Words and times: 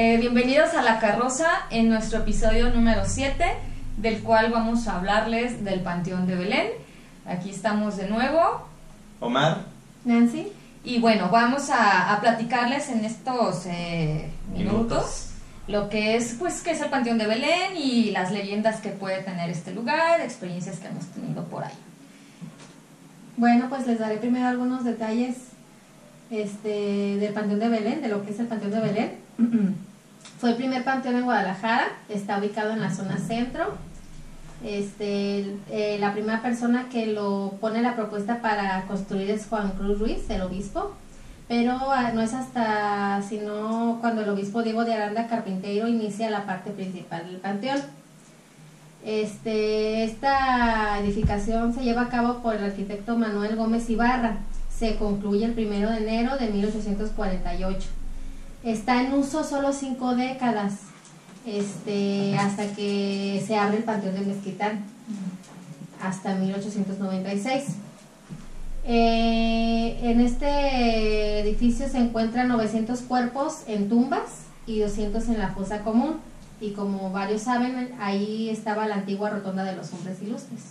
Eh, 0.00 0.16
bienvenidos 0.18 0.74
a 0.74 0.82
La 0.82 1.00
Carroza 1.00 1.48
en 1.70 1.88
nuestro 1.88 2.20
episodio 2.20 2.70
número 2.70 3.02
7, 3.04 3.44
del 3.96 4.22
cual 4.22 4.52
vamos 4.52 4.86
a 4.86 4.96
hablarles 4.96 5.64
del 5.64 5.80
Panteón 5.80 6.28
de 6.28 6.36
Belén. 6.36 6.68
Aquí 7.26 7.50
estamos 7.50 7.96
de 7.96 8.08
nuevo. 8.08 8.68
Omar. 9.18 9.62
Nancy. 10.04 10.52
Y 10.84 11.00
bueno, 11.00 11.30
vamos 11.30 11.70
a, 11.70 12.14
a 12.14 12.20
platicarles 12.20 12.90
en 12.90 13.04
estos 13.04 13.66
eh, 13.66 14.30
minutos, 14.52 14.76
Minutos. 14.78 15.30
lo 15.66 15.88
que 15.88 16.14
es, 16.14 16.36
pues, 16.38 16.62
qué 16.62 16.70
es 16.70 16.80
el 16.80 16.90
Panteón 16.90 17.18
de 17.18 17.26
Belén 17.26 17.76
y 17.76 18.12
las 18.12 18.30
leyendas 18.30 18.80
que 18.80 18.90
puede 18.90 19.24
tener 19.24 19.50
este 19.50 19.74
lugar, 19.74 20.20
experiencias 20.20 20.78
que 20.78 20.86
hemos 20.86 21.06
tenido 21.06 21.42
por 21.46 21.64
ahí. 21.64 21.74
Bueno, 23.36 23.68
pues 23.68 23.84
les 23.88 23.98
daré 23.98 24.18
primero 24.18 24.46
algunos 24.46 24.84
detalles 24.84 25.38
este, 26.30 27.16
del 27.16 27.32
Panteón 27.32 27.58
de 27.58 27.68
Belén, 27.68 28.00
de 28.00 28.06
lo 28.06 28.24
que 28.24 28.30
es 28.30 28.38
el 28.38 28.46
Panteón 28.46 28.70
de 28.70 28.80
Belén. 28.80 29.18
Fue 30.38 30.50
el 30.50 30.56
primer 30.56 30.84
panteón 30.84 31.16
en 31.16 31.24
Guadalajara, 31.24 31.88
está 32.08 32.38
ubicado 32.38 32.70
en 32.70 32.80
la 32.80 32.94
zona 32.94 33.18
centro. 33.18 33.74
Este, 34.64 35.56
eh, 35.68 35.96
la 35.98 36.12
primera 36.12 36.42
persona 36.42 36.88
que 36.88 37.06
lo 37.06 37.54
pone 37.60 37.82
la 37.82 37.96
propuesta 37.96 38.40
para 38.40 38.82
construir 38.86 39.30
es 39.30 39.46
Juan 39.46 39.72
Cruz 39.72 39.98
Ruiz, 39.98 40.30
el 40.30 40.42
obispo, 40.42 40.94
pero 41.48 41.76
ah, 41.90 42.12
no 42.14 42.20
es 42.20 42.34
hasta 42.34 43.20
sino 43.28 43.98
cuando 44.00 44.22
el 44.22 44.28
obispo 44.28 44.62
Diego 44.62 44.84
de 44.84 44.94
Aranda 44.94 45.26
Carpinteiro 45.26 45.88
inicia 45.88 46.30
la 46.30 46.46
parte 46.46 46.70
principal 46.70 47.26
del 47.26 47.38
panteón. 47.38 47.80
Este, 49.04 50.04
esta 50.04 51.00
edificación 51.00 51.74
se 51.74 51.82
lleva 51.82 52.02
a 52.02 52.08
cabo 52.10 52.42
por 52.42 52.54
el 52.54 52.64
arquitecto 52.64 53.16
Manuel 53.16 53.56
Gómez 53.56 53.90
Ibarra. 53.90 54.38
Se 54.72 54.94
concluye 54.96 55.46
el 55.46 55.52
primero 55.54 55.90
de 55.90 55.98
enero 55.98 56.36
de 56.36 56.48
1848. 56.48 57.97
Está 58.62 59.02
en 59.02 59.12
uso 59.14 59.44
solo 59.44 59.72
cinco 59.72 60.16
décadas, 60.16 60.74
este, 61.46 62.36
hasta 62.36 62.66
que 62.74 63.42
se 63.46 63.56
abre 63.56 63.78
el 63.78 63.84
Panteón 63.84 64.14
de 64.14 64.20
Mezquitán, 64.22 64.84
hasta 66.02 66.34
1896. 66.34 67.64
Eh, 68.84 69.98
en 70.02 70.20
este 70.20 71.40
edificio 71.40 71.88
se 71.88 71.98
encuentran 71.98 72.48
900 72.48 73.00
cuerpos 73.02 73.62
en 73.66 73.88
tumbas 73.88 74.46
y 74.66 74.80
200 74.80 75.28
en 75.28 75.38
la 75.38 75.50
fosa 75.50 75.82
común. 75.82 76.16
Y 76.60 76.72
como 76.72 77.12
varios 77.12 77.42
saben, 77.42 77.94
ahí 78.00 78.50
estaba 78.50 78.88
la 78.88 78.96
antigua 78.96 79.30
rotonda 79.30 79.62
de 79.62 79.76
los 79.76 79.92
hombres 79.92 80.20
ilustres. 80.20 80.62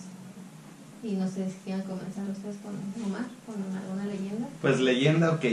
Y 1.03 1.11
no 1.13 1.27
sé 1.27 1.45
si 1.47 1.55
quieren 1.63 1.83
comenzar 1.83 2.29
ustedes 2.29 2.57
con 2.57 2.73
Omar, 3.05 3.25
con 3.45 3.55
alguna 3.77 4.05
leyenda. 4.05 4.47
Pues 4.61 4.79
leyenda, 4.81 5.31
ok. 5.31 5.45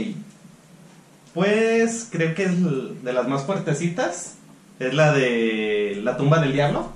Pues 1.35 2.07
creo 2.11 2.33
que 2.33 2.45
es 2.45 3.03
de 3.03 3.13
las 3.13 3.27
más 3.27 3.43
fuertecitas. 3.43 4.35
Es 4.79 4.93
la 4.93 5.13
de 5.13 6.01
la 6.03 6.17
tumba 6.17 6.39
del 6.39 6.51
diablo, 6.53 6.89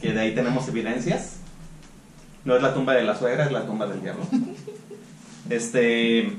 que 0.00 0.12
de 0.12 0.20
ahí 0.20 0.34
tenemos 0.34 0.66
evidencias. 0.68 1.34
No 2.44 2.56
es 2.56 2.62
la 2.62 2.72
tumba 2.72 2.94
de 2.94 3.02
la 3.04 3.16
suegra, 3.16 3.44
es 3.44 3.52
la 3.52 3.66
tumba 3.66 3.86
del 3.86 4.00
diablo. 4.00 4.24
Este. 5.50 6.32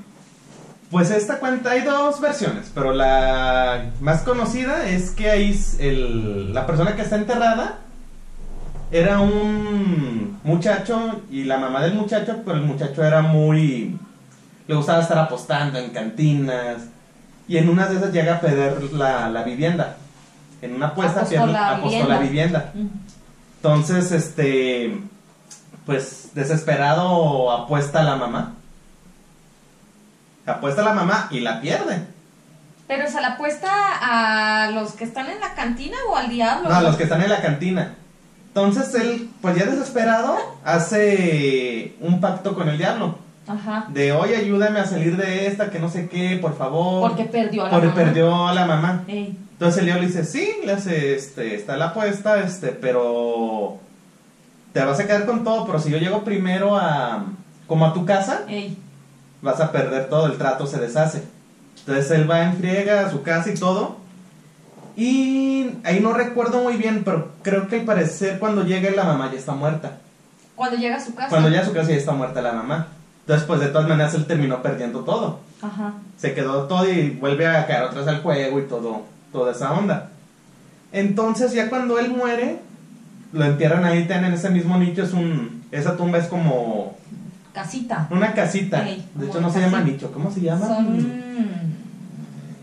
Pues 0.89 1.09
esta 1.11 1.39
cuenta, 1.39 1.71
hay 1.71 1.81
dos 1.81 2.19
versiones, 2.19 2.69
pero 2.73 2.93
la 2.93 3.91
más 4.01 4.21
conocida 4.23 4.89
es 4.89 5.11
que 5.11 5.29
ahí 5.29 5.57
el- 5.79 6.53
la 6.53 6.65
persona 6.67 6.95
que 6.97 7.01
está 7.01 7.15
enterrada 7.15 7.77
era 8.91 9.19
un 9.21 10.37
muchacho 10.43 11.21
y 11.31 11.45
la 11.45 11.57
mamá 11.59 11.81
del 11.81 11.93
muchacho, 11.93 12.41
pero 12.45 12.57
el 12.57 12.63
muchacho 12.65 13.03
era 13.05 13.21
muy... 13.21 13.97
Le 14.67 14.75
gustaba 14.75 15.01
estar 15.01 15.17
apostando 15.17 15.79
en 15.79 15.91
cantinas 15.91 16.83
y 17.51 17.57
en 17.57 17.67
una 17.67 17.85
de 17.87 17.97
esas 17.97 18.13
llega 18.13 18.35
a 18.35 18.39
perder 18.39 18.81
la, 18.93 19.27
la 19.29 19.43
vivienda. 19.43 19.97
En 20.61 20.73
una 20.75 20.87
apuesta 20.87 21.19
Apostó 21.21 21.35
pierde- 21.35 21.51
la 21.51 21.69
apostó 21.75 22.07
la 22.07 22.17
vivienda. 22.19 22.71
vivienda. 22.73 22.91
Entonces, 23.57 24.11
este, 24.13 25.01
pues 25.85 26.29
desesperado 26.33 27.51
apuesta 27.51 27.99
a 27.99 28.03
la 28.03 28.15
mamá. 28.15 28.53
Apuesta 30.45 30.81
a 30.81 30.85
la 30.85 30.93
mamá 30.93 31.27
y 31.29 31.41
la 31.41 31.59
pierde. 31.59 32.05
Pero 32.87 33.09
se 33.09 33.19
la 33.19 33.33
apuesta 33.33 33.69
a 34.01 34.71
los 34.71 34.93
que 34.93 35.03
están 35.03 35.29
en 35.29 35.39
la 35.41 35.53
cantina 35.53 35.97
o 36.09 36.15
al 36.15 36.29
diablo. 36.29 36.69
No, 36.69 36.75
a 36.75 36.81
los 36.81 36.95
que 36.95 37.03
están 37.03 37.21
en 37.21 37.29
la 37.29 37.41
cantina. 37.41 37.95
Entonces 38.47 38.93
él, 38.95 39.29
pues 39.41 39.55
ya 39.57 39.65
desesperado, 39.65 40.37
hace 40.63 41.95
un 41.99 42.21
pacto 42.21 42.55
con 42.55 42.69
el 42.69 42.77
diablo. 42.77 43.17
Ajá. 43.47 43.87
De, 43.89 44.11
oye, 44.13 44.35
ayúdame 44.35 44.79
a 44.79 44.85
salir 44.85 45.17
de 45.17 45.47
esta, 45.47 45.69
que 45.71 45.79
no 45.79 45.89
sé 45.89 46.07
qué, 46.09 46.37
por 46.41 46.57
favor. 46.57 47.09
Porque 47.09 47.25
perdió 47.25 47.63
a 47.63 47.65
la 47.65 47.71
Porque 47.71 47.87
mamá. 47.87 48.01
perdió 48.03 48.47
a 48.47 48.53
la 48.53 48.65
mamá. 48.65 49.03
Ey. 49.07 49.37
Entonces 49.53 49.79
el 49.79 49.85
diablo 49.85 50.03
le 50.03 50.07
dice, 50.07 50.25
sí, 50.25 50.47
le 50.65 50.73
hace, 50.73 51.15
este, 51.15 51.55
está 51.55 51.75
la 51.77 51.87
apuesta, 51.87 52.39
este, 52.39 52.69
pero 52.69 53.77
te 54.73 54.83
vas 54.83 54.99
a 54.99 55.05
quedar 55.05 55.25
con 55.25 55.43
todo, 55.43 55.65
pero 55.65 55.79
si 55.79 55.89
yo 55.91 55.97
llego 55.97 56.23
primero 56.23 56.77
a, 56.77 57.25
como 57.67 57.85
a 57.85 57.93
tu 57.93 58.05
casa, 58.05 58.41
Ey. 58.47 58.77
vas 59.41 59.59
a 59.59 59.71
perder 59.71 60.09
todo, 60.09 60.27
el 60.27 60.37
trato 60.37 60.65
se 60.67 60.79
deshace. 60.79 61.23
Entonces 61.79 62.11
él 62.11 62.29
va 62.29 62.43
en 62.43 62.57
friega 62.57 63.05
a 63.05 63.09
su 63.11 63.21
casa 63.23 63.49
y 63.49 63.55
todo. 63.55 63.97
Y 64.95 65.71
ahí 65.83 65.99
no 65.99 66.13
recuerdo 66.13 66.61
muy 66.63 66.75
bien, 66.75 67.03
pero 67.03 67.31
creo 67.43 67.67
que 67.67 67.77
al 67.79 67.85
parecer 67.85 68.39
cuando 68.39 68.63
llega 68.63 68.91
la 68.91 69.03
mamá 69.03 69.29
ya 69.31 69.39
está 69.39 69.53
muerta. 69.53 69.97
Cuando 70.55 70.77
llega 70.77 70.97
a 70.97 70.99
su 70.99 71.15
casa. 71.15 71.29
Cuando 71.29 71.49
llega 71.49 71.61
a 71.61 71.65
su 71.65 71.73
casa 71.73 71.89
ya 71.89 71.95
está 71.97 72.11
muerta 72.11 72.41
la 72.41 72.53
mamá. 72.53 72.87
Entonces 73.21 73.47
pues 73.47 73.59
de 73.59 73.67
todas 73.67 73.87
maneras 73.87 74.13
él 74.13 74.25
terminó 74.25 74.61
perdiendo 74.61 75.01
todo. 75.01 75.39
Ajá. 75.61 75.93
Se 76.17 76.33
quedó 76.33 76.63
todo 76.67 76.89
y 76.91 77.11
vuelve 77.11 77.47
a 77.47 77.65
caer 77.67 77.83
otra 77.83 77.99
vez 77.99 78.07
al 78.07 78.21
juego 78.21 78.59
y 78.59 78.63
todo, 78.63 79.03
toda 79.31 79.51
esa 79.51 79.71
onda. 79.73 80.09
Entonces 80.91 81.53
ya 81.53 81.69
cuando 81.69 81.99
él 81.99 82.09
muere, 82.11 82.59
lo 83.31 83.45
entierran 83.45 83.85
ahí, 83.85 84.05
tienen 84.07 84.33
ese 84.33 84.49
mismo 84.49 84.77
nicho, 84.77 85.03
es 85.03 85.13
un, 85.13 85.63
esa 85.71 85.95
tumba 85.95 86.17
es 86.17 86.27
como 86.27 86.97
Casita. 87.53 88.07
una 88.09 88.33
casita. 88.33 88.81
De 88.81 89.27
hecho 89.27 89.39
no 89.41 89.51
se 89.51 89.61
llama 89.61 89.81
nicho, 89.81 90.11
¿cómo 90.11 90.31
se 90.31 90.41
llama? 90.41 90.67
Son. 90.67 91.21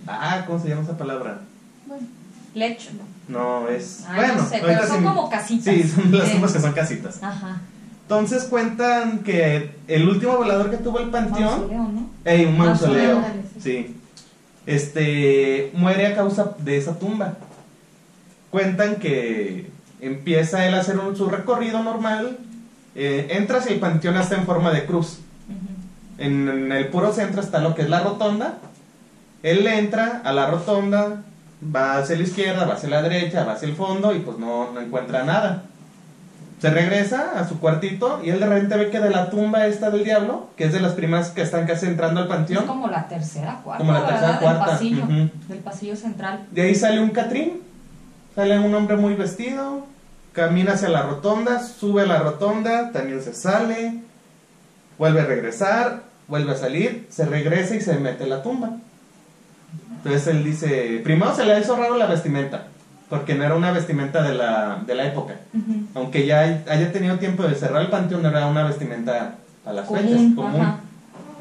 Ah, 0.06 0.44
¿cómo 0.46 0.58
se 0.58 0.68
llama 0.68 0.82
esa 0.82 0.96
palabra? 0.96 1.40
Bueno, 1.86 2.06
Lecho. 2.54 2.90
No, 3.28 3.68
es... 3.68 4.04
Ay, 4.08 4.16
bueno, 4.16 4.34
no 4.36 4.48
sé, 4.48 4.62
pero 4.64 4.86
son 4.86 4.98
sí- 4.98 5.04
como 5.04 5.28
casitas. 5.28 5.74
Sí, 5.74 5.82
son 5.86 6.10
las 6.10 6.32
tumbas 6.32 6.52
que 6.52 6.60
son 6.60 6.72
casitas. 6.72 7.22
Ajá. 7.22 7.60
Entonces 8.08 8.44
cuentan 8.44 9.18
que 9.18 9.70
el 9.86 10.08
último 10.08 10.38
volador 10.38 10.70
que 10.70 10.78
tuvo 10.78 10.98
el 10.98 11.10
panteón... 11.10 11.44
Mausoleo, 11.44 11.82
¿no? 11.82 12.10
Ey, 12.24 12.46
un 12.46 12.56
mausoleo. 12.56 13.16
Mausoleo. 13.16 13.42
Sí. 13.62 13.96
Este 14.64 15.70
muere 15.74 16.06
a 16.06 16.14
causa 16.14 16.52
de 16.58 16.78
esa 16.78 16.98
tumba. 16.98 17.34
Cuentan 18.50 18.96
que 18.96 19.70
empieza 20.00 20.66
él 20.66 20.72
a 20.72 20.80
hacer 20.80 20.98
un- 20.98 21.14
su 21.16 21.28
recorrido 21.28 21.82
normal. 21.82 22.38
eh, 22.94 23.28
entras 23.36 23.68
y 23.68 23.74
el 23.74 23.78
panteón 23.78 24.16
está 24.16 24.36
en 24.36 24.46
forma 24.46 24.70
de 24.72 24.86
cruz. 24.86 25.18
En, 26.16 26.48
en 26.48 26.72
el 26.72 26.88
puro 26.88 27.12
centro 27.12 27.42
está 27.42 27.60
lo 27.60 27.74
que 27.74 27.82
es 27.82 27.90
la 27.90 28.00
rotonda. 28.00 28.54
Él 29.42 29.66
entra 29.66 30.22
a 30.24 30.32
la 30.32 30.46
rotonda, 30.50 31.22
va 31.62 31.98
hacia 31.98 32.16
la 32.16 32.22
izquierda, 32.22 32.64
va 32.64 32.72
hacia 32.74 32.88
la 32.88 33.02
derecha, 33.02 33.44
va 33.44 33.52
hacia 33.52 33.68
el 33.68 33.74
fondo 33.76 34.14
y 34.14 34.20
pues 34.20 34.38
no, 34.38 34.72
no 34.72 34.80
encuentra 34.80 35.24
nada. 35.24 35.64
Se 36.60 36.70
regresa 36.70 37.38
a 37.38 37.48
su 37.48 37.60
cuartito 37.60 38.20
y 38.24 38.30
él 38.30 38.40
de 38.40 38.46
repente 38.46 38.76
ve 38.76 38.90
que 38.90 38.98
de 38.98 39.10
la 39.10 39.30
tumba 39.30 39.66
esta 39.66 39.90
del 39.90 40.02
diablo, 40.04 40.48
que 40.56 40.64
es 40.64 40.72
de 40.72 40.80
las 40.80 40.92
primas 40.92 41.30
que 41.30 41.42
están 41.42 41.66
casi 41.66 41.86
entrando 41.86 42.20
al 42.20 42.26
panteón, 42.26 42.64
Es 42.64 42.68
como 42.68 42.88
la 42.88 43.06
tercera, 43.06 43.60
cuarta. 43.62 43.78
Como 43.78 43.92
la 43.92 44.06
tercera, 44.06 44.26
¿verdad? 44.26 44.40
cuarta, 44.40 44.64
Del 44.64 44.74
pasillo. 44.74 45.06
Del 45.48 45.58
pasillo 45.58 45.96
central. 45.96 46.46
De 46.50 46.62
ahí 46.62 46.74
sale 46.74 47.00
un 47.00 47.10
Catrín, 47.10 47.62
sale 48.34 48.58
un 48.58 48.74
hombre 48.74 48.96
muy 48.96 49.14
vestido, 49.14 49.86
camina 50.32 50.72
hacia 50.72 50.88
la 50.88 51.02
rotonda, 51.02 51.62
sube 51.62 52.02
a 52.02 52.06
la 52.06 52.18
rotonda, 52.18 52.90
también 52.90 53.22
se 53.22 53.34
sale, 53.34 54.00
vuelve 54.98 55.20
a 55.20 55.24
regresar, 55.26 56.02
vuelve 56.26 56.52
a 56.52 56.56
salir, 56.56 57.06
se 57.08 57.24
regresa 57.24 57.76
y 57.76 57.80
se 57.80 57.94
mete 57.98 58.24
a 58.24 58.28
la 58.28 58.42
tumba. 58.42 58.70
Entonces 59.96 60.26
él 60.28 60.44
dice, 60.44 61.00
primero 61.02 61.34
se 61.34 61.44
le 61.44 61.58
hizo 61.58 61.76
raro 61.76 61.96
la 61.96 62.06
vestimenta, 62.06 62.66
porque 63.08 63.34
no 63.34 63.44
era 63.44 63.54
una 63.54 63.72
vestimenta 63.72 64.22
de 64.22 64.34
la, 64.34 64.82
de 64.86 64.94
la 64.94 65.04
época. 65.06 65.34
Aunque 65.94 66.26
ya 66.26 66.40
hay- 66.40 66.64
haya 66.68 66.92
tenido 66.92 67.18
tiempo 67.18 67.42
de 67.42 67.54
cerrar 67.54 67.82
el 67.82 67.88
panteón, 67.88 68.24
era 68.26 68.46
una 68.46 68.64
vestimenta 68.64 69.34
a 69.64 69.72
las 69.72 69.86
Común, 69.86 70.02
fechas, 70.02 70.20
común. 70.34 70.60
ajá. 70.60 70.80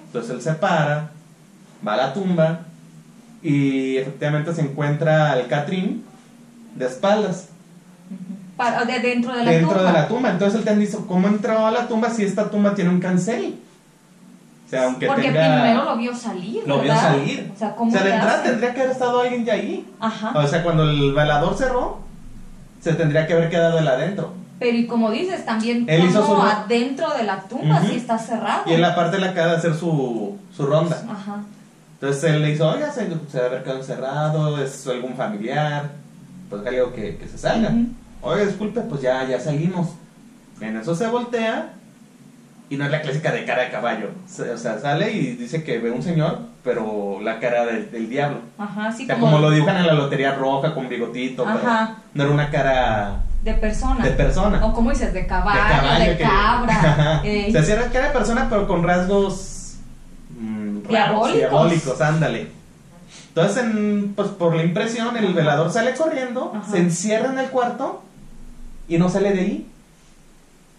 Entonces 0.05 0.31
él 0.31 0.41
se 0.41 0.53
para, 0.53 1.09
va 1.85 1.93
a 1.93 1.97
la 1.97 2.13
tumba 2.13 2.59
y 3.43 3.97
efectivamente 3.97 4.53
se 4.53 4.61
encuentra 4.61 5.31
al 5.33 5.47
Catrín 5.47 6.03
de 6.75 6.85
espaldas 6.85 7.49
Para, 8.55 8.85
de 8.85 8.99
dentro 8.99 9.35
de 9.35 9.43
la 9.43 9.51
dentro 9.51 9.73
tumba. 9.75 9.87
de 9.87 9.93
la 9.93 10.07
tumba. 10.07 10.29
Entonces 10.31 10.59
él 10.59 10.65
te 10.65 10.75
dice, 10.75 10.97
¿cómo 11.07 11.27
entró 11.27 11.65
a 11.67 11.71
la 11.71 11.87
tumba 11.87 12.09
si 12.09 12.23
esta 12.23 12.49
tumba 12.49 12.73
tiene 12.73 12.89
un 12.89 12.99
cancel? 12.99 13.55
O 14.67 14.69
sea, 14.69 14.83
aunque 14.85 15.07
Porque 15.07 15.31
tenga... 15.31 15.61
primero 15.61 15.85
lo 15.85 15.95
vio 15.97 16.13
salir. 16.13 16.63
lo 16.67 16.81
vio 16.81 16.93
salir. 16.93 17.49
O 17.55 17.57
sea, 17.57 17.73
¿cómo 17.73 17.89
O 17.89 17.93
sea, 17.93 18.03
de 18.03 18.13
entrada 18.13 18.43
tendría 18.43 18.73
que 18.73 18.81
haber 18.81 18.91
estado 18.91 19.21
alguien 19.21 19.45
ya 19.45 19.53
ahí. 19.53 19.89
Ajá. 19.99 20.33
O 20.37 20.45
sea, 20.45 20.61
cuando 20.61 20.83
el 20.83 21.13
velador 21.13 21.55
cerró, 21.57 21.99
se 22.81 22.93
tendría 22.93 23.25
que 23.25 23.33
haber 23.33 23.49
quedado 23.49 23.79
él 23.79 23.87
adentro. 23.87 24.33
Pero 24.59 24.77
y 24.77 24.87
como 24.87 25.11
dices, 25.11 25.45
también 25.45 25.85
Él 25.87 26.05
hizo 26.05 26.21
como 26.25 26.41
su- 26.41 26.47
adentro 26.49 27.13
de 27.13 27.23
la 27.23 27.41
tumba 27.43 27.77
Ujú. 27.77 27.87
sí 27.89 27.95
está 27.95 28.17
cerrado. 28.17 28.63
Y 28.65 28.73
en 28.73 28.81
la 28.81 28.93
parte 28.95 29.19
le 29.19 29.27
acaba 29.27 29.51
de 29.51 29.57
hacer 29.57 29.73
su, 29.75 30.37
su 30.55 30.65
ronda. 30.65 31.01
Ajá. 31.09 31.43
Entonces 31.93 32.23
él 32.25 32.41
le 32.41 32.51
dijo, 32.51 32.65
oiga, 32.67 32.91
se, 32.91 33.07
se 33.07 33.37
debe 33.37 33.47
haber 33.47 33.63
quedado 33.63 33.79
encerrado, 33.79 34.61
es 34.63 34.85
algún 34.87 35.15
familiar, 35.15 35.91
pues 36.49 36.65
algo 36.65 36.91
que, 36.93 37.17
que 37.17 37.27
se 37.27 37.37
salga. 37.37 37.69
Ujú. 37.69 37.85
Oiga, 38.21 38.45
disculpe, 38.45 38.81
pues 38.81 39.01
ya, 39.01 39.25
ya 39.27 39.39
salimos. 39.39 39.89
En 40.59 40.75
eso 40.75 40.93
se 40.95 41.07
voltea 41.07 41.69
y 42.69 42.75
no 42.77 42.85
es 42.85 42.91
la 42.91 43.01
clásica 43.01 43.31
de 43.31 43.45
cara 43.45 43.63
de 43.63 43.71
caballo. 43.71 44.09
O 44.25 44.57
sea, 44.57 44.77
sale 44.79 45.11
y 45.11 45.35
dice 45.35 45.63
que 45.63 45.77
ve 45.79 45.91
un 45.91 46.03
señor, 46.03 46.39
pero 46.63 47.19
la 47.21 47.39
cara 47.39 47.65
del, 47.65 47.89
del 47.91 48.09
diablo. 48.09 48.39
Ajá, 48.57 48.91
sí, 48.91 49.03
o 49.03 49.05
sea, 49.07 49.17
como, 49.19 49.39
lo 49.39 49.51
dibujan 49.51 49.77
en 49.77 49.87
la 49.87 49.93
lotería 49.93 50.35
roja 50.35 50.73
con 50.73 50.89
bigotito, 50.89 51.43
pero 51.45 51.57
Ajá. 51.59 51.95
no 52.13 52.23
era 52.23 52.31
una 52.31 52.49
cara 52.49 53.21
de 53.43 53.53
persona. 53.53 54.03
de 54.03 54.11
persona. 54.11 54.65
O 54.65 54.73
como 54.73 54.89
dices, 54.89 55.13
de 55.13 55.25
caballo, 55.25 55.61
de, 55.63 55.69
caballo 55.69 56.17
que- 56.17 56.23
cabra. 56.23 57.21
Eh, 57.23 57.45
O 57.47 57.51
sea, 57.51 57.63
sí 57.63 57.71
era 57.71 57.89
cara 57.89 58.07
de 58.07 58.13
persona, 58.13 58.47
pero 58.49 58.67
con 58.67 58.83
rasgos 58.83 59.75
mm, 60.37 60.79
raros, 60.83 60.89
Diabólicos. 60.89 61.33
diabólicos, 61.35 62.01
ándale. 62.01 62.47
Entonces, 63.29 63.63
en- 63.63 64.13
pues 64.15 64.27
por 64.29 64.55
la 64.55 64.63
impresión, 64.63 65.15
el 65.15 65.33
velador 65.33 65.71
sale 65.71 65.93
corriendo, 65.93 66.51
Ajá. 66.55 66.69
se 66.71 66.79
encierra 66.79 67.31
en 67.31 67.39
el 67.39 67.49
cuarto 67.49 68.03
y 68.89 68.97
no 68.97 69.07
sale 69.09 69.31
de 69.33 69.39
ahí. 69.39 69.67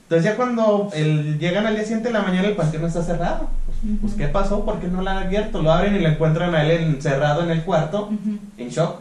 Entonces 0.08 0.24
ya 0.24 0.36
cuando 0.36 0.88
el- 0.94 1.38
llegan 1.38 1.66
al 1.66 1.74
día 1.74 1.82
siguiente 1.82 2.08
de 2.08 2.14
la 2.14 2.22
mañana 2.22 2.48
el 2.48 2.56
panteón 2.56 2.86
está 2.86 3.02
cerrado. 3.02 3.50
Pues, 3.66 3.98
pues, 4.00 4.14
¿qué 4.14 4.26
pasó? 4.28 4.64
¿Por 4.64 4.80
qué 4.80 4.88
no 4.88 5.02
lo 5.02 5.10
han 5.10 5.18
abierto? 5.18 5.60
Lo 5.60 5.70
abren 5.70 5.94
y 5.96 5.98
lo 5.98 6.08
encuentran 6.08 6.54
a 6.54 6.64
él 6.64 6.70
encerrado 6.82 7.42
en 7.44 7.50
el 7.50 7.62
cuarto, 7.62 8.06
ujú. 8.06 8.38
en 8.56 8.68
shock. 8.70 9.00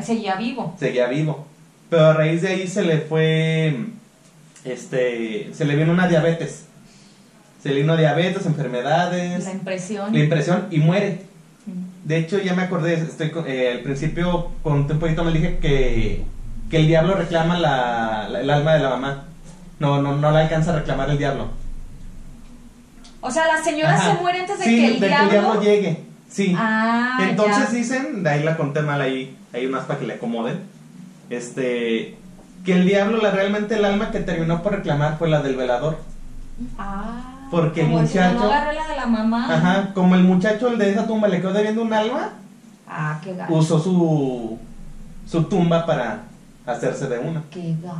Seguía 0.00 0.36
vivo. 0.36 0.76
Seguía 0.78 1.08
vivo. 1.08 1.44
Pero 1.90 2.06
a 2.06 2.12
raíz 2.14 2.40
de 2.40 2.48
ahí 2.48 2.68
se 2.68 2.82
le 2.84 2.98
fue, 2.98 3.76
este, 4.64 5.50
se 5.52 5.64
le 5.64 5.74
vino 5.74 5.90
una 5.92 6.06
diabetes. 6.06 6.66
Se 7.60 7.70
le 7.70 7.80
vino 7.82 7.96
diabetes, 7.96 8.46
enfermedades, 8.46 9.44
La 9.44 9.50
impresión. 9.52 10.12
la 10.12 10.18
impresión 10.20 10.66
y 10.70 10.78
muere. 10.78 11.22
De 12.04 12.16
hecho, 12.18 12.38
ya 12.40 12.54
me 12.54 12.62
acordé, 12.62 12.94
estoy 12.94 13.30
con- 13.30 13.44
eh, 13.48 13.70
al 13.72 13.80
principio, 13.80 14.50
con 14.62 14.72
un 14.90 14.98
poquito 14.98 15.22
me 15.24 15.32
dije 15.32 15.58
que, 15.58 16.22
que 16.70 16.76
el 16.78 16.86
diablo 16.86 17.14
reclama 17.14 17.58
la, 17.58 18.28
la- 18.30 18.40
el 18.40 18.50
alma 18.50 18.74
de 18.74 18.80
la 18.80 18.88
mamá. 18.90 19.24
No, 19.82 20.00
no, 20.00 20.16
no 20.16 20.30
la 20.30 20.40
alcanza 20.42 20.70
a 20.72 20.76
reclamar 20.76 21.10
el 21.10 21.18
diablo. 21.18 21.48
O 23.20 23.30
sea, 23.32 23.46
la 23.48 23.62
señora 23.64 23.94
Ajá. 23.96 24.14
se 24.14 24.20
muere 24.22 24.40
antes 24.40 24.58
de 24.60 24.64
Sí, 24.64 24.76
que 24.76 24.86
el 24.94 25.00
de 25.00 25.08
diablo. 25.08 25.60
llegue. 25.60 26.04
Sí. 26.30 26.54
Ah, 26.56 27.18
Entonces 27.28 27.70
ya. 27.72 27.76
dicen, 27.76 28.22
de 28.22 28.30
ahí 28.30 28.42
la 28.44 28.56
conté 28.56 28.80
mal 28.82 29.00
ahí, 29.00 29.36
hay 29.52 29.66
unas 29.66 29.84
para 29.84 29.98
que 29.98 30.06
le 30.06 30.14
acomoden. 30.14 30.60
Este, 31.30 32.16
que 32.64 32.74
el 32.74 32.86
diablo, 32.86 33.18
la, 33.20 33.32
realmente 33.32 33.74
el 33.74 33.84
alma 33.84 34.12
que 34.12 34.20
terminó 34.20 34.62
por 34.62 34.72
reclamar 34.72 35.18
fue 35.18 35.28
la 35.28 35.42
del 35.42 35.56
velador. 35.56 35.98
Ah, 36.78 37.48
Porque 37.50 37.80
el 37.82 37.88
muchacho- 37.88 38.38
No 38.38 38.48
la 38.48 38.64
de 38.88 38.96
la 38.96 39.06
mamá. 39.06 39.52
Ajá, 39.52 39.90
como 39.94 40.14
el 40.14 40.22
muchacho, 40.22 40.68
el 40.68 40.78
de 40.78 40.92
esa 40.92 41.06
tumba, 41.08 41.26
le 41.26 41.40
quedó 41.40 41.52
debiendo 41.52 41.82
un 41.82 41.92
alma, 41.92 42.30
Ah, 42.88 43.18
qué 43.22 43.34
gato. 43.34 43.52
usó 43.52 43.80
su, 43.80 44.58
su 45.28 45.42
tumba 45.44 45.84
para 45.86 46.20
hacerse 46.66 47.08
de 47.08 47.18
una. 47.18 47.42
Qué 47.50 47.74
gato. 47.82 47.96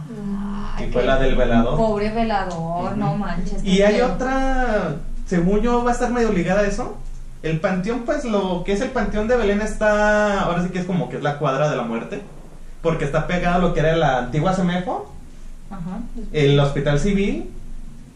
Y 0.79 0.83
Ay, 0.85 0.91
fue 0.93 1.03
qué- 1.03 1.07
la 1.07 1.19
del 1.19 1.37
velador. 1.37 1.77
Pobre 1.77 2.11
velador, 2.13 2.97
no 2.97 3.17
manches. 3.17 3.65
Y 3.65 3.83
hay 3.83 3.97
feo. 3.97 4.13
otra, 4.15 4.97
según 5.27 5.61
yo, 5.61 5.83
va 5.85 5.91
a 5.91 5.95
estar 5.95 6.11
medio 6.11 6.33
ligada 6.33 6.61
a 6.61 6.67
eso. 6.67 6.97
El 7.43 7.59
panteón, 7.61 8.03
pues 8.05 8.25
lo 8.25 8.63
que 8.65 8.73
es 8.73 8.81
el 8.81 8.91
panteón 8.91 9.27
de 9.27 9.37
Belén 9.37 9.61
está, 9.63 10.43
ahora 10.43 10.63
sí 10.63 10.69
que 10.71 10.79
es 10.79 10.85
como 10.85 11.09
que 11.09 11.17
es 11.17 11.23
la 11.25 11.39
cuadra 11.39 11.69
de 11.71 11.77
la 11.77 11.83
muerte, 11.83 12.23
porque 12.83 13.05
está 13.05 13.27
pegado 13.27 13.57
a 13.57 13.59
lo 13.59 13.75
que 13.75 13.81
era 13.81 13.97
la 13.97 14.19
antigua 14.19 14.55
Semefo, 14.55 15.13
Ajá. 15.69 15.99
el 16.33 16.59
hospital 16.61 17.01
civil 17.01 17.51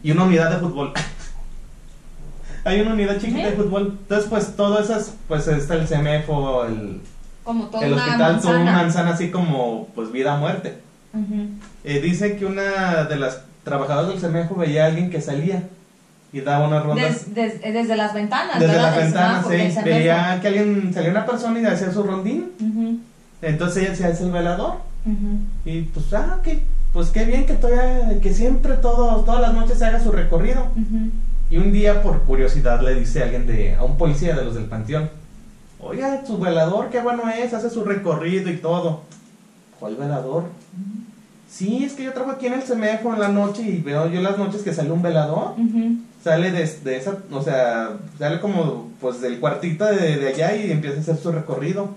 y 0.01 0.11
una 0.11 0.23
unidad 0.23 0.49
de 0.51 0.57
fútbol. 0.59 0.93
hay 2.63 2.81
una 2.81 2.93
unidad 2.93 3.17
chiquita 3.19 3.47
de 3.49 3.53
fútbol. 3.55 3.97
Entonces, 4.01 4.29
pues 4.29 4.55
todo 4.55 4.79
esas, 4.79 5.13
pues 5.27 5.47
está 5.47 5.75
el 5.75 5.87
Semefo, 5.87 6.65
el, 6.65 7.01
Como 7.47 7.65
toda 7.67 7.85
el 7.85 7.93
una 7.93 8.03
hospital, 8.05 8.41
toda 8.41 8.53
una 8.55 8.63
manzana. 8.65 8.83
manzana 8.83 9.09
así 9.11 9.31
como, 9.31 9.87
pues 9.95 10.11
vida 10.11 10.35
muerte. 10.37 10.77
Ujú. 11.13 11.47
Eh, 11.85 12.01
dice 12.01 12.35
que 12.35 12.45
una 12.45 13.05
de 13.05 13.15
las 13.15 13.41
trabajadoras 13.63 14.09
del 14.09 14.19
Semefo 14.19 14.55
veía 14.55 14.83
a 14.83 14.87
alguien 14.87 15.09
que 15.09 15.21
salía 15.21 15.63
y 16.33 16.41
daba 16.41 16.67
unas 16.67 16.83
rondas. 16.83 17.33
Des- 17.33 17.61
des- 17.61 17.61
desde 17.73 17.95
las 17.95 18.13
ventanas, 18.13 18.59
Desde 18.59 18.73
¿verdad? 18.73 18.89
las 18.95 18.97
ventanas, 18.97 19.45
sí. 19.47 19.81
Veía 19.85 20.39
que 20.41 20.47
alguien 20.49 20.91
salía 20.93 21.09
una 21.11 21.25
persona 21.25 21.59
y 21.61 21.65
hacía 21.65 21.91
su 21.91 22.03
rondín. 22.03 22.51
Ujú, 22.59 22.99
Entonces 23.41 23.77
ella 23.83 23.91
decía, 23.91 24.09
es 24.09 24.19
el 24.21 24.31
velador. 24.31 24.75
ujú. 25.05 25.39
Y 25.65 25.83
pues, 25.83 26.13
ah, 26.13 26.39
que, 26.43 26.63
pues 26.91 27.09
qué 27.11 27.23
bien 27.23 27.45
que 27.45 27.53
todavía, 27.53 28.19
que 28.21 28.33
siempre 28.33 28.73
todos, 28.73 29.23
todas 29.25 29.39
las 29.41 29.53
noches 29.53 29.79
se 29.79 29.85
haga 29.85 30.03
su 30.03 30.11
recorrido. 30.11 30.67
Y 31.49 31.55
un 31.57 31.71
día, 31.71 32.01
por 32.03 32.23
curiosidad, 32.23 32.81
le 32.81 32.95
dice 32.95 33.21
a 33.21 33.23
alguien 33.23 33.47
de, 33.47 33.75
a 33.75 33.83
un 33.83 33.97
policía 33.97 34.35
de 34.35 34.43
los 34.43 34.53
del 34.55 34.65
panteón, 34.65 35.09
oiga, 35.79 36.23
su 36.25 36.37
velador, 36.37 36.89
qué 36.89 36.99
bueno 37.01 37.23
es, 37.29 37.53
hace 37.53 37.69
su 37.69 37.83
recorrido 37.83 38.49
y 38.49 38.57
todo. 38.57 39.01
¿Cuál 39.79 39.95
velador? 39.95 40.45
Sí, 41.49 41.83
es 41.85 41.93
que 41.93 42.03
yo 42.03 42.13
trabajo 42.13 42.33
aquí 42.35 42.47
en 42.47 42.53
el 42.53 42.63
Semefo 42.63 43.13
en 43.13 43.19
la 43.19 43.29
noche 43.29 43.61
y 43.63 43.77
veo 43.81 44.07
yo 44.09 44.21
las 44.21 44.37
noches 44.37 44.63
que 44.63 44.73
sale 44.73 44.91
un 44.91 45.01
velador. 45.01 45.53
Ujú. 45.57 45.97
sale 46.23 46.51
de, 46.51 46.65
de 46.83 46.97
esa, 46.97 47.17
o 47.31 47.41
sea, 47.41 47.91
sale 48.19 48.39
como 48.41 48.89
pues 48.99 49.21
del 49.21 49.39
cuartito 49.39 49.85
de, 49.85 50.17
de 50.17 50.27
allá 50.27 50.55
y 50.55 50.71
empieza 50.71 50.97
a 50.97 51.01
hacer 51.01 51.17
su 51.17 51.31
recorrido. 51.31 51.89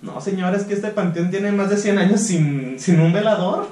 No, 0.00 0.20
señores, 0.20 0.64
que 0.64 0.74
este 0.74 0.88
panteón 0.88 1.30
tiene 1.30 1.52
más 1.52 1.68
de 1.70 1.76
100 1.76 1.98
años 1.98 2.20
sin, 2.20 2.78
sin 2.80 2.98
un 3.00 3.12
velador. 3.12 3.68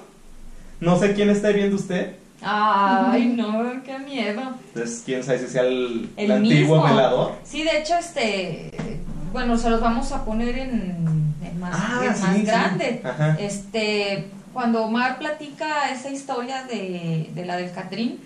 No 0.80 0.98
sé 0.98 1.14
quién 1.14 1.30
está 1.30 1.48
viendo 1.50 1.76
usted. 1.76 2.16
Ay, 2.42 3.34
no, 3.36 3.82
qué 3.84 3.98
miedo. 3.98 4.40
Entonces, 4.74 5.02
quién 5.04 5.22
sabe 5.22 5.40
si 5.40 5.46
sea 5.46 5.62
el, 5.62 6.08
El 6.16 6.24
el 6.26 6.32
antiguo 6.32 6.76
mismo. 6.76 6.84
velador. 6.84 7.32
Sí, 7.44 7.62
de 7.64 7.80
hecho, 7.80 7.94
este, 7.98 8.69
bueno, 9.32 9.56
se 9.56 9.70
los 9.70 9.80
vamos 9.80 10.12
a 10.12 10.24
poner 10.24 10.58
en, 10.58 11.34
en 11.42 11.60
más, 11.60 11.74
Ah, 11.74 12.00
en 12.04 12.14
sí, 12.16 12.22
más 12.22 12.36
sí. 12.36 12.42
grande. 12.42 13.00
Ajá. 13.04 13.36
Este, 13.38 14.26
cuando 14.52 14.84
Omar 14.84 15.18
platica 15.18 15.90
esa 15.92 16.10
historia 16.10 16.64
de, 16.64 17.30
de 17.34 17.44
la 17.46 17.56
del 17.56 17.72
Catrín, 17.72 18.18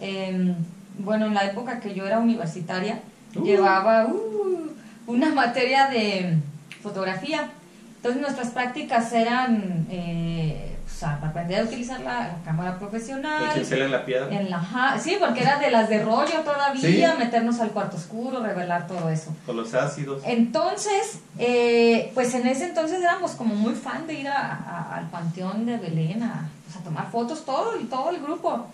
em, 0.00 0.54
bueno, 0.98 1.26
en 1.26 1.34
la 1.34 1.44
época 1.44 1.80
que 1.80 1.94
yo 1.94 2.06
era 2.06 2.18
universitaria, 2.18 3.00
Uh. 3.34 3.44
llevaba 3.44 4.06
uh, 4.06 4.70
una 5.06 5.34
materia 5.34 5.88
de 5.88 6.38
fotografía. 6.82 7.50
Entonces 7.96 8.22
nuestras 8.22 8.48
prácticas 8.50 9.12
eran 9.12 9.86
eh, 9.90 10.75
pues, 10.98 11.02
a- 11.10 11.14
aprender 11.26 11.60
a 11.60 11.64
utilizar 11.64 12.00
la, 12.00 12.20
la 12.28 12.36
cámara 12.44 12.70
El 12.72 12.76
profesional, 12.78 13.44
en 13.54 13.90
la 13.90 14.04
piedra. 14.04 14.28
en 14.30 14.50
la 14.50 14.58
ja- 14.58 14.98
sí, 14.98 15.16
porque 15.20 15.42
era 15.42 15.58
de 15.58 15.70
las 15.70 15.88
de 15.88 16.02
rollo 16.02 16.40
todavía, 16.42 17.12
Sí. 17.12 17.18
meternos 17.18 17.60
al 17.60 17.70
cuarto 17.70 17.96
oscuro, 17.96 18.40
revelar 18.42 18.86
todo 18.86 19.10
eso. 19.10 19.34
Con 19.44 19.56
los 19.56 19.74
ácidos. 19.74 20.22
Entonces, 20.24 21.20
eh, 21.38 22.10
pues 22.14 22.32
en 22.34 22.46
ese 22.46 22.64
entonces 22.66 23.00
éramos 23.00 23.32
como 23.32 23.54
muy 23.54 23.74
fan 23.74 24.06
de 24.06 24.14
ir 24.14 24.28
a- 24.28 24.52
a- 24.52 24.96
al 24.96 25.06
Panteón 25.10 25.66
de 25.66 25.76
Belén 25.76 26.22
a, 26.22 26.48
pues, 26.64 26.76
a 26.76 26.80
tomar 26.80 27.10
fotos, 27.10 27.44
todo, 27.44 27.74
el- 27.74 27.88
todo 27.88 28.10
el 28.10 28.20
grupo. 28.22 28.66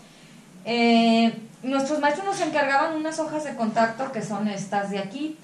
Eh, 0.64 1.36
nuestros 1.64 1.98
maestros 1.98 2.24
nos 2.26 2.40
encargaban 2.40 2.94
unas 2.94 3.18
hojas 3.18 3.44
de 3.44 3.54
contacto 3.56 4.12
que 4.12 4.22
son 4.22 4.46
estas 4.48 4.90
de 4.90 4.98
aquí. 5.00 5.36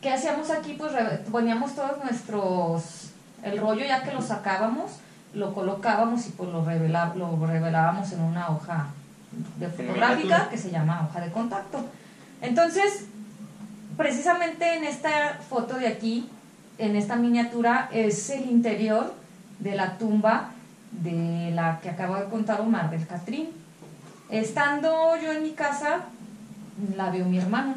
¿Qué 0.00 0.10
hacíamos 0.10 0.50
aquí? 0.50 0.74
Pues 0.78 0.92
poníamos 1.30 1.74
todos 1.74 2.02
nuestros, 2.02 3.10
el 3.42 3.58
rollo 3.58 3.84
ya 3.84 4.02
que 4.02 4.12
lo 4.12 4.20
sacábamos, 4.22 4.92
lo 5.34 5.54
colocábamos 5.54 6.26
y 6.26 6.30
pues 6.30 6.50
lo, 6.50 6.64
revela- 6.64 7.14
lo 7.14 7.44
revelábamos 7.46 8.12
en 8.12 8.20
una 8.20 8.48
hoja 8.50 8.88
de 9.58 9.66
fotográfica 9.68 10.48
que 10.50 10.58
se 10.58 10.70
llama 10.70 11.06
hoja 11.08 11.20
de 11.20 11.30
contacto. 11.32 11.84
Entonces, 12.42 13.06
precisamente 13.96 14.76
en 14.76 14.84
esta 14.84 15.38
foto 15.48 15.76
de 15.78 15.86
aquí, 15.88 16.28
en 16.78 16.96
esta 16.96 17.16
miniatura, 17.16 17.88
es 17.92 18.30
el 18.30 18.50
interior 18.50 19.14
de 19.58 19.74
la 19.76 19.96
tumba 19.98 20.50
de 20.90 21.50
la 21.54 21.80
que 21.80 21.88
acabo 21.90 22.16
de 22.16 22.24
contar 22.26 22.60
Omar 22.60 22.90
del 22.90 23.06
Catrín. 23.06 23.48
Estando 24.30 25.16
yo 25.22 25.32
en 25.32 25.42
mi 25.42 25.50
casa, 25.52 26.00
la 26.96 27.10
vio 27.10 27.24
mi 27.26 27.38
hermano 27.38 27.74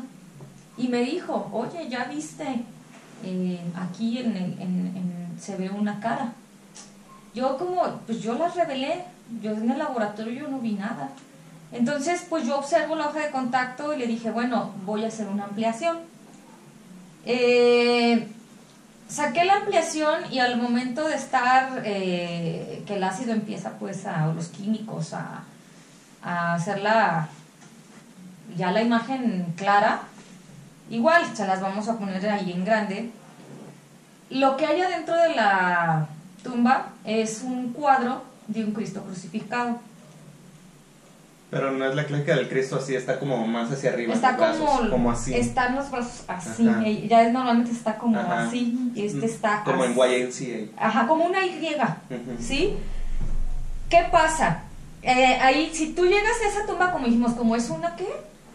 y 0.78 0.88
me 0.88 1.00
dijo, 1.04 1.50
oye, 1.52 1.88
ya 1.90 2.06
viste, 2.06 2.64
Eh, 3.24 3.60
aquí 3.76 4.20
en 4.20 4.36
el- 4.36 4.62
en- 4.62 4.94
en- 4.96 5.40
se 5.40 5.56
ve 5.56 5.70
una 5.70 6.00
cara. 6.00 6.34
Yo 7.36 7.58
como, 7.58 7.84
pues 8.08 8.22
yo 8.22 8.34
las 8.36 8.56
revelé, 8.56 9.04
yo 9.42 9.52
en 9.52 9.70
el 9.70 9.78
laboratorio 9.78 10.44
yo 10.44 10.48
no 10.48 10.60
vi 10.60 10.72
nada. 10.72 11.10
Entonces, 11.74 12.26
pues 12.30 12.48
yo 12.48 12.58
observo 12.58 12.96
la 12.96 13.10
hoja 13.10 13.20
de 13.20 13.32
contacto 13.32 13.94
y 13.94 13.98
le 13.98 14.08
dije, 14.08 14.32
bueno, 14.32 14.72
voy 14.86 15.04
a 15.04 15.10
hacer 15.10 15.28
una 15.28 15.44
ampliación. 15.44 15.98
Eh, 17.26 18.26
saqué 19.10 19.44
la 19.44 19.56
ampliación 19.56 20.32
y 20.32 20.40
al 20.40 20.62
momento 20.62 21.06
de 21.10 21.16
estar, 21.16 21.82
eh, 21.84 22.84
que 22.88 22.96
el 22.96 23.04
ácido 23.04 23.34
empieza 23.34 23.72
pues 23.80 24.06
a, 24.06 24.30
o 24.30 24.34
los 24.34 24.48
químicos 24.48 25.14
a, 25.14 25.44
a 26.24 26.54
hacer 26.54 26.80
la, 26.80 27.28
ya 28.56 28.72
la 28.72 28.82
imagen 28.82 29.54
clara, 29.58 30.04
igual 30.90 31.36
se 31.36 31.46
las 31.46 31.60
vamos 31.60 31.90
a 31.90 31.98
poner 31.98 32.26
ahí 32.30 32.54
en 32.54 32.64
grande. 32.64 33.12
Lo 34.30 34.56
que 34.56 34.66
hay 34.66 34.80
adentro 34.80 35.16
de 35.18 35.36
la 35.36 36.08
tumba 36.50 36.90
es 37.04 37.42
un 37.44 37.74
cuadro 37.74 38.22
de 38.48 38.64
un 38.64 38.72
Cristo 38.72 39.02
crucificado. 39.02 39.80
Pero 41.52 41.72
no 41.72 41.86
es 41.86 41.96
la 41.96 42.06
clásica 42.06 42.36
del 42.36 42.50
Cristo 42.50 42.78
así, 42.78 42.96
está 42.96 43.20
como 43.20 43.46
más 43.48 43.72
hacia 43.72 43.92
arriba. 43.92 44.14
Está 44.14 44.32
los 44.32 44.40
brazos, 44.40 44.70
como, 44.78 44.90
como 44.90 45.12
así. 45.12 45.34
están 45.34 45.76
los 45.76 45.90
brazos 45.92 46.24
así, 46.28 46.68
Ajá. 46.68 46.88
y 46.88 47.08
ya 47.08 47.24
es, 47.24 47.32
normalmente 47.34 47.72
está 47.72 47.98
como 47.98 48.20
Ajá. 48.20 48.44
así, 48.48 48.92
y 48.96 49.06
este 49.06 49.26
está 49.26 49.64
Como 49.64 49.86
en 49.86 49.92
así. 49.92 50.46
YMCA. 50.76 50.86
Ajá, 50.88 51.08
como 51.08 51.26
una 51.26 51.46
Y. 51.46 51.76
¿sí? 52.40 52.74
¿Qué 53.90 54.06
pasa? 54.12 54.64
Eh, 55.04 55.38
ahí, 55.42 55.70
si 55.74 55.94
tú 55.94 56.06
llegas 56.06 56.34
a 56.44 56.50
esa 56.50 56.66
tumba, 56.66 56.92
como 56.92 57.06
dijimos, 57.06 57.34
como 57.34 57.56
es 57.56 57.70
una 57.70 57.96
qué? 57.96 58.08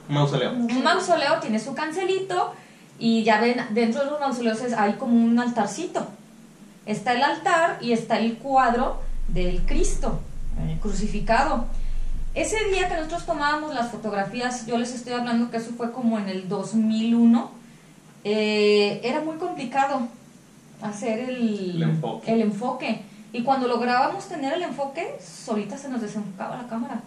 Mausoleo. 0.08 0.52
Un 0.52 0.82
mausoleo 0.82 1.38
tiene 1.40 1.58
su 1.60 1.72
cancelito 1.74 2.52
y 2.98 3.22
ya 3.22 3.40
ven, 3.40 3.64
dentro 3.70 4.04
de 4.04 4.10
los 4.10 4.20
mausoleos 4.20 4.60
hay 4.76 4.94
como 4.94 5.14
un 5.14 5.38
altarcito. 5.38 6.06
Está 6.86 7.12
el 7.14 7.22
altar 7.22 7.78
y 7.80 7.92
está 7.92 8.18
el 8.18 8.38
cuadro 8.38 9.00
del 9.28 9.60
Cristo 9.62 10.20
crucificado. 10.80 11.66
Ese 12.34 12.56
día 12.70 12.88
que 12.88 12.94
nosotros 12.94 13.26
tomábamos 13.26 13.74
las 13.74 13.90
fotografías, 13.90 14.66
yo 14.66 14.78
les 14.78 14.94
estoy 14.94 15.14
hablando 15.14 15.50
que 15.50 15.56
eso 15.56 15.70
fue 15.76 15.92
como 15.92 16.18
en 16.18 16.28
el 16.28 16.48
2001, 16.48 17.50
eh, 18.22 19.00
era 19.02 19.20
muy 19.20 19.36
complicado 19.36 20.08
hacer 20.82 21.18
el, 21.20 21.76
El 21.76 21.82
enfoque. 21.82 22.32
el 22.32 22.40
enfoque. 22.42 23.02
Y 23.32 23.42
cuando 23.42 23.68
lográbamos 23.68 24.28
tener 24.28 24.54
el 24.54 24.62
enfoque, 24.62 25.16
solita 25.20 25.76
se 25.76 25.88
nos 25.88 26.00
desenfocaba 26.00 26.56
la 26.56 26.68
cámara. 26.68 27.02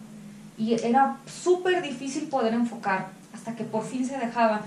Y 0.58 0.74
era 0.74 1.18
súper 1.25 1.82
difícil 1.82 2.27
poder 2.27 2.53
enfocar 2.53 3.08
hasta 3.34 3.56
que 3.56 3.63
por 3.63 3.84
fin 3.84 4.06
se 4.06 4.18
dejaba. 4.18 4.62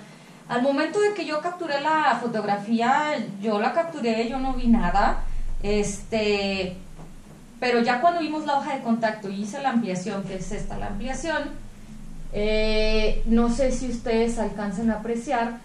Al 0.48 0.62
momento 0.62 1.00
de 1.00 1.12
que 1.12 1.24
yo 1.24 1.40
capturé 1.40 1.80
la 1.80 2.18
fotografía, 2.20 3.14
yo 3.40 3.58
la 3.58 3.72
capturé, 3.72 4.28
yo 4.28 4.38
no 4.38 4.54
vi 4.54 4.68
nada. 4.68 5.24
Este, 5.62 6.76
pero 7.58 7.80
ya 7.80 8.00
cuando 8.00 8.20
vimos 8.20 8.46
la 8.46 8.58
hoja 8.58 8.76
de 8.76 8.82
contacto 8.82 9.28
y 9.28 9.42
hice 9.42 9.60
la 9.60 9.70
ampliación, 9.70 10.22
que 10.22 10.36
es 10.36 10.52
esta 10.52 10.78
la 10.78 10.88
ampliación, 10.88 11.50
eh, 12.32 13.22
no 13.26 13.50
sé 13.50 13.72
si 13.72 13.88
ustedes 13.88 14.38
alcancen 14.38 14.90
a 14.90 14.98
apreciar, 14.98 15.58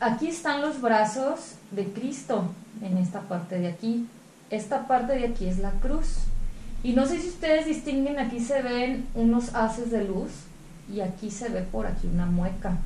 aquí 0.00 0.28
están 0.28 0.62
los 0.62 0.80
brazos 0.80 1.56
de 1.70 1.84
Cristo 1.84 2.44
en 2.80 2.96
esta 2.96 3.20
parte 3.22 3.58
de 3.58 3.68
aquí. 3.68 4.06
Esta 4.50 4.86
parte 4.86 5.14
de 5.14 5.26
aquí 5.26 5.46
es 5.46 5.58
la 5.58 5.72
cruz. 5.72 6.18
Y 6.82 6.92
no 6.92 7.06
sé 7.06 7.20
si 7.20 7.28
ustedes 7.28 7.66
distinguen, 7.66 8.18
aquí 8.18 8.40
se 8.40 8.62
ven 8.62 9.06
unos 9.14 9.54
haces 9.54 9.90
de 9.90 10.04
luz 10.04 10.30
y 10.92 11.00
aquí 11.00 11.30
se 11.30 11.48
ve 11.48 11.62
por 11.62 11.86
aquí 11.86 12.06
una 12.06 12.26
mueca. 12.26 12.78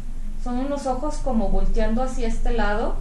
Son 0.48 0.60
unos 0.60 0.86
ojos 0.86 1.16
como 1.16 1.50
volteando 1.50 2.02
hacia 2.02 2.26
este 2.26 2.52
lado 2.52 2.96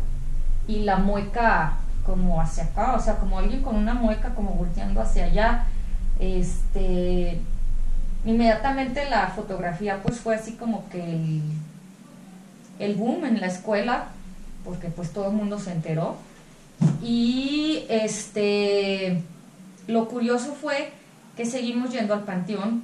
y 0.68 0.80
la 0.80 0.98
mueca 0.98 1.78
como 2.06 2.42
hacia 2.42 2.66
acá, 2.66 2.94
o 2.94 3.00
sea, 3.00 3.20
como 3.20 3.40
alguien 3.40 3.62
con 3.62 3.78
una 3.78 3.94
mueca 3.94 4.36
como 4.36 4.52
volteando 4.52 5.00
hacia 5.00 5.24
allá. 5.24 5.64
Este, 6.20 7.40
inmediatamente 8.26 9.10
la 9.10 9.28
fotografía 9.28 10.04
pues 10.04 10.20
fue 10.20 10.36
así 10.36 10.56
como 10.56 10.90
que 10.90 11.02
el, 11.02 11.42
el 12.80 12.96
boom 12.96 13.24
en 13.24 13.40
la 13.40 13.48
escuela, 13.48 14.08
porque 14.66 14.90
pues 14.90 15.14
todo 15.14 15.28
el 15.28 15.34
mundo 15.38 15.58
se 15.58 15.72
enteró. 15.72 16.18
Y 17.02 17.86
este, 17.88 19.24
lo 19.88 20.10
curioso 20.10 20.54
fue 20.54 20.92
que 21.38 21.46
seguimos 21.46 21.94
yendo 21.94 22.14
al 22.14 22.26
panteón 22.26 22.84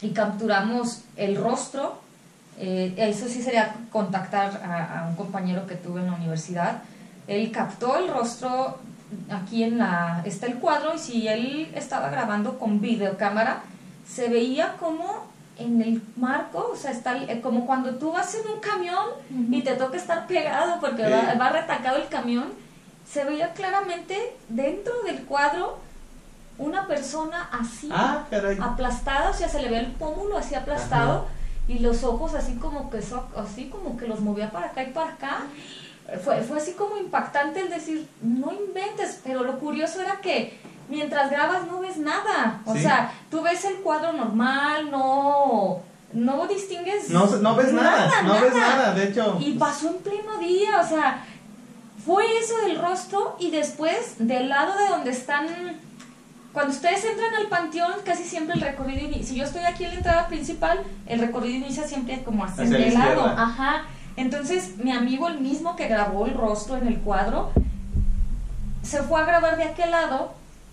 y 0.00 0.12
capturamos 0.12 1.02
el 1.16 1.36
rostro. 1.36 2.07
Eh, 2.58 2.94
eso 2.96 3.28
sí 3.28 3.42
sería 3.42 3.74
contactar 3.90 4.60
a, 4.64 5.00
a 5.04 5.08
un 5.08 5.16
compañero 5.16 5.66
que 5.66 5.74
tuve 5.76 6.00
en 6.00 6.06
la 6.08 6.14
universidad. 6.14 6.82
Él 7.26 7.50
captó 7.52 7.96
el 7.98 8.08
rostro, 8.08 8.78
aquí 9.30 9.62
en 9.62 9.78
la, 9.78 10.22
está 10.24 10.46
el 10.46 10.54
cuadro, 10.56 10.94
y 10.94 10.98
si 10.98 11.28
él 11.28 11.70
estaba 11.74 12.08
grabando 12.10 12.58
con 12.58 12.80
videocámara, 12.80 13.60
se 14.06 14.28
veía 14.28 14.76
como 14.80 15.26
en 15.58 15.82
el 15.82 16.02
marco, 16.16 16.70
o 16.72 16.76
sea, 16.76 16.92
está 16.92 17.16
eh, 17.16 17.40
como 17.42 17.66
cuando 17.66 17.96
tú 17.96 18.12
vas 18.12 18.34
en 18.34 18.48
un 18.50 18.60
camión 18.60 19.06
y 19.50 19.60
te 19.62 19.74
toca 19.74 19.96
estar 19.96 20.26
pegado 20.26 20.80
porque 20.80 21.04
Sí. 21.04 21.10
va, 21.12 21.34
va 21.34 21.48
retacado 21.50 21.96
el 21.96 22.08
camión, 22.08 22.46
se 23.10 23.24
veía 23.24 23.52
claramente 23.54 24.36
dentro 24.48 24.92
del 25.04 25.24
cuadro 25.24 25.78
una 26.58 26.86
persona 26.86 27.48
así, 27.52 27.88
Ah, 27.92 28.24
aplastada, 28.60 29.30
o 29.30 29.34
sea, 29.34 29.48
se 29.48 29.60
le 29.62 29.68
ve 29.68 29.78
el 29.80 29.86
pómulo 29.92 30.38
así 30.38 30.54
aplastado 30.54 31.12
Ajá. 31.12 31.24
Y 31.68 31.78
los 31.80 32.02
ojos 32.02 32.34
así 32.34 32.54
como 32.56 32.90
que 32.90 33.02
so- 33.02 33.28
así 33.36 33.68
como 33.68 33.96
que 33.96 34.06
los 34.08 34.20
movía 34.20 34.50
para 34.50 34.66
acá 34.68 34.82
y 34.82 34.90
para 34.92 35.10
acá. 35.12 35.42
Fue, 36.24 36.40
fue 36.40 36.56
así 36.56 36.72
como 36.72 36.96
impactante 36.96 37.60
el 37.60 37.68
decir, 37.68 38.08
no 38.22 38.50
inventes, 38.52 39.20
pero 39.22 39.44
lo 39.44 39.58
curioso 39.58 40.00
era 40.00 40.16
que 40.22 40.58
mientras 40.88 41.30
grabas 41.30 41.66
no 41.66 41.80
ves 41.80 41.98
nada. 41.98 42.62
O 42.64 42.72
Sí. 42.74 42.80
sea, 42.80 43.12
tú 43.30 43.42
ves 43.42 43.62
el 43.66 43.76
cuadro 43.82 44.14
normal, 44.14 44.90
no, 44.90 45.80
no 46.14 46.46
distingues. 46.46 47.10
No, 47.10 47.26
no 47.26 47.54
ves 47.54 47.74
nada, 47.74 48.22
no 48.22 48.40
ves 48.40 48.54
nada, 48.54 48.94
de 48.94 49.08
hecho. 49.08 49.36
Y 49.38 49.52
pasó 49.58 49.88
en 49.90 49.98
pleno 49.98 50.38
día, 50.38 50.80
o 50.80 50.88
sea, 50.88 51.26
fue 52.06 52.24
eso 52.38 52.56
del 52.64 52.78
rostro 52.78 53.36
y 53.38 53.50
después 53.50 54.14
del 54.18 54.48
lado 54.48 54.78
de 54.78 54.88
donde 54.88 55.10
están, 55.10 55.46
cuando 56.58 56.74
ustedes 56.74 57.04
entran 57.04 57.32
al 57.36 57.46
panteón, 57.46 57.92
casi 58.04 58.24
siempre 58.24 58.56
el 58.56 58.60
recorrido 58.60 59.06
inicia, 59.06 59.24
si 59.28 59.36
yo 59.36 59.44
estoy 59.44 59.62
aquí 59.62 59.84
en 59.84 59.90
la 59.90 59.96
entrada 59.98 60.26
principal, 60.26 60.80
el 61.06 61.20
recorrido 61.20 61.54
inicia 61.54 61.86
siempre 61.86 62.24
como 62.24 62.44
hacia, 62.44 62.64
Hacia 62.64 62.84
el 62.84 62.94
lado, 62.94 63.24
ajá. 63.26 63.84
Entonces, 64.16 64.76
mi 64.78 64.90
amigo, 64.90 65.28
el 65.28 65.38
mismo 65.38 65.76
que 65.76 65.86
grabó 65.86 66.26
el 66.26 66.34
rostro 66.34 66.76
en 66.76 66.88
el 66.88 66.98
cuadro, 66.98 67.52
se 68.82 69.04
fue 69.04 69.20
a 69.20 69.24
grabar 69.24 69.56
de 69.56 69.62
aquel 69.62 69.92
lado 69.92 70.32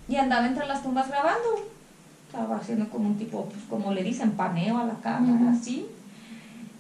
y 0.10 0.16
andaba 0.16 0.48
entre 0.48 0.66
las 0.66 0.82
tumbas 0.82 1.08
grabando. 1.08 1.70
Estaba 2.26 2.56
haciendo 2.56 2.90
como 2.90 3.10
un 3.10 3.20
tipo, 3.20 3.46
pues 3.46 3.64
como 3.70 3.94
le 3.94 4.02
dicen, 4.02 4.32
paneo 4.32 4.80
a 4.80 4.86
la 4.86 4.96
cámara, 4.96 5.52
Ujú. 5.52 5.56
así. 5.56 5.86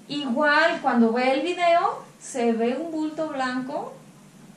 Igual, 0.07 0.79
cuando 0.81 1.13
ve 1.13 1.31
el 1.31 1.41
video, 1.43 2.03
se 2.19 2.53
ve 2.53 2.75
un 2.75 2.91
bulto 2.91 3.29
blanco 3.29 3.93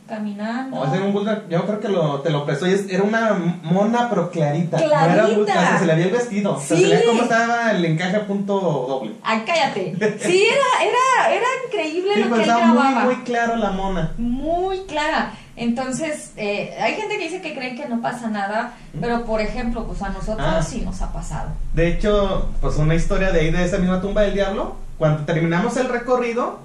caminando. 0.08 0.76
No, 0.76 0.84
ese 0.86 0.96
era 0.96 1.04
un 1.04 1.48
yo 1.48 1.66
creo 1.66 1.80
que 1.80 1.88
lo, 1.88 2.20
te 2.20 2.30
lo 2.30 2.44
prestó 2.46 2.66
y 2.66 2.74
era 2.90 3.02
una 3.02 3.34
mona 3.62 4.08
pero 4.08 4.30
clarita. 4.30 4.78
No 4.78 4.84
era 4.86 5.04
Clarita. 5.24 5.42
o 5.42 5.46
sea, 5.46 5.78
se 5.78 5.86
le 5.86 5.92
había 5.92 6.06
el 6.06 6.10
vestido. 6.12 6.56
O 6.56 6.60
sea, 6.60 6.76
se 6.76 6.86
le 6.86 7.04
cómo 7.04 7.22
estaba 7.22 7.70
el 7.72 7.84
encaje 7.84 8.16
a 8.16 8.26
punto 8.26 8.58
doble. 8.88 9.12
Ay, 9.22 9.44
cállate. 9.46 9.94
Sí, 10.20 10.44
era, 10.46 10.88
era, 10.90 11.34
era 11.36 11.46
increíble 11.66 12.14
Sí, 12.14 12.20
lo 12.24 12.28
que 12.30 12.34
él 12.34 12.40
estaba 12.40 12.60
grababa. 12.72 12.90
muy, 13.04 13.14
muy 13.14 13.24
claro 13.24 13.56
la 13.56 13.70
mona. 13.70 14.12
muy 14.18 14.78
clara. 14.88 15.32
Entonces, 15.56 16.32
eh, 16.36 16.76
hay 16.80 16.94
gente 16.94 17.18
que 17.18 17.24
dice 17.24 17.40
que 17.42 17.52
cree 17.54 17.74
que 17.74 17.88
no 17.88 18.00
pasa 18.00 18.28
nada, 18.28 18.74
pero 19.00 19.24
por 19.24 19.40
ejemplo, 19.40 19.84
pues 19.86 20.00
a 20.02 20.08
nosotros 20.10 20.46
Ah. 20.48 20.62
sí 20.62 20.82
nos 20.82 21.02
ha 21.02 21.12
pasado. 21.12 21.50
De 21.74 21.88
hecho, 21.88 22.48
pues 22.60 22.76
una 22.76 22.94
historia 22.94 23.32
de 23.32 23.40
ahí 23.40 23.50
de 23.50 23.64
esa 23.64 23.78
misma 23.78 24.00
tumba 24.00 24.22
del 24.22 24.34
diablo. 24.34 24.76
Cuando 24.98 25.24
terminamos 25.24 25.76
el 25.76 25.88
recorrido, 25.88 26.60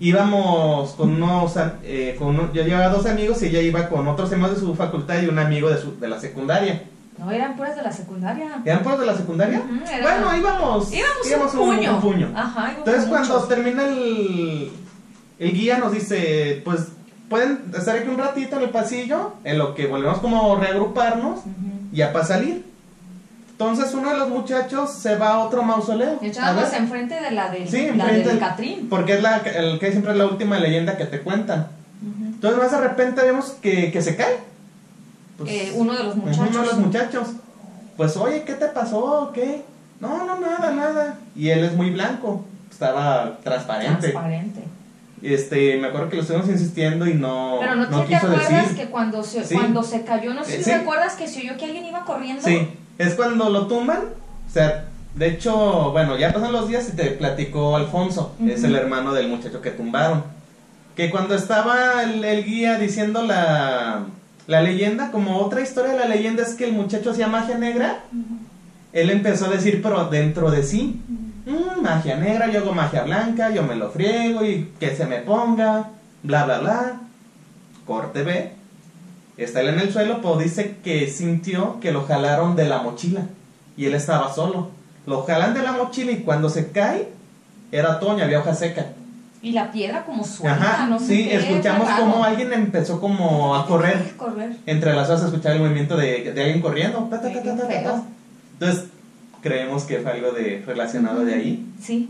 íbamos 0.00 0.92
con 0.92 1.10
unos, 1.22 1.54
eh, 1.82 2.16
con 2.18 2.52
yo 2.52 2.62
llevaba 2.64 2.88
dos 2.88 3.06
amigos 3.06 3.42
y 3.42 3.46
ella 3.46 3.60
iba 3.60 3.88
con 3.88 4.06
otros 4.08 4.32
amigos 4.32 4.52
de 4.54 4.60
su 4.60 4.74
facultad 4.74 5.20
y 5.22 5.26
un 5.26 5.38
amigo 5.38 5.70
de, 5.70 5.78
su, 5.78 5.98
de 5.98 6.08
la 6.08 6.20
secundaria. 6.20 6.82
No, 7.18 7.30
eran 7.30 7.56
puras 7.56 7.76
de 7.76 7.82
la 7.82 7.92
secundaria. 7.92 8.60
¿Eran 8.64 8.82
puros 8.82 8.98
de 9.00 9.06
la 9.06 9.16
secundaria? 9.16 9.62
Era- 9.92 10.02
Bueno, 10.02 10.36
íbamos, 10.36 10.92
Íbamos 10.92 11.54
un 11.54 11.60
puño. 11.76 11.94
un 11.94 12.00
puño. 12.00 12.32
Ajá, 12.34 12.60
íbamos 12.72 12.78
Entonces 12.78 13.04
cuando 13.06 13.34
muchos. 13.34 13.48
termina 13.48 13.84
el, 13.86 14.70
el 15.38 15.52
guía 15.52 15.78
nos 15.78 15.92
dice, 15.92 16.60
pues 16.64 16.88
pueden 17.28 17.60
estar 17.76 17.96
aquí 17.96 18.08
un 18.08 18.18
ratito 18.18 18.56
en 18.56 18.62
el 18.62 18.70
pasillo, 18.70 19.34
en 19.44 19.58
lo 19.58 19.74
que 19.74 19.86
volvemos 19.86 20.18
como 20.18 20.56
a 20.56 20.60
reagruparnos 20.60 21.38
Ujú. 21.38 21.46
ya 21.92 22.12
para 22.12 22.24
salir. 22.24 22.64
Entonces 23.58 23.94
uno 23.94 24.10
de 24.10 24.18
los 24.18 24.28
muchachos 24.30 24.92
se 24.92 25.16
va 25.16 25.34
a 25.34 25.38
otro 25.38 25.62
mausoleo. 25.62 26.18
Y 26.20 26.26
a 26.26 26.28
Estábamos 26.30 26.70
ver, 26.72 26.80
enfrente 26.80 27.14
de 27.20 27.30
la 27.30 27.50
del, 27.50 27.68
Sí, 27.68 27.82
la 27.82 27.88
enfrente 27.88 28.14
del 28.14 28.26
del- 28.26 28.38
Catrín. 28.40 28.88
porque 28.90 29.14
es 29.14 29.22
la 29.22 29.36
el 29.38 29.78
que 29.78 29.90
siempre 29.92 30.10
es 30.12 30.18
la 30.18 30.26
última 30.26 30.58
leyenda 30.58 30.96
que 30.96 31.04
te 31.06 31.20
cuentan. 31.20 31.68
Entonces 32.02 32.58
más 32.60 32.72
de 32.72 32.80
repente 32.80 33.22
vemos 33.22 33.50
que, 33.62 33.92
que 33.92 34.02
se 34.02 34.16
cae. 34.16 34.38
Pues, 35.38 35.50
Eh, 35.50 35.72
uno 35.76 35.94
de 35.94 36.02
los 36.04 36.16
muchachos. 36.16 36.46
Uno 36.50 36.60
de 36.60 36.66
los 36.66 36.78
muchachos. 36.78 37.28
Pues 37.96 38.16
oye, 38.16 38.42
¿qué 38.42 38.54
te 38.54 38.66
pasó? 38.66 39.30
¿Qué? 39.32 39.62
No, 40.00 40.24
no, 40.26 40.40
nada, 40.40 40.72
nada. 40.72 41.18
Y 41.36 41.48
él 41.50 41.62
es 41.64 41.74
muy 41.74 41.90
blanco. 41.90 42.44
Estaba 42.70 43.38
transparente. 43.44 44.08
Transparente. 44.10 44.64
Este, 45.32 45.78
me 45.78 45.86
acuerdo 45.88 46.10
que 46.10 46.16
lo 46.16 46.22
estuvimos 46.22 46.48
insistiendo 46.50 47.06
y 47.06 47.14
no, 47.14 47.56
Pero 47.60 47.76
no, 47.76 47.86
no 47.86 48.00
te, 48.02 48.08
quiso 48.08 48.26
acuerdas 48.26 48.50
decir. 48.50 48.76
que 48.76 48.90
cuando 48.90 49.22
se, 49.22 49.42
Sí. 49.44 49.54
cuando 49.54 49.82
se 49.82 50.02
cayó, 50.04 50.34
no 50.34 50.44
sé 50.44 50.56
Eh, 50.56 50.58
si 50.58 50.64
sí. 50.64 50.72
recuerdas 50.72 51.14
que 51.14 51.26
se 51.28 51.40
oyó 51.40 51.56
que 51.56 51.64
alguien 51.64 51.86
iba 51.86 52.04
corriendo. 52.04 52.42
Sí, 52.42 52.68
es 52.98 53.14
cuando 53.14 53.48
lo 53.48 53.66
tumban. 53.66 54.00
O 54.48 54.52
sea, 54.52 54.84
de 55.14 55.28
hecho, 55.28 55.92
bueno, 55.92 56.18
ya 56.18 56.32
pasan 56.32 56.52
los 56.52 56.68
días 56.68 56.88
y 56.92 56.96
te 56.96 57.06
platicó 57.12 57.74
Alfonso, 57.76 58.34
es 58.46 58.58
Ujú. 58.58 58.66
el 58.66 58.74
hermano 58.74 59.14
del 59.14 59.28
muchacho 59.28 59.62
que 59.62 59.70
tumbaron. 59.70 60.22
Que 60.94 61.10
cuando 61.10 61.34
estaba 61.34 62.02
el, 62.02 62.22
el 62.24 62.44
guía 62.44 62.78
diciendo 62.78 63.22
la, 63.22 64.02
la 64.46 64.60
leyenda, 64.62 65.10
como 65.10 65.38
otra 65.38 65.62
historia 65.62 65.92
de 65.92 65.98
la 66.00 66.06
leyenda 66.06 66.42
es 66.42 66.54
que 66.54 66.64
el 66.64 66.72
muchacho 66.72 67.12
hacía 67.12 67.28
magia 67.28 67.56
negra, 67.56 68.00
él 68.92 69.10
empezó 69.10 69.46
a 69.46 69.48
decir, 69.48 69.80
pero 69.82 70.04
dentro 70.04 70.50
de 70.50 70.62
sí, 70.62 71.00
"Mm, 71.46 71.82
magia 71.82 72.16
negra, 72.16 72.50
yo 72.50 72.60
hago 72.60 72.72
magia 72.72 73.02
blanca, 73.02 73.50
yo 73.50 73.62
me 73.62 73.74
lo 73.76 73.90
friego 73.90 74.44
y 74.44 74.72
que 74.80 74.94
se 74.96 75.06
me 75.06 75.18
ponga, 75.18 75.90
bla, 76.22 76.44
bla, 76.44 76.58
bla. 76.58 77.00
Corte 77.86 78.22
B. 78.22 78.52
Está 79.36 79.60
él 79.60 79.68
en 79.68 79.80
el 79.80 79.92
suelo, 79.92 80.20
pero 80.22 80.36
dice 80.38 80.76
que 80.82 81.08
sintió 81.08 81.80
que 81.80 81.92
lo 81.92 82.04
jalaron 82.06 82.54
de 82.56 82.66
la 82.68 82.78
mochila 82.82 83.22
y 83.76 83.86
él 83.86 83.94
estaba 83.94 84.32
solo. 84.32 84.70
lo 85.06 85.22
jalan 85.24 85.52
de 85.52 85.62
la 85.62 85.72
mochila 85.72 86.12
y 86.12 86.20
cuando 86.20 86.48
se 86.48 86.70
cae, 86.70 87.08
era 87.72 87.96
otoño, 87.96 88.24
había 88.24 88.38
hoja 88.40 88.54
seca. 88.54 88.86
Y 89.42 89.52
la 89.52 89.70
piedra 89.70 90.06
como 90.06 90.24
suelta, 90.24 90.58
Ajá, 90.64 90.86
no 90.86 90.98
sé 90.98 91.06
sí, 91.06 91.24
qué, 91.28 91.36
escuchamos 91.36 91.86
como 91.90 92.24
alguien 92.24 92.50
empezó 92.54 92.98
como 93.00 93.54
a 93.54 93.66
correr. 93.66 94.14
correr. 94.16 94.56
Entre 94.64 94.94
las 94.94 95.10
hojas 95.10 95.24
escuchaba 95.26 95.56
el 95.56 95.60
movimiento 95.60 95.98
de, 95.98 96.32
de 96.32 96.42
alguien 96.42 96.62
corriendo. 96.62 97.06
ta, 97.10 97.20
ta, 97.20 97.30
ta. 97.30 98.02
Entonces, 98.54 98.84
creemos 99.44 99.84
que 99.84 99.98
fue 99.98 100.12
algo 100.12 100.32
de 100.32 100.62
relacionado 100.66 101.22
de 101.24 101.34
ahí. 101.34 101.66
Sí. 101.80 102.08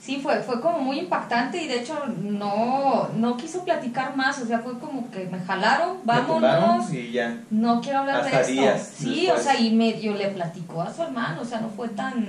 Sí, 0.00 0.18
fue, 0.22 0.42
fue 0.42 0.60
como 0.60 0.80
muy 0.80 0.98
impactante 0.98 1.62
y 1.62 1.66
de 1.68 1.80
hecho 1.80 1.94
no, 2.20 3.08
no 3.16 3.36
quiso 3.38 3.64
platicar 3.64 4.14
más, 4.16 4.38
o 4.42 4.46
sea, 4.46 4.58
fue 4.58 4.78
como 4.78 5.10
que 5.10 5.26
me 5.28 5.38
jalaron, 5.38 5.98
Me 6.04 6.12
vámonos, 6.12 6.92
y 6.92 7.10
ya. 7.12 7.38
no 7.50 7.80
quiero 7.80 8.00
hablar 8.00 8.16
Hasta 8.16 8.42
de 8.42 8.66
esto. 8.74 8.94
sí, 8.98 9.22
después. 9.22 9.40
o 9.40 9.42
sea, 9.42 9.58
y 9.58 9.72
medio 9.74 10.12
le 10.14 10.28
platicó 10.28 10.82
a 10.82 10.92
su 10.92 11.02
hermano, 11.04 11.40
o 11.40 11.44
sea, 11.46 11.60
no 11.60 11.70
fue 11.70 11.88
tan, 11.88 12.26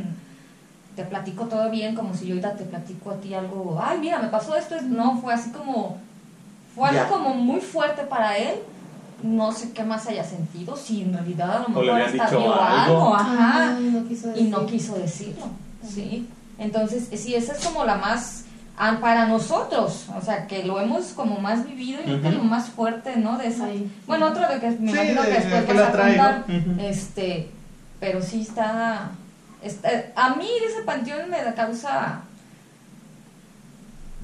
te 0.96 1.04
platico 1.04 1.46
todo 1.48 1.70
bien 1.70 1.96
como 1.96 2.14
si 2.14 2.28
yo 2.28 2.36
ahorita 2.36 2.56
te 2.56 2.64
platico 2.64 3.12
a 3.12 3.16
ti 3.20 3.34
algo, 3.34 3.78
ay, 3.84 3.98
mira, 4.00 4.20
me 4.20 4.30
pasó 4.30 4.56
esto, 4.56 4.76
no, 4.84 5.18
fue 5.20 5.34
así 5.34 5.50
como, 5.50 5.98
fue 6.74 6.88
algo 6.88 7.02
Ya. 7.02 7.10
como 7.10 7.34
muy 7.34 7.60
fuerte 7.60 8.04
para 8.04 8.38
él. 8.38 8.56
No 9.25 9.51
sé 9.51 9.72
qué 9.72 9.84
más 9.84 10.05
haya 10.08 10.24
sentido, 10.24 10.75
si 10.77 11.01
en 11.01 11.13
realidad 11.13 11.65
a 11.65 11.70
lo 11.70 11.79
O 11.79 11.82
le 11.84 11.94
mejor 11.94 12.01
hasta 12.01 12.25
dicho 12.25 12.39
vio 12.39 12.53
algo. 12.62 12.98
algo, 12.98 13.15
ajá 13.15 13.75
Ay, 13.77 13.89
no 13.91 14.08
quiso 14.08 14.36
y 14.38 14.44
no 14.44 14.65
quiso 14.67 14.96
decirlo, 14.96 15.46
¿sí? 15.84 16.29
Entonces, 16.60 17.08
sí, 17.20 17.34
esa 17.36 17.53
es 17.53 17.65
como 17.65 17.84
la 17.86 17.96
más, 17.98 18.44
ah, 18.77 18.98
para 19.01 19.25
nosotros, 19.25 20.05
o 20.15 20.22
sea, 20.22 20.46
que 20.48 20.63
lo 20.63 20.79
hemos 20.79 21.08
como 21.08 21.39
más 21.39 21.65
vivido 21.65 22.00
y 22.05 22.13
Ujú. 22.13 22.29
lo 22.38 22.44
más 22.44 22.70
fuerte, 22.70 23.17
¿no? 23.17 23.38
De 23.38 23.48
esa, 23.48 23.67
Sí. 23.67 23.89
bueno, 24.05 24.27
otro 24.27 24.48
de 24.48 24.60
que 24.60 24.70
me 24.72 24.91
Sí, 24.91 24.98
imagino 24.98 25.22
de- 25.24 25.27
que 25.29 25.34
después 25.36 25.65
que 25.65 25.74
vas 25.74 25.82
la 25.82 25.88
a 25.88 26.08
contar, 26.08 26.46
este, 26.79 27.50
pero 28.00 28.22
sí 28.22 28.41
está, 28.41 29.10
está, 29.63 29.89
a 30.15 30.36
mí 30.36 30.48
ese 30.70 30.84
panteón 30.84 31.29
me 31.29 31.41
da 31.44 31.53
causa 31.55 32.22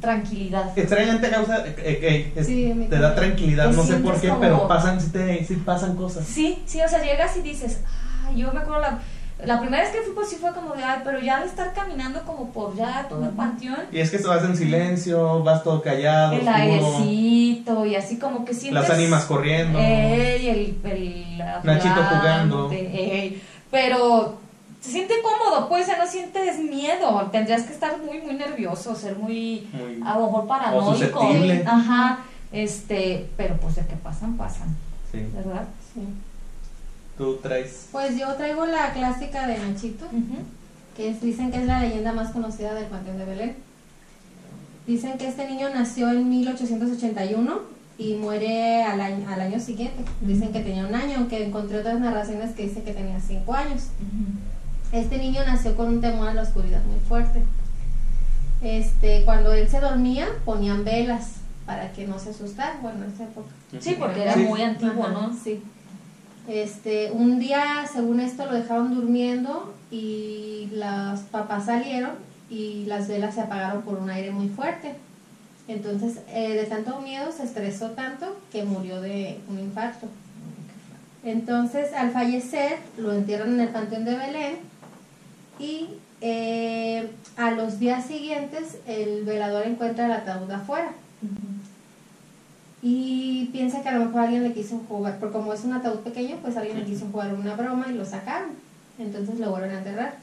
tranquilidad. 0.02 0.78
Extrañamente 0.78 1.30
causa, 1.30 1.66
eh, 1.66 1.76
eh, 1.78 2.34
es- 2.36 2.48
Sí, 2.48 2.72
a 2.72 2.76
mí 2.76 2.86
te 2.88 3.00
da 3.00 3.16
tranquilidad, 3.16 3.70
Te 3.70 3.76
no 3.78 3.84
sé 3.84 3.96
por 3.98 4.20
qué, 4.20 4.28
como- 4.30 4.42
pero 4.42 4.68
pasan, 4.68 5.00
sí, 5.00 5.10
te, 5.12 5.46
sí 5.46 5.56
pasan 5.58 5.96
cosas. 5.96 6.26
Sí, 6.26 6.62
sí, 6.66 6.82
o 6.82 6.88
sea, 6.90 7.02
llegas 7.04 7.38
y 7.38 7.42
dices, 7.42 7.80
ay, 8.28 8.38
yo 8.40 8.52
me 8.52 8.60
acuerdo 8.60 8.82
la, 8.82 9.00
la 9.46 9.60
primera 9.60 9.84
vez 9.84 9.92
que 9.92 10.02
fui, 10.02 10.14
pues 10.14 10.30
sí 10.30 10.36
fue 10.40 10.52
como 10.54 10.74
de, 10.76 10.84
ay, 10.84 11.00
pero 11.04 11.20
ya 11.20 11.38
al 11.38 11.44
estar 11.44 11.74
caminando 11.74 12.22
como 12.24 12.52
por 12.52 12.76
ya 12.76 13.06
todo 13.10 13.24
el 13.24 13.32
panteón, 13.32 13.78
Y 13.92 14.00
es 14.00 14.12
que 14.12 14.18
vas 14.20 14.44
en 14.44 14.56
silencio, 14.58 15.42
vas 15.44 15.64
todo 15.64 15.82
callado, 15.82 16.34
el 16.34 16.40
oscuro, 16.48 16.56
airecito 16.56 17.86
y 17.86 17.96
así 17.96 18.18
como 18.18 18.44
que 18.46 18.54
sientes... 18.54 18.82
las 18.82 18.90
ánimas 18.92 19.26
corriendo. 19.26 19.80
Ey, 19.80 20.48
el, 20.50 20.78
el 20.92 21.38
Nachito 21.64 22.04
jugando. 22.04 22.70
ey, 22.72 23.42
pero 23.72 24.40
se 24.82 24.90
siente 24.92 25.14
cómodo, 25.22 25.70
pues, 25.70 25.86
sea, 25.86 25.98
no 25.98 26.08
sientes 26.08 26.60
miedo. 26.60 27.30
Tendrías 27.32 27.64
que 27.64 27.74
estar 27.74 27.98
muy, 28.04 28.20
muy 28.22 28.34
nervioso, 28.34 28.96
ser 28.96 29.16
muy, 29.16 29.70
Muy- 29.72 30.02
a 30.06 30.18
lo 30.18 30.26
mejor 30.26 30.48
paranoico. 30.48 31.20
Ajá, 31.68 32.20
este, 32.52 33.30
pero 33.38 33.56
pues 33.58 33.76
de 33.76 33.86
que 33.86 33.96
pasan, 33.96 34.36
pasan, 34.38 34.76
sí. 35.12 35.20
¿verdad? 35.34 35.66
Sí. 35.94 36.02
Tú 37.18 37.36
traes. 37.38 37.88
Pues 37.92 38.18
yo 38.18 38.34
traigo 38.36 38.66
la 38.66 38.92
clásica 38.94 39.46
de 39.48 39.58
Nachito, 39.60 40.08
que 40.98 41.10
es- 41.10 41.22
dicen 41.22 41.52
que 41.52 41.58
es 41.60 41.66
la 41.66 41.80
leyenda 41.80 42.12
más 42.14 42.32
conocida 42.32 42.74
del 42.74 42.86
Panteón 42.88 43.20
de 43.20 43.26
Belén. 43.26 43.56
Dicen 44.88 45.18
que 45.20 45.28
este 45.28 45.48
niño 45.48 45.70
nació 45.70 46.10
en 46.10 46.28
1881 46.28 47.60
y 48.00 48.16
muere 48.16 48.82
al 48.84 49.00
año, 49.00 49.30
al 49.30 49.42
año 49.42 49.60
siguiente. 49.60 50.04
Dicen 50.22 50.52
que 50.52 50.62
tenía 50.62 50.88
un 50.88 50.96
año, 50.96 51.18
aunque 51.20 51.46
encontré 51.46 51.78
otras 51.80 52.00
narraciones 52.00 52.56
que 52.56 52.64
dicen 52.64 52.84
que 52.84 52.94
tenía 52.94 53.20
cinco 53.20 53.54
años. 53.54 53.84
Este 54.92 55.18
niño 55.18 55.42
nació 55.46 55.76
con 55.76 55.88
un 55.88 56.02
temor 56.02 56.28
a 56.30 56.34
la 56.34 56.42
oscuridad 56.42 56.84
muy 56.84 57.00
fuerte. 57.00 57.42
Este, 58.62 59.24
cuando 59.26 59.54
él 59.54 59.70
se 59.70 59.80
dormía, 59.80 60.28
ponían 60.46 60.84
velas 60.84 61.36
para 61.66 61.92
que 61.94 62.06
no 62.06 62.20
se 62.20 62.32
asustara, 62.32 62.78
bueno, 62.82 63.06
en 63.06 63.12
esa 63.12 63.24
época. 63.24 63.48
Sí, 63.80 63.96
porque 63.98 64.24
era 64.24 64.34
Sí. 64.34 64.42
muy 64.42 64.62
antiguo, 64.62 65.06
Ajá, 65.06 65.14
¿no? 65.14 65.34
Sí. 65.42 65.64
Este, 66.48 67.12
un 67.12 67.40
día, 67.40 67.86
según 67.92 68.20
esto, 68.20 68.46
lo 68.46 68.54
dejaron 68.54 68.94
durmiendo 68.94 69.74
y 69.92 70.70
los 70.74 71.20
papás 71.22 71.66
salieron 71.66 72.12
y 72.50 72.86
las 72.86 73.08
velas 73.08 73.36
se 73.36 73.42
apagaron 73.42 73.84
por 73.84 73.98
un 73.98 74.10
aire 74.10 74.32
muy 74.32 74.50
fuerte. 74.50 74.94
Entonces, 75.68 76.20
eh, 76.28 76.54
de 76.56 76.66
tanto 76.66 77.00
miedo, 77.00 77.32
se 77.32 77.44
estresó 77.44 77.92
tanto 77.92 78.38
que 78.52 78.64
murió 78.64 79.00
de 79.00 79.40
un 79.50 79.60
infarto. 79.60 80.08
Entonces, 81.24 81.94
al 81.94 82.12
fallecer, 82.12 82.80
lo 82.98 83.14
entierran 83.14 83.54
en 83.54 83.62
el 83.62 83.70
Panteón 83.70 84.04
de 84.06 84.16
Belén 84.18 84.71
y 85.62 85.90
eh, 86.22 87.10
a 87.38 87.52
los 87.52 87.80
días 87.80 88.06
siguientes 88.06 88.80
el 88.88 89.24
velador 89.24 89.68
encuentra 89.68 90.06
el 90.06 90.12
ataúd 90.12 90.52
afuera 90.52 90.92
y 92.82 93.46
piensa 93.52 93.82
que 93.82 93.90
a 93.90 93.98
lo 93.98 94.06
mejor 94.06 94.22
alguien 94.22 94.44
le 94.44 94.54
quiso 94.54 94.80
jugar, 94.88 95.20
porque 95.20 95.34
como 95.38 95.54
es 95.54 95.64
un 95.64 95.74
ataúd 95.74 96.00
pequeño, 96.00 96.38
pues 96.42 96.58
alguien 96.58 96.80
le 96.80 96.86
quiso 96.86 97.06
jugar 97.12 97.34
una 97.34 97.56
broma 97.56 97.86
y 97.90 97.94
lo 97.94 98.04
sacaron. 98.04 98.50
Entonces 98.98 99.40
lo 99.40 99.52
vuelven 99.52 99.72
a 99.72 99.78
enterrar. 99.78 100.16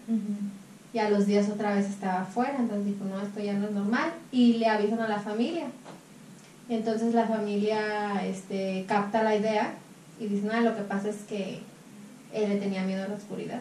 Y 0.92 0.98
a 0.98 1.10
los 1.10 1.26
días 1.26 1.48
otra 1.48 1.74
vez 1.74 1.88
estaba 1.88 2.22
afuera, 2.22 2.56
entonces 2.58 2.86
dijo, 2.86 3.04
no, 3.04 3.20
esto 3.20 3.40
ya 3.40 3.54
no 3.54 3.66
es 3.66 3.72
normal. 3.72 4.10
Y 4.32 4.54
le 4.54 4.66
avisan 4.66 5.00
a 5.00 5.08
la 5.08 5.20
familia. 5.20 5.66
Entonces 6.68 7.14
la 7.14 7.26
familia 7.26 8.26
este, 8.26 8.84
capta 8.88 9.22
la 9.22 9.36
idea 9.36 9.74
y 10.18 10.26
dicen, 10.26 10.50
ah, 10.50 10.60
lo 10.60 10.76
que 10.76 10.82
pasa 10.82 11.10
es 11.10 11.18
que 11.28 11.60
él 12.32 12.48
le 12.50 12.56
tenía 12.56 12.82
miedo 12.82 13.04
a 13.04 13.08
la 13.08 13.14
oscuridad. 13.14 13.60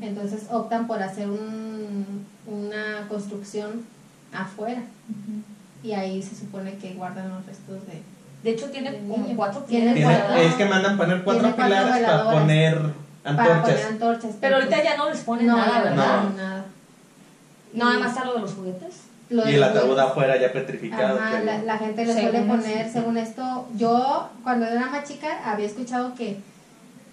Entonces 0.00 0.42
optan 0.50 0.86
por 0.86 1.02
hacer 1.02 1.28
un- 1.28 2.26
una 2.46 3.06
construcción 3.08 3.82
afuera. 4.32 4.82
Y 5.82 5.92
ahí 5.92 6.22
se 6.22 6.36
supone 6.36 6.76
que 6.76 6.94
guardan 6.94 7.28
los 7.30 7.44
restos 7.46 7.86
de... 7.86 8.02
De 8.44 8.50
hecho, 8.50 8.70
tiene 8.70 8.98
como 9.08 9.24
cuatro 9.36 9.64
¿verdad? 9.68 10.42
es 10.42 10.54
que 10.54 10.64
mandan 10.64 10.96
poner 10.96 11.22
cuatro 11.22 11.54
pilares 11.54 12.04
para 12.06 12.30
poner 12.30 12.80
Para 13.22 13.62
poner 13.62 13.86
antorchas. 13.86 14.30
Pero 14.40 14.56
ahorita 14.56 14.82
ya 14.82 14.96
no 14.96 15.10
les 15.10 15.20
ponen 15.20 15.46
no, 15.46 15.56
nada, 15.56 15.82
¿verdad? 15.82 16.22
no, 16.24 16.30
nada. 16.36 16.64
Nada 17.72 17.94
Y 17.96 18.00
más 18.00 18.08
está 18.12 18.24
lo 18.24 18.34
de 18.34 18.40
los 18.40 18.52
juguetes. 18.54 18.94
lo 19.30 19.48
Y 19.48 19.54
el 19.54 19.62
ataúd 19.62 19.98
afuera 19.98 20.40
ya 20.40 20.52
petrificado. 20.52 21.18
Ajá, 21.18 21.40
la, 21.40 21.62
la 21.62 21.78
gente 21.78 22.04
le 22.04 22.12
suele 22.12 22.40
poner, 22.42 22.90
según 22.92 23.16
esto, 23.16 23.68
yo 23.76 24.28
cuando 24.42 24.66
era 24.66 24.86
más 24.88 25.08
chica 25.08 25.28
había 25.44 25.66
escuchado 25.66 26.14
que 26.14 26.38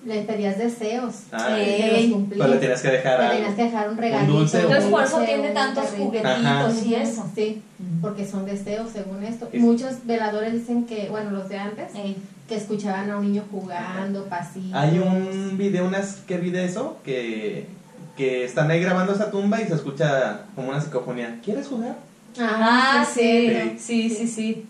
le 0.06 0.22
pedías 0.24 0.58
deseos 0.58 1.14
Ah, 1.32 1.58
y 1.60 1.62
Ey. 1.62 2.02
te 2.04 2.08
los. 2.10 2.24
Pero 2.30 2.48
le 2.48 2.58
tienes 2.58 2.82
que 2.82 2.88
dejar 2.90 3.20
Le 3.20 3.26
algo. 3.26 3.36
tenías 3.38 3.56
que 3.56 3.64
dejar 3.64 3.90
un 3.90 3.98
regalito. 3.98 4.32
dulce 4.34 4.58
o- 4.58 4.62
Entonces 4.62 4.86
por 4.90 5.04
eso 5.04 5.18
dulce, 5.18 5.34
tiene 5.34 5.48
un 5.50 5.54
tantos 5.54 5.86
juguetitos 5.98 6.32
Ajá. 6.46 6.72
y 6.86 6.96
eso. 6.96 7.26
Sí, 7.36 7.62
porque 8.02 8.26
son 8.26 8.46
deseos 8.46 8.90
según 8.92 9.24
esto. 9.24 9.50
Es- 9.52 9.62
Muchos 9.62 10.06
veladores 10.06 10.54
dicen 10.54 10.86
que, 10.86 11.10
bueno, 11.10 11.32
los 11.32 11.50
de 11.50 11.58
antes, 11.60 11.94
Ey. 11.96 12.16
que 12.48 12.56
escuchaban 12.56 13.12
a 13.12 13.18
un 13.18 13.26
niño 13.26 13.44
jugando, 13.52 14.24
pasillos. 14.26 14.74
Hay 14.74 15.00
un 15.00 15.58
video, 15.58 15.86
unas 15.86 16.16
que 16.28 16.38
vi 16.38 16.50
de 16.52 16.66
eso, 16.66 16.98
que, 17.04 17.68
que 18.16 18.46
están 18.46 18.72
ahí 18.72 18.80
grabando 18.82 19.14
esa 19.14 19.30
tumba 19.32 19.62
y 19.62 19.66
se 19.68 19.76
escucha 19.76 20.42
como 20.56 20.70
una 20.70 20.80
psicofonía. 20.82 21.40
¿Quieres 21.44 21.68
jugar? 21.68 21.96
Ah, 22.40 23.06
sí, 23.12 23.50
sí. 23.78 23.78
sí, 23.78 24.10
sí, 24.10 24.28
sí. 24.28 24.28
Sí, 24.28 24.66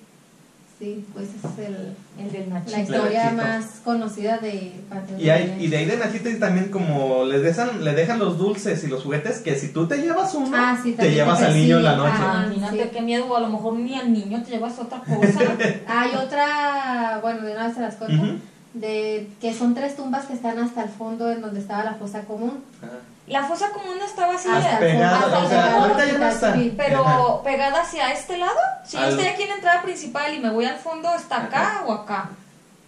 pues 1.14 1.28
ese 1.28 1.48
es 1.62 1.68
el, 1.68 1.96
El 2.26 2.32
del 2.32 2.50
la 2.50 2.56
Nachito. 2.60 2.80
historia 2.80 3.32
Nachito. 3.32 3.44
más 3.44 3.66
conocida 3.84 4.38
de 4.38 4.72
Panteón 4.90 5.20
Y, 5.20 5.24
de 5.26 5.32
hay, 5.32 5.58
y 5.60 5.68
de 5.68 5.78
ahí 5.78 5.86
de 5.86 5.98
Nachito 5.98 6.30
y 6.30 6.40
también 6.40 6.70
como 6.70 7.26
les 7.26 7.42
dejan, 7.44 7.84
le 7.84 7.94
dejan 7.94 8.18
los 8.18 8.38
dulces 8.38 8.82
y 8.86 8.88
los 8.88 9.04
juguetes, 9.04 9.40
que 9.40 9.56
si 9.56 9.74
tú 9.74 9.88
te 9.88 9.98
llevas 9.98 10.34
uno, 10.36 10.50
Ah, 10.56 10.80
sí, 10.82 10.94
te 10.94 11.12
llevas 11.12 11.40
te 11.40 11.46
al 11.48 11.54
niño 11.54 11.78
en 11.80 11.84
la 11.84 11.92
persiguen. 11.98 12.12
noche. 12.14 12.24
Ajá. 12.24 12.46
Imagínate 12.54 12.84
sí. 12.84 12.90
qué 12.94 13.02
miedo, 13.02 13.26
o 13.28 13.36
a 13.36 13.42
lo 13.42 13.50
mejor 13.50 13.74
ni 13.74 13.94
al 13.96 14.14
niño 14.14 14.42
te 14.42 14.52
llevas 14.52 14.80
otra 14.80 15.02
cosa. 15.02 15.40
Hay 15.88 16.12
otra, 16.16 17.20
bueno, 17.22 17.42
de 17.46 17.52
una 17.54 17.66
vez 17.68 17.76
se 17.76 17.82
las 17.82 17.96
cuento. 17.96 18.24
De 18.74 19.28
que 19.42 19.54
son 19.54 19.74
tres 19.76 19.96
tumbas 19.96 20.26
que 20.26 20.34
están 20.34 20.60
hasta 20.60 20.84
el 20.84 20.90
fondo 20.90 21.32
en 21.32 21.42
donde 21.42 21.60
estaba 21.60 21.84
la 21.84 21.94
fosa 21.96 22.22
común. 22.22 22.64
Ajá. 22.82 22.92
La 23.28 23.44
fosa 23.44 23.70
común 23.70 23.98
estaba 24.04 24.34
así, 24.34 24.48
Hasta 24.50 24.74
el 24.80 24.92
pegada, 24.94 25.20
fondo, 25.20 25.38
o 25.38 25.40
hasta 25.42 25.50
sea, 25.50 25.64
fondo, 25.72 25.80
ahorita 25.86 26.06
ya 26.06 26.18
no 26.18 26.28
está. 26.30 26.56
pero 26.78 27.06
Ajá. 27.08 27.44
pegada 27.44 27.82
hacia 27.82 28.12
este 28.12 28.38
lado. 28.38 28.58
Si 28.86 28.98
yo 28.98 29.04
Al- 29.04 29.10
estoy 29.10 29.28
aquí 29.28 29.44
en 29.44 29.50
la 29.50 29.56
entrada 29.56 29.82
principal 29.84 30.34
y 30.34 30.40
me 30.40 30.50
voy 30.50 30.66
al 30.66 30.78
fondo, 30.78 31.14
¿está 31.16 31.44
acá 31.44 31.84
o 31.86 31.94
acá? 31.94 32.30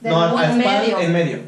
De 0.01 0.09
No, 0.09 0.25
la- 0.25 0.33
o 0.33 0.37
a 0.39 0.45
en 0.49 0.57
medio. 0.57 0.99
En 0.99 1.13
medio. 1.13 1.39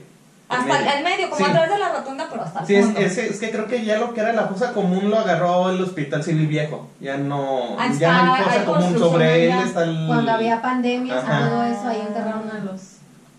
Hasta 0.49 0.97
el 0.97 1.03
medio, 1.03 1.29
como 1.31 1.43
Sí. 1.43 1.51
atrás 1.51 1.69
de 1.69 1.79
la 1.79 1.89
rotonda, 1.89 2.27
pero 2.29 2.43
hasta 2.43 2.59
el 2.59 2.67
Sí, 2.67 2.75
es, 2.75 2.85
fondo. 2.85 2.99
es, 2.99 3.17
es 3.17 3.39
que 3.39 3.49
creo 3.49 3.65
que 3.67 3.83
ya 3.83 3.97
lo 3.97 4.13
que 4.13 4.19
era 4.21 4.33
la 4.33 4.45
fosa 4.45 4.71
común 4.73 5.09
lo 5.09 5.17
agarró 5.17 5.71
el 5.71 5.81
hospital 5.81 6.23
civil 6.23 6.45
viejo. 6.45 6.89
Ya 6.99 7.17
no, 7.17 7.75
Ah, 7.79 7.87
ya 7.97 8.21
no 8.23 8.33
hay 8.35 8.43
fosa 8.43 8.55
hay 8.59 8.65
común. 8.65 8.99
Sobre 8.99 9.45
él 9.49 9.59
está 9.65 9.83
el. 9.85 10.05
Cuando 10.05 10.31
había 10.31 10.61
pandemias 10.61 11.23
Ajá. 11.23 11.39
y 11.39 11.49
todo 11.49 11.63
eso, 11.63 11.87
ahí 11.87 12.01
enterraron 12.07 12.51
a 12.51 12.59
los 12.59 12.81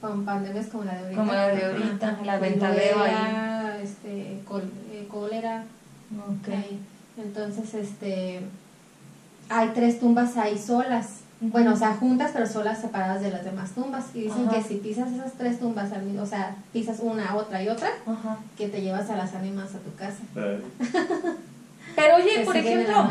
con 0.05 0.25
pandemias 0.25 0.67
como 0.67 0.85
la 0.85 0.93
de 0.95 1.01
ahorita. 1.01 1.17
Como 1.21 1.33
la 1.33 1.49
de 1.49 1.65
ahorita, 1.65 2.19
la 2.25 2.39
ventaleo 2.39 3.03
ahí. 3.03 3.13
Cólera, 3.15 3.79
Este, 3.83 4.41
col- 4.47 4.73
eh, 4.93 5.07
cólera. 5.11 5.65
Ok. 6.19 6.49
ahí. 6.49 6.81
Entonces, 7.17 7.73
este, 7.75 8.41
hay 9.49 9.69
tres 9.75 9.99
tumbas 10.01 10.37
ahí 10.37 10.59
solas. 10.59 11.21
Bueno, 11.41 11.73
o 11.73 11.77
sea, 11.77 11.95
juntas 11.95 12.31
pero 12.33 12.47
solas 12.47 12.81
separadas 12.81 13.21
de 13.23 13.31
las 13.31 13.45
demás 13.45 13.71
tumbas. 13.73 14.05
Y 14.15 14.23
dicen 14.23 14.49
Ajá. 14.49 14.57
que 14.57 14.63
si 14.63 14.75
pisas 14.77 15.11
esas 15.13 15.33
tres 15.33 15.59
tumbas, 15.59 15.91
al 15.93 16.03
mismo- 16.03 16.23
o 16.23 16.27
sea, 16.27 16.55
pisas 16.73 16.99
una, 17.01 17.35
otra 17.37 17.63
y 17.63 17.69
otra, 17.69 17.89
Ajá. 18.07 18.39
que 18.59 18.69
te 18.69 18.83
llevas 18.83 19.09
a 19.11 19.17
las 19.17 19.35
ánimas 19.35 19.75
a 19.75 19.79
tu 19.79 19.95
casa. 19.97 20.21
Pero 21.97 22.17
oye, 22.17 22.45
por 22.45 22.57
ejemplo. 22.57 23.09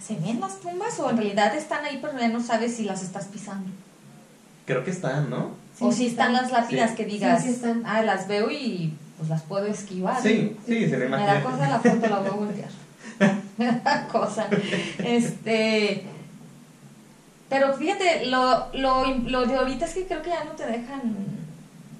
¿se 0.00 0.16
ven 0.16 0.38
las 0.38 0.60
tumbas 0.60 0.98
o 1.00 1.08
en 1.10 1.16
realidad 1.16 1.54
están 1.56 1.82
ahí 1.84 1.98
pero 2.02 2.18
ya 2.18 2.28
no 2.28 2.42
sabes 2.42 2.76
si 2.76 2.84
las 2.84 3.02
estás 3.02 3.24
pisando? 3.26 3.68
Creo 4.66 4.84
que 4.84 4.90
están, 4.90 5.30
¿no? 5.30 5.50
o 5.80 5.90
Sí, 5.92 5.98
si 5.98 6.06
están 6.06 6.32
las 6.32 6.50
lápidas 6.52 6.90
Sí. 6.90 6.96
que 6.96 7.04
digas, 7.04 7.42
Sí, 7.42 7.48
sí 7.48 7.54
están. 7.54 7.82
ah, 7.86 8.02
las 8.02 8.28
veo 8.28 8.50
y 8.50 8.94
pues 9.18 9.28
las 9.28 9.42
puedo 9.42 9.66
esquivar. 9.66 10.20
Sí, 10.22 10.56
sí, 10.66 10.88
se 10.88 10.98
le 10.98 11.08
Me 11.08 11.16
da 11.16 11.38
imagina. 11.38 11.42
cosa 11.42 11.68
la 11.68 11.78
foto, 11.80 12.06
la 12.08 12.18
voy 12.20 12.28
a 12.28 12.32
voltear. 12.32 12.68
Me 13.58 13.66
da 13.66 14.06
cosa. 14.10 14.46
Este. 15.04 16.04
Pero 17.48 17.74
fíjate, 17.74 18.26
lo, 18.26 18.66
lo, 18.74 19.04
lo 19.06 19.46
de 19.46 19.56
ahorita 19.56 19.84
es 19.84 19.94
que 19.94 20.06
creo 20.06 20.22
que 20.22 20.30
ya 20.30 20.44
no 20.44 20.52
te 20.52 20.66
dejan. 20.66 21.02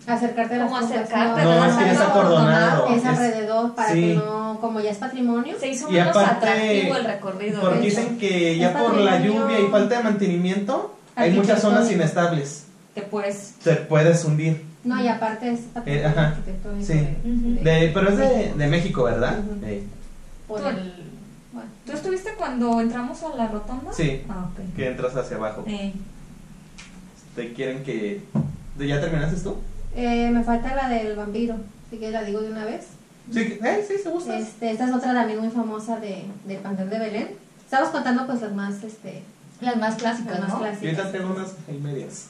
Acercarte 0.06 0.54
a 0.56 0.58
las 0.58 0.68
¿Cómo 0.68 0.80
tumbas, 0.80 0.96
acercarte? 1.00 1.42
no, 1.44 1.54
No, 1.54 1.64
es 1.64 1.76
que 1.76 1.84
ya 1.86 1.92
está 1.92 2.06
acordonado. 2.08 2.88
Es 2.88 3.04
alrededor 3.06 3.74
para 3.74 3.92
sí. 3.92 4.00
que 4.00 4.14
no, 4.16 4.58
como 4.60 4.80
ya 4.80 4.90
es 4.90 4.98
patrimonio, 4.98 5.56
Se 5.58 5.68
hizo 5.68 5.88
Y 5.88 5.92
menos 5.94 6.14
aparte, 6.16 6.46
atractivo 6.48 6.96
el 6.96 7.04
recorrido. 7.04 7.60
Porque 7.60 7.80
dicen 7.80 8.18
que 8.18 8.52
Es 8.52 8.58
ya 8.60 8.78
por 8.78 8.96
la 8.98 9.18
lluvia 9.20 9.60
y 9.60 9.66
falta 9.68 9.96
de 9.98 10.04
mantenimiento, 10.04 10.94
hay 11.16 11.32
muchas 11.32 11.60
zonas 11.60 11.90
inestables. 11.90 12.64
Te 12.94 13.02
puedes. 13.02 13.54
Se 13.60 13.74
puedes 13.76 14.24
hundir. 14.24 14.64
no, 14.84 15.02
y 15.02 15.08
aparte 15.08 15.50
es 15.52 15.60
Eh, 15.86 16.04
ajá. 16.04 16.36
Sí. 16.80 16.92
de-. 16.94 17.60
De, 17.62 17.90
pero 17.92 18.10
es 18.10 18.18
de, 18.18 18.52
de 18.54 18.66
México, 18.68 19.04
¿verdad? 19.04 19.38
Eh, 19.64 19.82
por 20.46 20.60
Tú- 20.60 20.68
el, 20.68 20.92
bueno, 21.52 21.68
¿Tú 21.86 21.92
estuviste 21.92 22.30
cuando 22.36 22.80
entramos 22.80 23.22
a 23.22 23.34
la 23.36 23.48
rotonda? 23.48 23.92
Sí. 23.92 24.22
Ah, 24.28 24.48
ok. 24.52 24.76
que 24.76 24.86
entras 24.88 25.16
hacia 25.16 25.36
abajo. 25.36 25.64
Eh, 25.66 25.92
Te 27.34 27.52
quieren 27.52 27.82
que... 27.82 28.22
¿de- 28.78 28.86
¿Ya 28.86 29.00
terminaste 29.00 29.40
tú? 29.40 29.56
Eh, 29.96 30.30
me 30.30 30.42
falta 30.44 30.74
la 30.74 30.88
del 30.88 31.16
vampiro, 31.16 31.56
así 31.86 31.98
que 31.98 32.10
la 32.10 32.22
digo 32.24 32.40
de 32.40 32.50
una 32.50 32.64
vez. 32.64 32.86
Sí, 33.32 33.58
eh, 33.62 33.84
sí, 33.88 33.94
se 34.02 34.10
gusta. 34.10 34.36
Este, 34.38 34.70
esta 34.70 34.84
es 34.88 34.92
otra 34.94 35.14
también 35.14 35.38
muy 35.40 35.50
famosa 35.50 35.98
de, 35.98 36.24
del 36.46 36.58
Panteón 36.58 36.90
de 36.90 36.98
Belén. 36.98 37.28
Estamos 37.64 37.88
contando 37.90 38.26
pues 38.26 38.40
las 38.42 38.52
más, 38.52 38.82
este, 38.84 39.22
las 39.60 39.76
más 39.76 39.94
clásicas, 39.96 40.38
las 40.38 40.40
más 40.40 40.48
¿no? 40.50 40.58
Yo 40.60 40.64
ahorita 40.66 40.80
clásicas. 40.80 41.10
traigo 41.12 41.30
unas 41.34 41.54
ahí 41.68 41.78
medias. 41.78 42.26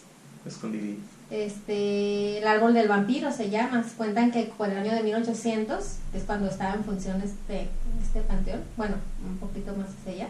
Este, 1.31 2.39
el 2.39 2.47
árbol 2.47 2.75
del 2.75 2.87
vampiro 2.89 3.33
se 3.33 3.51
llama. 3.51 3.85
Cuentan 3.97 4.31
que 4.31 4.53
por 4.57 4.69
el 4.69 4.79
año 4.79 4.93
de 4.93 5.03
1800 5.03 5.79
es 6.13 6.23
cuando 6.25 6.49
estaba 6.49 6.75
en 6.75 6.85
función 6.85 7.21
este, 7.23 7.69
este 8.03 8.21
panteón. 8.21 8.61
Bueno, 8.77 8.97
un 9.27 9.37
poquito 9.39 9.75
más 9.75 9.89
hacia 10.01 10.13
allá. 10.13 10.29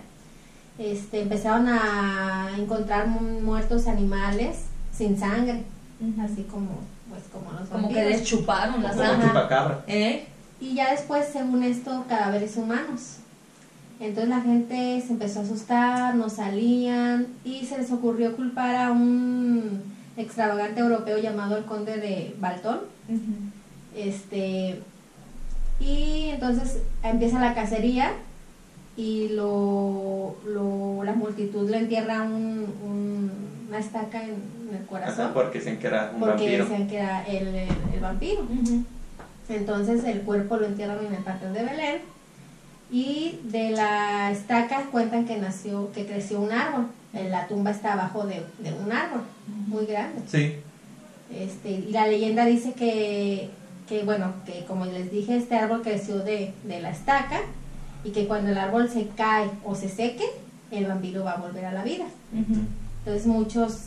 Este, 0.78 1.20
empezaron 1.22 1.68
a 1.68 2.50
encontrar 2.56 3.06
mu- 3.08 3.40
muertos 3.40 3.86
animales 3.86 4.58
sin 4.96 5.18
sangre, 5.18 5.62
así 6.20 6.44
como, 6.44 6.80
pues, 7.10 7.22
como 7.32 7.52
los 7.58 7.68
Como 7.68 7.88
que 7.88 8.04
les 8.08 8.24
chuparon 8.24 8.82
la 8.82 8.90
Como 8.90 9.02
sangre. 9.02 9.26
¿Eh? 9.86 10.26
Y 10.60 10.74
ya 10.74 10.90
después, 10.92 11.26
según 11.32 11.62
esto, 11.64 12.04
cadáveres 12.08 12.56
humanos. 12.56 13.16
Entonces 14.00 14.28
la 14.28 14.40
gente 14.40 15.00
se 15.06 15.12
empezó 15.12 15.40
a 15.40 15.42
asustar, 15.44 16.14
no 16.16 16.28
salían 16.28 17.26
y 17.44 17.64
se 17.64 17.78
les 17.78 17.90
ocurrió 17.92 18.34
culpar 18.36 18.74
a 18.76 18.92
un 18.92 19.82
extravagante 20.16 20.80
europeo 20.80 21.18
llamado 21.18 21.56
el 21.56 21.64
conde 21.64 21.96
de 21.98 22.34
Baltón. 22.40 22.80
Este, 23.96 24.80
y 25.80 26.30
entonces 26.32 26.78
empieza 27.02 27.38
la 27.40 27.54
cacería 27.54 28.12
y 28.96 29.28
lo, 29.30 30.36
lo- 30.46 31.02
la 31.04 31.12
multitud 31.14 31.68
le 31.70 31.78
entierra 31.78 32.22
un- 32.22 32.66
un- 32.84 33.30
una 33.68 33.78
estaca 33.78 34.22
en, 34.22 34.34
en 34.70 34.76
el 34.80 34.86
corazón 34.86 35.26
Ajá, 35.26 35.34
porque 35.34 35.58
dicen 35.58 35.78
que 35.78 35.86
era 35.88 36.10
un 36.14 36.20
porque 36.20 36.32
vampiro. 36.44 36.64
decían 36.64 36.88
que 36.88 36.96
era 36.98 37.24
el, 37.26 37.46
el- 37.48 37.68
el 37.94 38.00
vampiro. 38.00 38.42
Entonces 39.48 40.04
el 40.04 40.20
cuerpo 40.22 40.56
lo 40.56 40.66
entierran 40.66 41.04
en 41.06 41.14
el 41.14 41.22
panteón 41.24 41.52
de 41.54 41.62
Belén 41.64 42.13
y 42.90 43.40
de 43.44 43.70
la 43.70 44.30
estaca 44.30 44.84
cuentan 44.90 45.26
que 45.26 45.36
nació, 45.38 45.92
que 45.92 46.06
creció 46.06 46.40
un 46.40 46.52
árbol. 46.52 46.86
En 47.12 47.30
La 47.30 47.46
tumba 47.46 47.70
está 47.70 47.92
abajo 47.92 48.26
de, 48.26 48.42
de 48.58 48.72
un 48.72 48.90
árbol 48.90 49.22
muy 49.68 49.86
grande. 49.86 50.20
Sí. 50.26 50.56
Este, 51.32 51.70
y 51.70 51.90
la 51.92 52.06
leyenda 52.06 52.44
dice 52.44 52.72
que, 52.72 53.50
que, 53.88 54.02
bueno, 54.04 54.32
que 54.44 54.64
como 54.66 54.84
les 54.86 55.10
dije, 55.10 55.36
este 55.36 55.56
árbol 55.56 55.82
creció 55.82 56.18
de, 56.18 56.52
de 56.64 56.80
la 56.80 56.90
estaca 56.90 57.40
y 58.04 58.10
que 58.10 58.26
cuando 58.26 58.50
el 58.50 58.58
árbol 58.58 58.88
se 58.88 59.08
cae 59.08 59.48
o 59.64 59.74
se 59.74 59.88
seque, 59.88 60.24
el 60.70 60.86
vampiro 60.86 61.24
va 61.24 61.32
a 61.32 61.40
volver 61.40 61.64
a 61.64 61.72
la 61.72 61.84
vida. 61.84 62.04
Entonces 62.32 63.26
muchos 63.26 63.78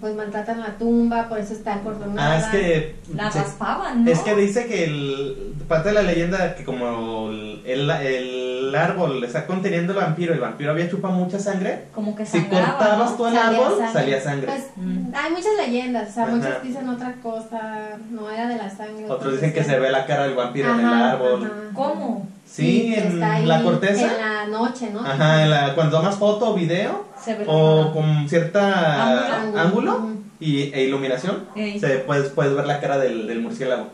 pues 0.00 0.14
maltratan 0.16 0.60
la 0.60 0.76
tumba, 0.76 1.28
por 1.28 1.38
eso 1.38 1.52
está 1.52 1.74
acordonada. 1.74 2.34
Ah, 2.34 2.38
es 2.38 2.44
que... 2.46 2.96
La 3.14 3.30
raspaban, 3.30 4.04
¿no? 4.04 4.10
Es 4.10 4.18
que 4.20 4.34
dice 4.34 4.66
que 4.66 4.84
el, 4.84 5.54
parte 5.68 5.90
de 5.90 5.94
la 5.94 6.02
leyenda 6.02 6.54
que 6.56 6.64
como 6.64 7.28
el, 7.30 7.62
el, 7.64 7.88
el 7.90 8.74
árbol 8.74 9.22
está 9.22 9.46
conteniendo 9.46 9.92
el 9.92 9.98
vampiro, 9.98 10.34
el 10.34 10.40
vampiro 10.40 10.72
había 10.72 10.90
chupado 10.90 11.14
mucha 11.14 11.38
sangre, 11.38 11.84
Como 11.94 12.16
que 12.16 12.26
si 12.26 12.40
sangraba, 12.40 12.76
cortabas 12.78 13.10
¿no? 13.12 13.16
todo 13.16 13.28
el 13.28 13.34
Salía 13.34 13.58
árbol, 13.58 13.78
sangre. 13.78 13.92
salía 13.92 14.20
sangre. 14.20 14.46
Pues 14.48 14.64
Mm. 14.76 15.14
hay 15.14 15.30
muchas 15.30 15.52
leyendas, 15.56 16.08
o 16.08 16.12
sea, 16.12 16.22
Ajá. 16.24 16.32
muchos 16.34 16.62
dicen 16.64 16.88
otra 16.88 17.14
cosa, 17.22 17.90
no 18.10 18.28
era 18.28 18.48
de 18.48 18.56
la 18.56 18.68
sangre. 18.68 19.08
Otros 19.08 19.34
dicen 19.34 19.52
que 19.52 19.62
se 19.62 19.78
ve 19.78 19.90
la 19.92 20.04
cara 20.06 20.24
del 20.24 20.34
vampiro 20.34 20.72
en 20.74 20.80
el 20.80 20.86
árbol. 20.92 21.44
ajá. 21.44 21.54
¿Cómo? 21.72 22.26
Que 22.56 22.98
en 22.98 23.22
ahí 23.22 23.46
la 23.46 23.62
corteza. 23.62 24.02
En 24.12 24.20
la 24.20 24.46
noche, 24.58 24.90
¿no? 24.92 25.00
Ajá, 25.00 25.42
en 25.42 25.50
la- 25.50 25.74
cuando 25.74 25.98
tomas 25.98 26.16
foto 26.16 26.50
o 26.50 26.54
video, 26.54 27.04
Se 27.22 27.34
ve 27.34 27.44
o 27.48 27.92
con 27.92 28.28
cierta 28.28 29.50
Ángulo. 29.60 30.10
y, 30.40 30.72
e 30.72 30.84
iluminación, 30.84 31.46
Ey. 31.56 31.78
se, 31.80 31.88
puedes, 32.00 32.30
puedes 32.30 32.54
ver 32.54 32.66
la 32.66 32.80
cara 32.80 32.98
del, 32.98 33.26
del 33.26 33.40
murciélago. 33.40 33.88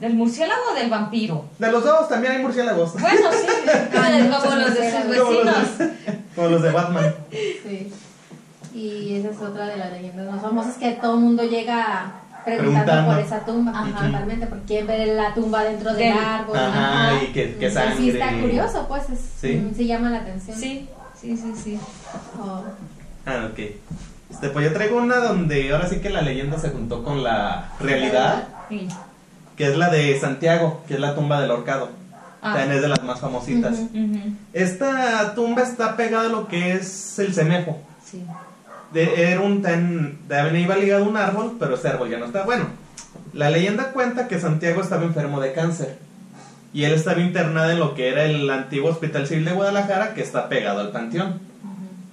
¿Del 0.00 0.14
murciélago 0.14 0.60
o 0.72 0.74
del 0.74 0.88
vampiro? 0.90 1.44
De 1.58 1.72
los 1.72 1.82
dos 1.82 2.08
también 2.08 2.34
hay 2.34 2.38
murciélagos. 2.42 2.92
Bueno, 2.92 3.28
sí, 3.32 3.46
como 4.42 4.54
los 4.56 4.74
de 4.74 4.90
sus 4.90 5.16
Como 5.18 5.32
los 5.32 5.44
vecinos. 5.44 5.78
de- 5.78 6.18
Como 6.36 6.48
los 6.48 6.62
de 6.62 6.70
Batman. 6.70 7.14
Sí. 7.30 7.92
Y 8.74 9.16
esa 9.16 9.30
es 9.30 9.38
otra 9.40 9.66
de 9.66 9.76
las 9.76 9.90
leyendas 9.90 10.30
más 10.30 10.40
famosas 10.40 10.76
que 10.76 10.92
todo 10.92 11.14
el 11.14 11.20
mundo 11.20 11.42
llega 11.42 12.12
preguntando 12.44 12.84
Preguntando. 12.84 13.12
por 13.12 13.20
esa 13.24 13.40
tumba, 13.44 13.72
Ajá. 13.72 14.06
totalmente, 14.06 14.46
porque 14.46 14.64
quieren 14.64 14.86
ver 14.86 15.08
la 15.16 15.34
tumba 15.34 15.64
dentro 15.64 15.90
del, 15.90 15.98
Del- 15.98 16.18
árbol. 16.18 16.56
Ajá, 16.56 17.08
ajá. 17.10 17.22
y 17.24 17.26
que, 17.32 17.56
que 17.56 17.70
sangre. 17.70 17.96
Sí, 17.96 18.10
está 18.10 18.32
curioso, 18.40 18.86
pues, 18.88 19.10
es, 19.10 19.20
Sí. 19.40 19.56
mm, 19.56 19.74
sí 19.74 19.86
llama 19.86 20.10
la 20.10 20.18
atención. 20.18 20.56
Sí, 20.58 20.88
sí, 21.20 21.36
sí, 21.36 21.52
sí. 21.62 21.80
Oh. 22.40 22.62
Ah, 23.26 23.48
ok. 23.52 23.58
Este, 24.30 24.48
pues 24.50 24.64
yo 24.66 24.72
traigo 24.72 24.98
una 24.98 25.16
donde 25.16 25.72
ahora 25.72 25.88
sí 25.88 26.00
que 26.00 26.10
la 26.10 26.22
leyenda 26.22 26.58
se 26.58 26.70
juntó 26.70 27.02
con 27.02 27.22
la 27.22 27.70
realidad, 27.80 28.44
Sí. 28.68 28.88
que 29.56 29.66
es 29.68 29.76
la 29.76 29.88
de 29.90 30.18
Santiago, 30.20 30.82
que 30.86 30.94
es 30.94 31.00
la 31.00 31.14
tumba 31.14 31.40
del 31.40 31.50
horcado. 31.50 31.90
Ah. 32.40 32.52
También 32.54 32.72
es 32.72 32.82
de 32.82 32.88
las 32.88 33.02
más 33.02 33.18
famositas. 33.20 33.76
Esta 34.52 35.34
tumba 35.34 35.62
está 35.62 35.96
pegada 35.96 36.26
a 36.26 36.32
lo 36.32 36.46
que 36.48 36.72
es 36.74 37.18
el 37.18 37.34
cemejo. 37.34 37.78
Sí. 38.04 38.24
De, 38.92 39.30
era 39.32 39.40
un 39.42 39.62
haber 40.30 40.56
iba 40.56 40.76
ligado 40.76 41.04
a 41.04 41.08
un 41.08 41.16
árbol, 41.16 41.56
pero 41.58 41.74
ese 41.74 41.88
árbol 41.88 42.08
ya 42.10 42.18
no 42.18 42.26
está. 42.26 42.44
Bueno, 42.44 42.66
la 43.34 43.50
leyenda 43.50 43.92
cuenta 43.92 44.28
que 44.28 44.40
Santiago 44.40 44.80
estaba 44.80 45.04
enfermo 45.04 45.40
de 45.40 45.52
cáncer. 45.52 45.98
Y 46.72 46.84
él 46.84 46.92
estaba 46.92 47.20
internado 47.20 47.70
en 47.70 47.78
lo 47.78 47.94
que 47.94 48.08
era 48.08 48.24
el 48.24 48.48
antiguo 48.50 48.90
Hospital 48.90 49.26
Civil 49.26 49.44
de 49.44 49.52
Guadalajara, 49.52 50.14
que 50.14 50.22
está 50.22 50.48
pegado 50.48 50.80
al 50.80 50.90
panteón. 50.90 51.40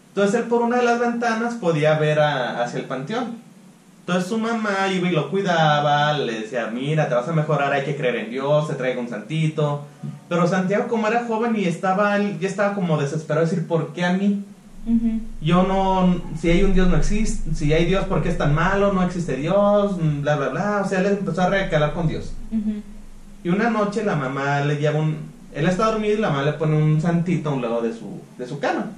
Entonces 0.09 0.41
él 0.41 0.47
por 0.47 0.61
una 0.61 0.77
de 0.77 0.83
las 0.83 0.99
ventanas 0.99 1.55
podía 1.55 1.97
ver 1.99 2.19
a- 2.19 2.63
hacia 2.63 2.79
el 2.79 2.85
panteón. 2.85 3.43
Entonces 3.99 4.29
su 4.29 4.37
mamá 4.37 4.87
iba 4.93 5.09
y 5.09 5.11
lo 5.11 5.29
cuidaba, 5.29 6.13
le 6.13 6.41
decía, 6.41 6.67
mira, 6.67 7.09
te 7.09 7.15
vas 7.15 7.27
a 7.27 7.33
mejorar, 7.33 7.73
hay 7.73 7.83
que 7.83 7.95
creer 7.95 8.15
en 8.17 8.29
Dios, 8.29 8.67
te 8.67 8.75
traigo 8.75 9.01
un 9.01 9.09
santito. 9.09 9.85
Pero 10.29 10.47
Santiago 10.47 10.87
como 10.87 11.07
era 11.07 11.25
joven 11.25 11.55
y 11.55 11.65
estaba, 11.65 12.17
ya 12.19 12.47
estaba 12.47 12.75
como 12.75 12.97
desesperado 12.97 13.45
de 13.45 13.51
decir, 13.51 13.67
¿por 13.67 13.93
qué 13.93 14.05
a 14.05 14.13
mí? 14.13 14.43
Yo 15.41 15.63
no, 15.63 16.21
si 16.39 16.51
hay 16.51 16.63
un 16.63 16.75
Dios 16.75 16.87
no 16.87 16.97
existe, 16.97 17.55
si 17.55 17.73
hay 17.73 17.85
Dios, 17.85 18.05
¿por 18.05 18.21
qué 18.21 18.29
es 18.29 18.37
tan 18.37 18.53
malo? 18.53 18.93
No 18.93 19.01
existe 19.01 19.35
Dios, 19.35 19.97
bla, 20.21 20.35
bla, 20.35 20.49
bla. 20.49 20.81
O 20.85 20.87
sea, 20.87 20.99
él 20.99 21.07
empezó 21.07 21.41
a 21.41 21.49
recalar 21.49 21.93
con 21.93 22.07
Dios. 22.07 22.33
Ujú. 22.51 22.81
Y 23.43 23.49
una 23.49 23.69
noche 23.69 24.03
la 24.03 24.15
mamá 24.15 24.61
le 24.61 24.77
lleva 24.77 24.99
un... 24.99 25.17
Él 25.53 25.65
está 25.67 25.85
dormido 25.85 26.15
y 26.15 26.21
la 26.21 26.29
mamá 26.29 26.43
le 26.43 26.53
pone 26.53 26.77
un 26.77 27.01
santito 27.01 27.49
a 27.49 27.53
un 27.53 27.61
lado 27.61 27.81
de 27.81 27.93
su, 27.93 28.21
de 28.37 28.45
su 28.45 28.59
cama. 28.59 28.91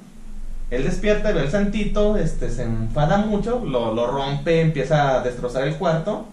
Él 0.70 0.84
despierta 0.84 1.32
y 1.32 1.34
ve 1.36 1.42
el 1.42 1.52
santito, 1.52 2.18
este, 2.18 2.50
se 2.50 2.64
enfada 2.64 3.20
mucho, 3.20 3.64
lo, 3.66 3.94
lo 3.94 4.08
rompe, 4.08 4.60
empieza 4.60 5.16
a 5.16 5.24
destrozar 5.24 5.66
el 5.66 5.76
cuarto 5.76 6.26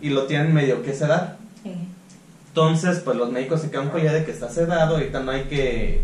y 0.00 0.10
lo 0.10 0.24
tienen 0.24 0.54
medio 0.54 0.82
que 0.82 0.94
sedar. 0.94 1.38
Sí. 1.64 1.72
Entonces, 2.48 3.00
pues 3.00 3.16
los 3.16 3.32
médicos 3.32 3.62
se 3.62 3.70
quedan 3.70 3.88
con 3.88 3.98
la 3.98 4.04
idea 4.04 4.12
de 4.12 4.24
que 4.24 4.30
está 4.30 4.48
sedado, 4.48 4.96
ahorita 4.96 5.20
no 5.20 5.32
hay 5.32 5.44
que... 5.44 6.02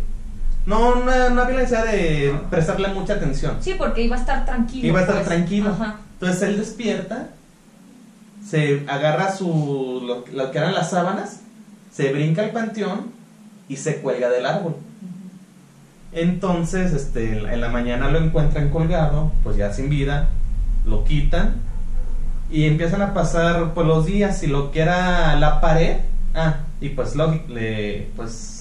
No, 0.66 0.96
no, 0.96 1.30
no 1.30 1.42
había 1.42 1.54
la 1.56 1.62
necesidad 1.62 1.84
de 1.86 2.34
prestarle 2.50 2.88
mucha 2.88 3.14
atención. 3.14 3.56
Sí, 3.60 3.74
porque 3.78 4.02
iba 4.02 4.16
a 4.16 4.18
estar 4.20 4.44
tranquilo. 4.44 4.86
Iba 4.88 4.98
a 4.98 5.02
estar 5.02 5.16
pues. 5.16 5.28
tranquilo. 5.28 5.70
Ajá. 5.70 5.96
Entonces 6.14 6.42
él 6.42 6.56
despierta, 6.58 7.28
se 8.48 8.84
agarra 8.88 9.32
su 9.32 10.02
lo, 10.06 10.24
lo 10.32 10.50
que 10.50 10.58
eran 10.58 10.74
las 10.74 10.90
sábanas, 10.90 11.40
se 11.92 12.12
brinca 12.12 12.42
al 12.42 12.50
panteón 12.50 13.12
y 13.68 13.76
se 13.76 13.96
cuelga 13.96 14.28
del 14.28 14.46
árbol. 14.46 14.76
Entonces, 16.12 16.92
este, 16.92 17.32
en 17.52 17.60
la- 17.60 17.68
mañana 17.68 18.10
lo 18.10 18.18
encuentran 18.18 18.70
colgado, 18.70 19.32
pues 19.42 19.56
ya 19.56 19.72
sin 19.72 19.90
vida, 19.90 20.28
lo 20.86 21.04
quitan 21.04 21.56
y 22.50 22.64
empiezan 22.64 23.02
a 23.02 23.12
pasar 23.12 23.74
pues 23.74 23.86
los 23.86 24.06
días 24.06 24.42
y 24.42 24.46
lo 24.46 24.70
que 24.70 24.80
era 24.80 25.36
la 25.36 25.60
pared, 25.60 25.98
ah, 26.34 26.60
y 26.80 26.90
pues 26.90 27.14
lo, 27.16 27.34
le, 27.48 28.08
pues 28.16 28.55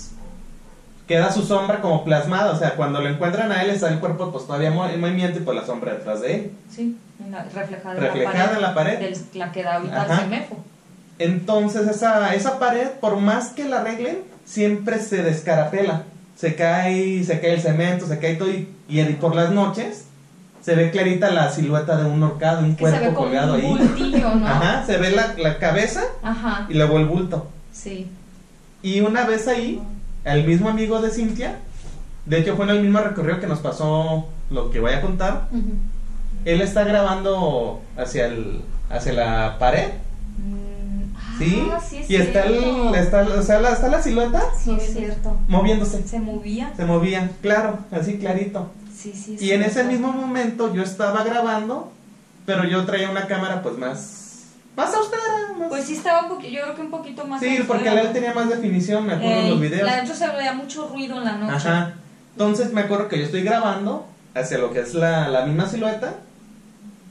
queda 1.08 1.32
su 1.32 1.44
sombra 1.44 1.82
como 1.82 2.04
plasmada, 2.04 2.52
o 2.52 2.58
sea, 2.58 2.76
cuando 2.76 3.00
lo 3.02 3.10
encuentran 3.10 3.52
a 3.52 3.62
él 3.64 3.70
está 3.70 3.90
el 3.90 4.00
cuerpo 4.00 4.32
pues 4.32 4.46
todavía 4.48 4.70
en 4.70 5.00
movimiento 5.00 5.40
y 5.40 5.42
pues 5.44 5.56
la 5.58 5.66
sombra 5.66 5.94
detrás 5.94 6.22
de 6.22 6.36
él. 6.36 6.52
Sí, 6.74 6.98
en 7.24 7.32
la- 7.32 7.44
reflejada, 7.44 7.94
Reflejada 8.00 8.56
en 8.56 8.62
la 8.62 8.74
pared. 8.74 9.00
Del, 9.00 9.18
la 9.36 9.52
que 9.52 9.64
da 9.64 9.76
ahorita 9.76 10.24
el. 10.24 10.44
Entonces 11.18 11.88
esa, 11.88 12.34
esa 12.36 12.60
pared, 12.60 12.88
por 13.00 13.18
más 13.18 13.50
que 13.50 13.66
la 13.66 13.82
arreglen, 13.82 14.20
siempre 14.46 15.00
se 15.00 15.24
descarapela. 15.24 16.04
Se 16.36 16.56
cae, 16.56 17.24
se 17.24 17.40
cae 17.40 17.54
el 17.54 17.62
cemento, 17.62 18.06
se 18.08 18.20
cae 18.20 18.36
todo 18.36 18.50
y, 18.50 18.68
y 18.90 19.04
por 19.22 19.36
las 19.36 19.52
noches 19.52 20.06
se 20.62 20.76
ve 20.76 20.92
clarita 20.92 21.30
la 21.32 21.50
silueta 21.52 21.96
de 21.96 22.06
un 22.10 22.22
horcado, 22.24 22.60
un 22.60 22.76
Que 22.76 22.86
se 22.86 22.92
ve 22.92 22.98
cuerpo 22.98 23.16
como 23.16 23.28
colgado 23.28 23.54
un 23.54 23.62
ahí. 23.62 23.68
bultillo, 23.68 24.36
¿no? 24.36 24.46
Ajá, 24.48 24.84
se 24.86 24.98
ve 24.98 25.12
la, 25.12 25.36
la 25.38 25.60
cabeza 25.60 26.04
Ajá, 26.24 26.66
y 26.68 26.74
luego 26.74 26.98
el 26.98 27.06
bulto. 27.06 27.48
sí. 27.72 28.10
Y 28.82 29.00
una 29.00 29.26
vez 29.26 29.48
ahí, 29.48 29.82
el 30.26 30.46
mismo 30.46 30.70
amigo 30.70 31.02
de 31.02 31.12
Cintia, 31.12 31.60
de 32.26 32.40
hecho 32.40 32.56
fue 32.56 32.66
en 32.66 32.72
el 32.72 32.82
mismo 32.82 33.00
recorrido 33.00 33.40
que 33.40 33.48
nos 33.48 33.60
pasó 33.60 34.28
lo 34.50 34.70
que 34.72 34.80
voy 34.80 34.92
a 34.94 35.02
contar, 35.02 35.48
él 36.44 36.62
está 36.62 36.84
grabando 36.84 37.82
hacia, 37.98 38.26
el, 38.28 38.62
hacia 38.90 39.14
la 39.14 39.58
pared, 39.60 39.90
Mm, 40.38 41.16
ah, 41.18 41.36
¿sí? 41.40 41.64
sí 41.90 41.98
es 41.98 42.10
y 42.10 42.16
está, 42.18 42.44
el, 42.46 42.94
está, 42.96 43.22
o 43.22 43.42
sea, 43.42 43.60
la, 43.62 43.70
está 43.72 43.88
la 43.88 44.02
silueta 44.02 44.44
Sí, 44.62 44.76
es 44.78 44.94
cierto. 44.94 45.38
moviéndose. 45.48 46.06
Se 46.08 46.20
movía. 46.20 46.74
Se 46.76 46.86
movía, 46.86 47.32
claro, 47.42 47.80
así 47.92 48.18
clarito. 48.18 48.70
Sí, 48.96 49.14
sí. 49.14 49.38
Y 49.40 49.52
en 49.52 49.64
ese 49.64 49.84
mismo 49.86 50.12
momento 50.12 50.74
yo 50.74 50.84
estaba 50.84 51.24
grabando, 51.24 51.92
pero 52.46 52.66
yo 52.66 52.86
traía 52.86 53.10
una 53.10 53.28
cámara 53.28 53.62
pues 53.64 53.78
más 53.78 54.25
más 54.76 54.94
austera, 54.94 55.22
más- 55.60 55.70
Pues 55.70 55.86
sí 55.86 55.94
estaba 55.96 56.24
un 56.24 56.30
poquito, 56.30 56.54
yo 56.54 56.62
creo 56.64 56.76
que 56.76 56.82
un 56.82 56.92
poquito 56.92 57.26
más. 57.26 57.40
Sí, 57.40 57.48
afuera. 57.48 57.66
porque 57.68 57.86
la 57.92 58.02
él 58.02 58.14
tenía 58.14 58.34
más 58.34 58.50
definición, 58.50 59.06
me 59.06 59.14
acuerdo 59.14 59.36
Eh, 59.42 59.50
los 59.50 59.60
videos. 59.62 59.84
La 59.90 59.96
de 59.98 60.02
hecho 60.04 60.16
se 60.16 60.28
veía 60.28 60.54
mucho 60.54 60.88
ruido 60.90 61.18
en 61.18 61.26
la 61.26 61.34
noche. 61.38 61.54
Ajá. 61.56 61.94
Entonces 62.34 62.74
me 62.74 62.82
acuerdo 62.82 63.08
que 63.08 63.18
yo 63.20 63.26
estoy 63.26 63.44
grabando 63.44 64.06
hacia 64.34 64.58
lo 64.58 64.72
que 64.74 64.82
es 64.82 64.94
la, 64.94 65.30
la 65.30 65.46
misma 65.46 65.68
silueta 65.70 66.16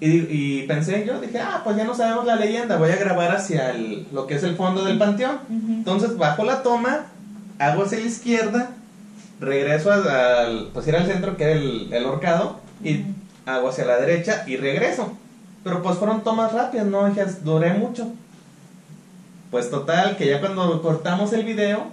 y, 0.00 0.10
y 0.28 0.66
pensé 0.66 1.04
yo, 1.06 1.20
dije, 1.20 1.38
ah, 1.40 1.62
pues 1.64 1.76
ya 1.76 1.84
no 1.84 1.94
sabemos 1.94 2.26
la 2.26 2.36
leyenda, 2.36 2.76
voy 2.76 2.90
a 2.90 2.96
grabar 2.96 3.34
hacia 3.34 3.70
el- 3.70 4.06
lo 4.12 4.26
que 4.26 4.34
es 4.34 4.42
el 4.42 4.56
fondo 4.56 4.84
del 4.84 4.98
panteón. 4.98 5.38
Entonces 5.50 6.18
bajo 6.18 6.44
la 6.44 6.62
toma, 6.62 7.06
hago 7.58 7.84
hacia 7.84 7.98
la 8.00 8.04
izquierda, 8.06 8.70
regreso 9.40 9.90
al, 9.90 10.06
al- 10.08 10.68
pues 10.74 10.86
ir 10.88 10.96
al 10.96 11.06
centro 11.06 11.36
que 11.38 11.44
era 11.44 11.52
el, 11.54 11.92
el 11.92 12.04
horcado 12.04 12.60
y 12.82 13.04
hago 13.46 13.68
hacia 13.70 13.86
la 13.86 13.96
derecha 13.96 14.44
y 14.46 14.56
regreso. 14.58 15.16
Pero 15.64 15.82
pues 15.82 15.96
fueron 15.96 16.22
tomas 16.22 16.52
rápidas, 16.52 16.86
no 16.86 17.12
ya 17.12 17.24
duré 17.42 17.72
mucho. 17.72 18.12
Pues 19.50 19.70
total, 19.70 20.16
que 20.16 20.26
ya 20.26 20.40
cuando 20.40 20.82
cortamos 20.82 21.32
el 21.32 21.44
video, 21.44 21.86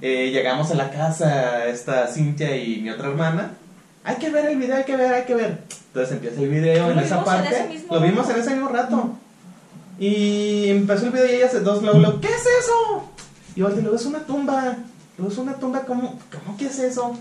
eh, 0.00 0.30
llegamos 0.30 0.70
a 0.70 0.74
la 0.74 0.90
casa, 0.90 1.66
esta 1.66 2.06
Cintia 2.06 2.56
y 2.56 2.80
mi 2.80 2.90
otra 2.90 3.08
hermana. 3.08 3.52
Hay 4.04 4.16
que 4.16 4.30
ver 4.30 4.46
el 4.46 4.56
video, 4.56 4.76
hay 4.76 4.84
que 4.84 4.96
ver, 4.96 5.12
hay 5.12 5.24
que 5.24 5.34
ver. 5.34 5.64
Entonces 5.88 6.12
empieza 6.12 6.40
el 6.40 6.48
video 6.48 6.90
en 6.90 6.98
esa 6.98 7.18
en 7.18 7.24
parte. 7.24 7.84
lo 7.90 8.00
vimos 8.00 8.28
en 8.30 8.36
ese 8.40 8.50
mismo 8.50 8.68
rato. 8.68 9.10
Y 9.98 10.68
empezó 10.68 11.06
el 11.06 11.12
video 11.12 11.26
y 11.26 11.34
ella 11.36 11.48
se 11.48 11.60
dos 11.60 11.82
luego, 11.82 11.98
luego, 11.98 12.20
¿qué 12.20 12.28
es 12.28 12.46
eso? 12.46 13.10
Y 13.54 13.60
yo 13.60 13.68
luego 13.68 13.96
es 13.96 14.06
una 14.06 14.20
tumba. 14.20 14.76
Luego 15.18 15.32
es 15.32 15.38
una 15.38 15.54
tumba, 15.54 15.80
¿cómo, 15.80 16.18
¿cómo 16.30 16.56
que 16.56 16.66
es 16.66 16.78
eso? 16.78 17.16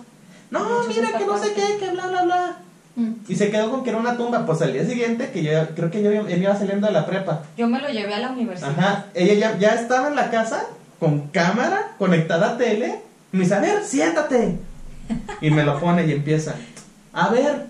No, 0.52 0.84
mira 0.88 1.18
que 1.18 1.26
no 1.26 1.38
sé 1.38 1.54
qué, 1.54 1.78
que 1.78 1.92
bla, 1.92 2.08
bla, 2.08 2.24
bla. 2.24 2.58
Mm. 2.96 3.14
Y 3.28 3.36
se 3.36 3.52
quedó 3.52 3.72
con 3.72 3.84
que 3.84 3.90
era 3.90 4.00
una 4.00 4.18
tumba. 4.18 4.46
Pues 4.46 4.62
al 4.62 4.74
día 4.74 4.86
siguiente, 4.86 5.32
que 5.32 5.44
yo 5.44 5.52
creo 5.76 5.92
que 5.92 6.02
yo 6.02 6.12
él 6.12 6.42
iba 6.42 6.56
saliendo 6.56 6.88
de 6.88 6.94
la 6.94 7.06
prepa. 7.06 7.44
Yo 7.58 7.68
me 7.68 7.80
lo 7.82 7.90
llevé 7.90 8.14
a 8.14 8.20
la 8.20 8.32
universidad. 8.32 8.72
Ajá. 8.72 9.06
Ella 9.14 9.34
ya, 9.34 9.58
ya 9.58 9.70
estaba 9.76 10.08
en 10.08 10.16
la 10.16 10.30
casa 10.32 10.66
con 11.00 11.28
cámara 11.28 11.96
conectada 11.98 12.52
a 12.52 12.58
tele. 12.58 13.02
Y 13.32 13.38
me 13.38 13.44
dice, 13.44 13.56
a 13.56 13.60
ver, 13.60 13.84
siéntate. 13.84 14.58
Y 15.42 15.52
me 15.52 15.64
lo 15.64 15.80
pone 15.80 16.06
y 16.06 16.12
empieza. 16.12 16.56
A 17.14 17.30
ver, 17.30 17.68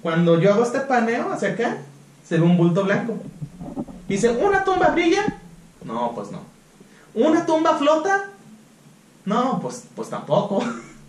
cuando 0.00 0.40
yo 0.40 0.52
hago 0.52 0.62
este 0.62 0.80
paneo 0.80 1.32
hacia 1.32 1.50
acá, 1.50 1.78
se 2.26 2.36
ve 2.36 2.42
un 2.42 2.56
bulto 2.56 2.84
blanco. 2.84 3.16
Dice, 4.08 4.30
¿una 4.30 4.64
tumba 4.64 4.88
brilla? 4.88 5.24
No, 5.84 6.12
pues 6.14 6.30
no. 6.30 6.40
¿Una 7.14 7.44
tumba 7.46 7.76
flota? 7.76 8.24
No, 9.24 9.60
pues, 9.60 9.84
pues 9.94 10.08
tampoco. 10.08 10.62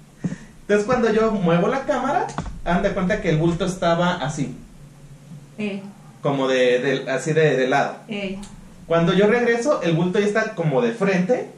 Entonces 0.61 0.85
cuando 0.85 1.11
yo 1.11 1.31
muevo 1.31 1.67
la 1.67 1.85
cámara, 1.85 2.27
hagan 2.65 2.83
de 2.83 2.91
cuenta 2.91 3.21
que 3.21 3.29
el 3.29 3.37
bulto 3.37 3.65
estaba 3.65 4.13
así, 4.15 4.55
Eh, 5.57 5.81
como 6.21 6.47
de, 6.47 6.79
de- 6.79 7.11
así 7.11 7.33
de, 7.33 7.55
de 7.57 7.67
lado. 7.67 7.95
eh. 8.07 8.39
Cuando 8.87 9.13
yo 9.13 9.27
regreso, 9.27 9.81
el 9.81 9.93
bulto 9.93 10.19
ya 10.19 10.25
está 10.25 10.55
como 10.55 10.81
de 10.81 10.91
frente, 10.91 11.49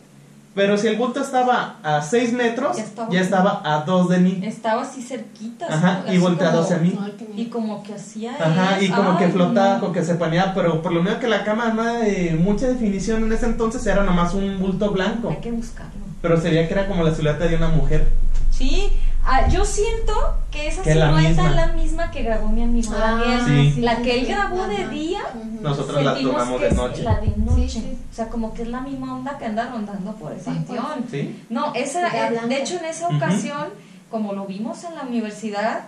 pero 0.53 0.77
si 0.77 0.87
el 0.87 0.95
bulto 0.95 1.21
estaba 1.21 1.77
a 1.83 2.01
6 2.01 2.33
metros, 2.33 2.77
Ya 2.77 2.83
ya 2.83 3.21
estaba- 3.21 3.51
estaba, 3.61 3.61
a 3.63 3.81
2 3.83 4.09
de 4.09 4.19
mí. 4.19 4.39
Estaba 4.43 4.83
así 4.83 5.01
cerquita. 5.01 5.65
Ajá, 5.67 6.03
así 6.05 6.15
y 6.15 6.17
volteado 6.19 6.61
hacia 6.61 6.77
mí. 6.77 6.97
Y 7.35 7.45
como 7.47 7.81
que 7.83 7.95
hacía. 7.95 8.35
Ajá, 8.39 8.79
y 8.81 8.89
como 8.89 9.17
que 9.17 9.27
flotaba, 9.29 9.73
no. 9.75 9.79
como 9.81 9.91
que 9.93 10.03
se 10.05 10.15
paneaba, 10.15 10.53
pero 10.53 10.81
por 10.81 10.93
lo 10.93 11.01
menos 11.03 11.19
que 11.19 11.27
la 11.27 11.43
cámara 11.43 11.73
no 11.73 11.81
era 11.87 11.99
de 11.99 12.37
mucha 12.39 12.67
definición 12.67 13.23
en 13.23 13.33
ese 13.33 13.47
entonces, 13.47 13.85
era 13.87 14.03
nomás 14.03 14.33
un 14.35 14.59
bulto 14.59 14.91
blanco. 14.91 15.29
Hay 15.29 15.37
que 15.37 15.51
buscarlo. 15.51 15.91
Pero 16.21 16.39
se 16.39 16.49
veía 16.51 16.67
que 16.67 16.73
era 16.75 16.87
como 16.87 17.03
la 17.03 17.13
silueta 17.13 17.47
de 17.47 17.55
una 17.55 17.67
mujer. 17.69 18.07
Sí, 18.51 18.91
ah, 19.25 19.47
yo 19.49 19.65
siento 19.65 20.13
que 20.51 20.67
esa 20.67 20.81
Que 20.83 20.91
es 20.91 20.95
la 20.97 21.07
silueta 21.07 21.29
misma. 21.29 21.49
es 21.49 21.55
la 21.55 21.67
misma 21.73 22.11
que 22.11 22.23
grabó 22.23 22.47
mi 22.49 22.63
amigo 22.63 22.93
Ah, 22.95 23.21
Daniel. 23.21 23.73
Sí. 23.73 23.81
La 23.81 23.97
que 23.97 24.19
él 24.19 24.25
grabó 24.27 24.67
de 24.67 24.87
día. 24.89 25.21
Nosotros 25.61 26.03
la 26.03 26.11
sentimos 26.13 26.33
tomamos 26.35 26.59
que 26.59 26.65
de 26.65 26.71
es 26.71 26.75
noche. 26.77 27.03
La 27.03 27.19
de 27.19 27.27
noche. 27.37 27.69
Sí, 27.69 27.69
sí. 27.81 27.97
O 28.11 28.15
sea, 28.15 28.29
como 28.29 28.53
que 28.53 28.61
es 28.61 28.67
la 28.69 28.81
misma 28.81 29.15
onda 29.15 29.37
que 29.37 29.45
anda 29.45 29.69
rondando 29.71 30.15
por 30.15 30.31
el 30.31 30.39
Sí, 30.39 30.45
panteón. 30.45 31.05
¿Sí? 31.11 31.43
No, 31.49 31.73
esa, 31.73 32.07
Era 32.07 32.43
eh, 32.43 32.47
de 32.47 32.61
hecho 32.61 32.77
en 32.77 32.85
esa 32.85 33.07
ocasión, 33.09 33.69
como 34.09 34.33
lo 34.33 34.45
vimos 34.45 34.83
en 34.83 34.95
la 34.95 35.01
universidad, 35.03 35.85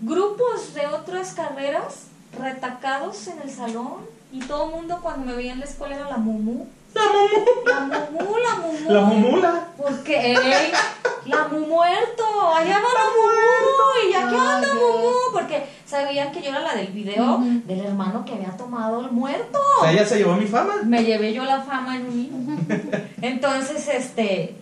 grupos 0.00 0.74
de 0.74 0.86
otras 0.86 1.32
carreras 1.32 2.06
retacados 2.38 3.26
en 3.28 3.40
el 3.42 3.50
salón 3.50 3.94
y 4.32 4.40
todo 4.40 4.66
el 4.66 4.76
mundo 4.76 4.98
cuando 5.02 5.24
me 5.26 5.34
veía 5.34 5.52
en 5.52 5.60
la 5.60 5.64
escuela 5.66 5.96
era 5.96 6.10
la 6.10 6.18
mumu. 6.18 6.66
¡La 6.96 7.04
mumu! 7.12 7.44
La 7.66 7.80
mumu, 8.10 8.36
la 8.38 8.54
mumu. 8.56 8.90
¡La 8.90 9.00
mumula! 9.00 9.68
Porque, 9.76 10.32
ey, 10.32 10.72
la 11.26 11.48
mu 11.48 11.66
muerto, 11.66 12.24
allá 12.54 12.78
va 12.78 12.90
la 13.00 13.06
mumu, 13.16 14.06
y 14.06 14.12
ya, 14.12 14.28
¿qué 14.28 14.34
onda, 14.34 14.74
mumu? 14.74 15.12
Porque 15.32 15.66
sabían 15.84 16.32
que 16.32 16.42
yo 16.42 16.50
era 16.50 16.60
la 16.60 16.74
del 16.74 16.88
video 16.88 17.40
del 17.64 17.80
hermano 17.84 18.24
que 18.24 18.34
había 18.34 18.56
tomado 18.56 19.00
el 19.00 19.10
muerto. 19.10 19.58
O 19.78 19.82
sea, 19.82 19.92
ella 19.92 20.06
se 20.06 20.18
llevó 20.18 20.34
mi 20.34 20.46
fama. 20.46 20.76
Me 20.84 21.04
llevé 21.04 21.32
yo 21.32 21.44
la 21.44 21.60
fama 21.60 21.96
en 21.96 22.08
mí. 22.08 22.30
Entonces, 23.20 23.88
este, 23.88 24.56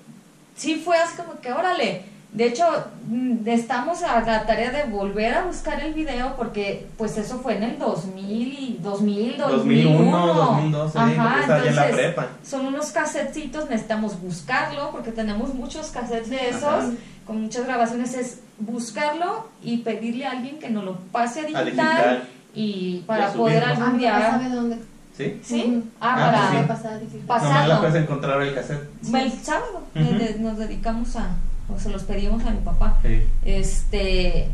sí 0.56 0.76
fue 0.76 0.98
así 0.98 1.16
como 1.16 1.40
que, 1.40 1.52
órale. 1.52 2.13
De 2.34 2.46
hecho, 2.48 2.64
mm, 3.08 3.46
estamos 3.48 4.02
a 4.02 4.20
la 4.20 4.44
tarea 4.44 4.72
de 4.72 4.84
volver 4.90 5.32
a 5.34 5.44
buscar 5.44 5.80
el 5.80 5.94
video 5.94 6.34
porque, 6.36 6.84
pues, 6.98 7.16
eso 7.16 7.38
fue 7.38 7.56
en 7.56 7.62
el 7.62 7.78
2000 7.78 8.52
y 8.52 8.78
2000, 8.82 9.36
2001. 9.38 9.56
2001, 9.56 10.34
2002, 10.34 10.92
sí, 10.92 10.98
porque 10.98 11.40
estaba 11.40 11.62
ya 11.64 11.70
en 11.70 11.76
la 11.76 11.86
prepa. 11.90 12.26
son 12.44 12.66
unos 12.66 12.86
casetcitos, 12.90 13.70
necesitamos 13.70 14.20
buscarlo 14.20 14.90
porque 14.90 15.12
tenemos 15.12 15.54
muchos 15.54 15.88
cassettes 15.92 16.28
de 16.30 16.48
esos, 16.48 16.64
Ajá. 16.64 16.90
con 17.24 17.40
muchas 17.42 17.66
grabaciones. 17.66 18.14
Es 18.14 18.40
buscarlo 18.58 19.46
y 19.62 19.78
pedirle 19.78 20.26
a 20.26 20.32
alguien 20.32 20.58
que 20.58 20.70
nos 20.70 20.82
lo 20.84 20.96
pase 21.12 21.40
a 21.40 21.42
digital, 21.44 21.64
digital. 21.66 22.28
y 22.52 22.98
para 23.06 23.26
Y 23.26 23.30
a 23.30 23.32
poder. 23.32 23.62
Ah, 23.64 23.70
algún 23.70 23.98
día. 23.98 24.30
sabe 24.32 24.48
dónde. 24.48 24.78
¿Sí? 25.16 25.40
¿Sí? 25.44 25.84
Ah, 26.00 26.14
Ah, 26.18 26.26
para 26.32 26.48
pues 26.48 26.60
sí. 26.62 26.66
pasar 26.66 26.98
difícil. 27.00 27.20
Pa- 27.28 27.38
Nomás 27.40 27.68
la 27.68 27.78
puedes 27.80 27.94
encontrar 28.02 28.42
el 28.42 28.52
cassette. 28.56 28.88
el 29.14 29.32
sábado. 29.32 29.82
Eh, 29.94 30.02
de- 30.34 30.38
nos 30.40 30.58
dedicamos 30.58 31.14
a, 31.14 31.28
o 31.72 31.78
se 31.78 31.90
los 31.90 32.02
pedimos 32.04 32.44
a 32.44 32.50
mi 32.50 32.58
papá. 32.60 32.98
Sí. 33.02 33.22
Este, 33.44 34.48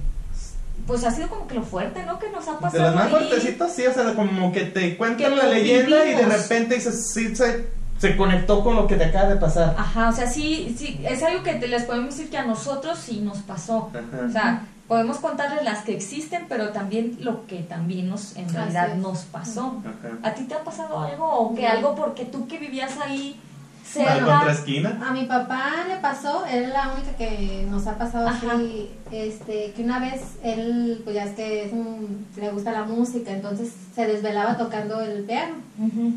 pues 0.87 1.05
ha 1.05 1.11
sido 1.11 1.29
como 1.29 1.47
que 1.47 1.55
lo 1.55 1.63
fuerte, 1.63 2.05
¿no? 2.05 2.19
Que 2.19 2.31
nos 2.31 2.47
ha 2.49 2.59
pasado. 2.59 2.83
De 2.85 2.91
los 2.91 2.95
más 2.95 3.05
ahí. 3.07 3.11
fuertecitos, 3.11 3.73
sí, 3.73 3.87
o 3.87 3.93
sea, 3.93 4.15
como 4.15 4.53
que 4.53 4.63
te 4.65 4.97
cuentan 4.97 5.31
Que 5.31 5.37
la 5.37 5.47
leyenda 5.47 6.07
y 6.07 6.15
de 6.15 6.27
repente 6.27 6.75
dices, 6.77 7.11
sí, 7.13 7.35
se, 7.37 7.69
se 7.99 8.17
conectó 8.17 8.63
con 8.65 8.77
lo 8.77 8.87
que 8.87 8.97
te 8.97 9.05
acaba 9.05 9.29
de 9.29 9.37
pasar. 9.37 9.75
Ajá, 9.79 10.09
o 10.09 10.13
sea, 10.13 10.29
sí, 10.29 10.75
sí, 10.79 11.01
es 11.09 11.23
algo 11.23 11.43
que 11.43 11.55
te- 11.55 11.69
les 11.69 11.85
podemos 11.85 12.17
decir 12.17 12.31
que 12.31 12.39
a 12.39 12.45
nosotros 12.45 12.99
sí 12.99 13.21
nos 13.21 13.39
pasó. 13.39 13.91
Ajá. 13.93 14.27
O 14.29 14.33
sea, 14.33 14.67
podemos 14.89 15.19
contarles 15.19 15.63
las 15.65 15.85
que 15.85 15.95
existen, 15.95 16.47
pero 16.49 16.71
también 16.71 17.19
lo 17.21 17.47
que 17.47 17.59
también 17.59 18.09
nos, 18.09 18.35
en 18.37 18.49
realidad 18.53 18.95
nos 18.95 19.21
pasó. 19.21 19.81
Ajá. 19.85 20.17
¿A 20.29 20.35
ti 20.35 20.45
te 20.45 20.55
ha 20.55 20.65
pasado 20.65 20.99
algo? 20.99 21.27
¿O 21.31 21.55
que 21.55 21.67
algo 21.67 21.95
porque 21.95 22.25
tú 22.25 22.49
que 22.49 22.59
vivías 22.59 22.93
ahí 23.05 23.39
Cerca? 23.93 24.25
contraesquina. 24.25 25.01
A 25.07 25.13
mi 25.13 25.25
papá 25.25 25.71
le 25.89 25.97
pasó, 25.97 26.45
él 26.47 26.65
es 26.65 26.69
la 26.71 26.93
única 26.93 27.11
que 27.17 27.67
nos 27.69 27.87
ha 27.87 27.99
pasado 27.99 28.29
Ajá. 28.29 28.53
así, 28.55 28.91
este, 29.11 29.73
que 29.75 29.83
una 29.83 29.99
vez 29.99 30.21
él, 30.45 31.01
pues 31.05 31.17
ya 31.17 31.25
es 31.25 31.35
que 31.35 31.65
es 31.65 31.73
un- 31.73 32.27
le 32.37 32.51
gusta 32.51 32.73
la 32.73 32.85
música, 32.85 33.33
entonces 33.33 33.73
se 33.95 34.07
desvelaba 34.07 34.57
tocando 34.57 35.01
el 35.01 35.25
piano. 35.25 35.55
Ujú. 35.79 36.13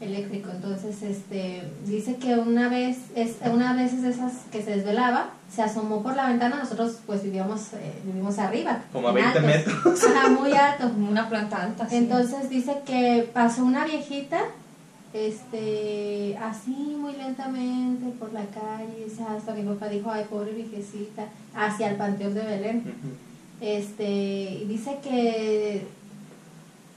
eléctrico. 0.00 0.48
Entonces, 0.52 1.02
este, 1.02 1.64
dice 1.84 2.14
que 2.18 2.36
una 2.36 2.68
vez, 2.68 2.98
es, 3.16 3.32
una 3.52 3.72
vez 3.74 3.92
es 3.92 4.02
de 4.02 4.10
esas 4.10 4.32
que 4.52 4.62
se 4.62 4.70
desvelaba, 4.76 5.30
se 5.52 5.60
asomó 5.60 6.04
por 6.04 6.14
la 6.14 6.28
ventana, 6.28 6.54
nosotros 6.54 6.98
pues 7.04 7.24
vivíamos, 7.24 7.72
eh, 7.72 7.94
vivimos 8.04 8.38
arriba. 8.38 8.78
Como 8.92 9.08
a 9.08 9.10
en 9.10 9.16
20 9.16 9.38
altos. 9.40 9.44
metros. 9.44 10.04
Ajá, 10.04 10.28
muy 10.28 10.52
alto. 10.52 10.84
Como 10.92 11.10
una 11.10 11.28
planta 11.28 11.62
alta. 11.64 11.88
sí. 11.88 11.96
Entonces 11.96 12.48
dice 12.48 12.76
que 12.86 13.28
pasó 13.34 13.64
una 13.64 13.84
viejita, 13.86 14.38
este, 15.12 16.36
así 16.42 16.96
muy 16.98 17.12
lentamente 17.14 18.06
por 18.18 18.32
la 18.32 18.44
calle, 18.46 19.04
dice, 19.06 19.22
hasta 19.22 19.54
mi 19.54 19.62
papá 19.62 19.88
dijo, 19.88 20.10
ay, 20.10 20.24
pobre 20.28 20.52
viejecita, 20.52 21.24
hacia 21.54 21.88
el 21.90 21.96
Panteón 21.96 22.34
de 22.34 22.42
Belén. 22.42 22.78
Ujú. 22.80 23.14
Este, 23.60 24.04
y 24.08 24.64
dice 24.68 24.98
que, 25.02 25.86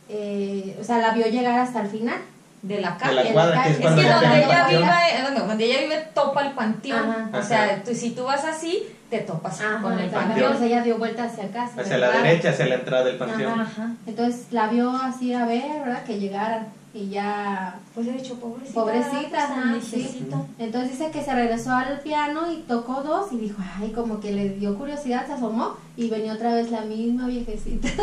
eh, 0.10 0.78
o 0.80 0.84
sea, 0.84 0.98
la 1.00 1.12
vio 1.14 1.26
llegar 1.28 1.60
hasta 1.60 1.82
el 1.82 1.88
final. 1.88 2.18
de 2.62 2.80
la 2.80 2.92
De 2.92 2.98
calle. 3.00 3.34
la 3.34 3.64
que 3.64 3.70
es 3.72 3.78
que 3.78 3.84
donde 3.88 4.02
ella, 4.04 4.20
panteón. 4.22 4.68
vive, 4.84 4.94
eh, 5.18 5.24
donde, 5.24 5.40
donde 5.48 5.66
ella 5.66 5.80
vive 5.82 6.08
topa 6.14 6.46
el 6.46 6.52
panteón. 6.54 7.10
Ajá. 7.10 7.30
O 7.40 7.42
sea, 7.42 7.84
tú, 7.84 7.96
si 7.96 8.12
tú 8.12 8.24
vas 8.26 8.46
así, 8.46 8.84
te 9.10 9.18
topas 9.22 9.60
Ajá, 9.62 9.82
con 9.82 9.94
el 9.94 10.02
entonces, 10.06 10.28
panteón. 10.30 10.64
ella 10.64 10.84
dio 10.84 10.98
vuelta 11.00 11.24
hacia 11.24 11.46
acá. 11.46 11.68
Hacia 11.76 11.98
la 11.98 12.12
derecha, 12.12 12.52
hacia 12.52 12.68
la 12.68 12.76
entrada 12.76 13.06
del 13.06 13.18
panteón. 13.18 13.60
Ajá. 13.62 13.72
Ajá. 13.84 13.92
Entonces 14.06 14.46
la 14.52 14.68
vio 14.68 14.92
así 14.96 15.34
a 15.34 15.46
ver, 15.48 15.64
¿verdad? 15.84 16.04
Que 16.04 16.20
llegaran 16.20 16.68
y 16.94 17.10
ya... 17.10 17.80
Pues 17.96 18.08
he 18.08 18.12
dicho, 18.12 18.36
pobrecita. 18.36 18.74
Pobrecita. 18.80 19.30
Pues, 19.30 19.44
ajá, 19.44 19.54
tan 19.62 19.82
sí. 19.82 20.28
Entonces 20.60 20.92
dice 20.92 21.12
que 21.12 21.24
se 21.24 21.34
regresó 21.34 21.72
al 21.72 22.00
piano 22.02 22.52
y 22.52 22.58
tocó 22.68 23.02
dos 23.02 23.32
y 23.32 23.38
dijo, 23.38 23.62
ay, 23.80 23.92
como 23.92 24.20
que 24.20 24.32
le 24.32 24.50
dio 24.50 24.78
curiosidad, 24.78 25.26
se 25.26 25.34
asomó 25.34 25.76
y 25.96 26.10
venía 26.10 26.34
otra 26.34 26.54
vez 26.54 26.70
la 26.72 26.82
misma 26.82 27.28
viejecita. 27.28 27.88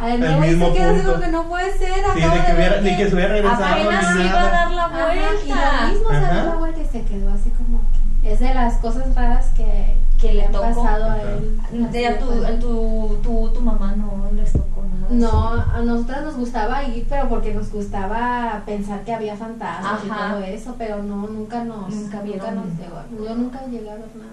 Ay, 0.00 0.12
El 0.14 0.20
no, 0.20 0.44
y 0.44 0.48
mismo 0.50 0.66
se 0.68 0.72
quedó 0.74 0.90
así 0.90 0.96
punto. 1.00 1.12
como 1.12 1.24
que 1.24 1.32
no 1.32 1.48
puede 1.48 1.78
ser, 1.78 1.92
Sí, 1.94 2.00
acabo 2.22 2.36
de 2.36 2.44
que, 2.46 2.52
hubiera, 2.54 2.74
ver 2.76 2.82
ni 2.82 2.96
que 2.96 3.08
se 3.08 3.14
hubiera 3.14 3.32
regresado 3.32 3.64
Apenas 3.64 4.16
iba 4.16 4.40
a 4.40 4.50
dar 4.50 4.70
la 4.70 4.84
Ajá, 4.84 5.14
y 5.14 5.18
vuelta. 5.18 5.82
lo 5.82 5.88
mismo 5.92 6.08
se 6.10 6.18
dio 6.20 6.44
la 6.44 6.54
vuelta 6.56 6.80
y 6.80 6.86
se 6.86 7.02
quedó 7.02 7.30
así 7.30 7.50
como 7.50 7.80
que 8.22 8.32
es 8.32 8.40
de 8.40 8.54
las 8.54 8.74
cosas 8.76 9.14
raras 9.14 9.46
que, 9.56 9.94
Que 10.20 10.34
le 10.34 10.44
han 10.44 10.52
tocó. 10.52 10.64
pasado 10.66 11.10
a 11.10 11.22
él. 11.22 11.58
De 11.90 12.06
a 12.06 12.18
tu, 12.18 12.30
de 12.30 12.46
a 12.46 12.58
tu, 12.60 13.18
tu, 13.22 13.50
tu 13.54 13.60
mamá 13.62 13.94
no 13.96 14.30
les 14.36 14.52
tocó. 14.52 14.77
No, 15.10 15.52
a 15.52 15.80
nosotras 15.82 16.22
nos 16.24 16.36
gustaba 16.36 16.84
ir, 16.84 17.06
pero 17.08 17.28
porque 17.28 17.54
nos 17.54 17.70
gustaba 17.70 18.62
pensar 18.66 19.04
que 19.04 19.12
había 19.14 19.36
fantasmas 19.36 20.04
y 20.04 20.08
todo 20.08 20.42
eso, 20.44 20.74
pero 20.76 21.02
no, 21.02 21.26
nunca 21.28 21.64
nos, 21.64 21.88
Nunca 21.94 22.20
vieron. 22.20 22.54
nos 22.56 22.66
llegó. 22.78 23.24
Yo 23.28 23.34
nunca 23.34 23.64
llegué 23.66 23.90
a 23.90 23.94
ver 23.94 24.04
nada. 24.16 24.30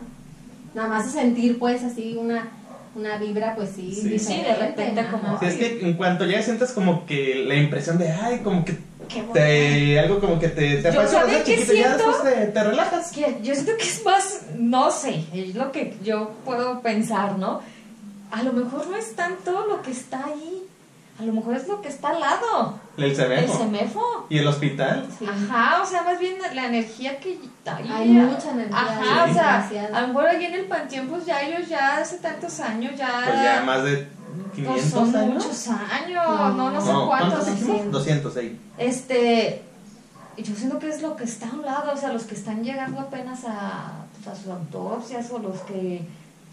Nada 0.73 0.87
más 0.89 1.07
a 1.07 1.09
sentir, 1.11 1.57
pues, 1.59 1.81
así 1.83 2.17
una, 2.19 2.49
una 2.95 3.17
vibra, 3.17 3.55
pues 3.55 3.69
sí. 3.75 3.93
Sí. 3.93 4.19
Sí, 4.19 4.41
de 4.41 4.53
repente 4.55 5.05
como- 5.09 5.39
Sí, 5.39 5.45
es 5.45 5.55
que 5.55 5.79
en 5.85 5.93
cuanto 5.93 6.25
ya 6.25 6.41
sientes 6.41 6.71
como 6.73 7.05
que 7.05 7.45
la 7.47 7.55
impresión 7.55 7.97
de, 7.97 8.11
ay, 8.11 8.39
como 8.39 8.65
que 8.65 8.77
Qué 9.07 9.19
bueno. 9.21 9.33
te, 9.33 9.99
algo 9.99 10.19
como 10.19 10.37
que 10.39 10.49
te, 10.49 10.77
te 10.77 10.91
Yo, 10.91 10.99
apasiona, 10.99 11.25
¿saben 11.25 11.37
¿no? 11.39 11.43
qué 11.45 11.55
chiquito, 11.55 11.73
ya 11.73 11.95
después 11.95 12.23
te, 12.23 12.45
te 12.47 12.63
relajas. 12.63 13.11
que 13.13 13.39
yo 13.43 13.53
siento 13.53 13.71
que 13.77 13.83
es 13.83 14.03
más, 14.03 14.41
no 14.57 14.91
sé, 14.91 15.23
es 15.33 15.55
lo 15.55 15.71
que 15.71 15.95
yo 16.03 16.31
puedo 16.43 16.81
pensar, 16.81 17.37
¿no? 17.37 17.61
A 18.31 18.43
lo 18.43 18.51
mejor 18.51 18.87
no 18.87 18.97
es 18.97 19.15
tanto 19.15 19.65
lo 19.67 19.81
que 19.83 19.91
está 19.91 20.25
ahí, 20.25 20.63
a 21.17 21.23
lo 21.23 21.31
mejor 21.33 21.55
es 21.55 21.67
lo 21.67 21.81
que 21.81 21.87
está 21.87 22.09
al 22.09 22.19
lado, 22.19 22.77
El 22.97 23.05
el 23.05 23.15
cemento. 23.15 23.57
semefo. 23.57 24.25
Y 24.29 24.37
el 24.39 24.47
hospital. 24.47 25.07
Sí. 25.17 25.25
Ajá, 25.25 25.81
o 25.81 25.85
sea, 25.85 26.03
más 26.03 26.19
bien 26.19 26.35
la 26.53 26.65
energía 26.67 27.19
que 27.19 27.39
ahí. 27.65 27.89
Hay 27.89 28.09
mucha 28.09 28.51
energía. 28.51 28.77
Ajá, 28.77 29.25
o 29.29 29.33
sea, 29.33 29.89
a 29.93 30.01
lo 30.01 30.07
mejor 30.09 30.27
allí 30.27 30.45
en 30.45 30.53
el 30.55 30.65
panteón, 30.65 31.07
pues 31.07 31.25
ya 31.25 31.41
ellos 31.41 31.69
ya 31.69 31.97
hace 31.97 32.17
tantos 32.17 32.59
años 32.59 32.93
ya... 32.97 33.23
Pues 33.25 33.41
ya 33.41 33.63
más 33.65 33.83
de 33.83 34.07
pues 34.35 34.55
500 34.55 34.89
son 34.91 35.15
años. 35.15 35.43
muchos 35.45 35.67
años, 35.69 36.23
No, 36.27 36.49
no, 36.53 36.71
no, 36.71 36.81
sé 36.81 36.91
No, 36.91 37.07
cuántos. 37.07 37.33
¿cuántos 37.43 37.59
dijimos? 37.59 37.81
sí. 37.83 37.89
200 37.91 38.37
ahí. 38.37 38.59
Este, 38.77 39.63
yo 40.37 40.53
siento 40.55 40.79
que 40.79 40.89
es 40.89 41.01
lo 41.01 41.15
que 41.15 41.23
está 41.23 41.47
a 41.49 41.53
un 41.53 41.61
lado, 41.65 41.93
o 41.93 41.97
sea, 41.97 42.11
los 42.11 42.23
que 42.23 42.35
están 42.35 42.61
llegando 42.63 42.99
apenas 42.99 43.45
a, 43.45 43.91
pues, 44.21 44.27
a 44.27 44.35
sus 44.41 44.51
autopsias 44.51 45.31
o 45.31 45.39
los 45.39 45.59
que 45.61 46.01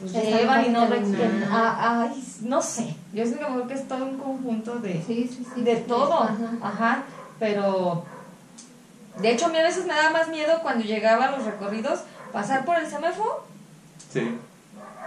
pues, 0.02 0.14
Están 0.14 0.38
llevan 0.40 0.64
y 0.64 0.68
no 0.68 0.86
requieren. 0.86 1.44
ah, 1.50 2.08
Ay, 2.10 2.24
no 2.42 2.60
sé, 2.62 2.94
yo 3.12 3.24
siento 3.24 3.46
como 3.46 3.66
que 3.66 3.74
es 3.74 3.88
todo 3.88 4.04
un 4.04 4.18
conjunto 4.18 4.76
de, 4.76 5.02
Sí, 5.06 5.28
sí, 5.34 5.46
sí. 5.54 5.62
de 5.62 5.76
todo, 5.76 6.12
Ajá. 6.22 6.36
ajá, 6.62 7.02
pero 7.38 8.04
de 9.20 9.30
hecho 9.30 9.46
a 9.46 9.48
mí 9.48 9.58
a 9.58 9.62
veces 9.62 9.84
me 9.86 9.94
daba 9.94 10.10
más 10.10 10.28
miedo 10.28 10.60
cuando 10.62 10.84
llegaba 10.84 11.26
a 11.26 11.30
los 11.36 11.44
recorridos 11.44 12.00
pasar 12.32 12.64
por 12.64 12.76
el 12.78 12.86
semáforo 12.86 13.44
Sí. 14.12 14.36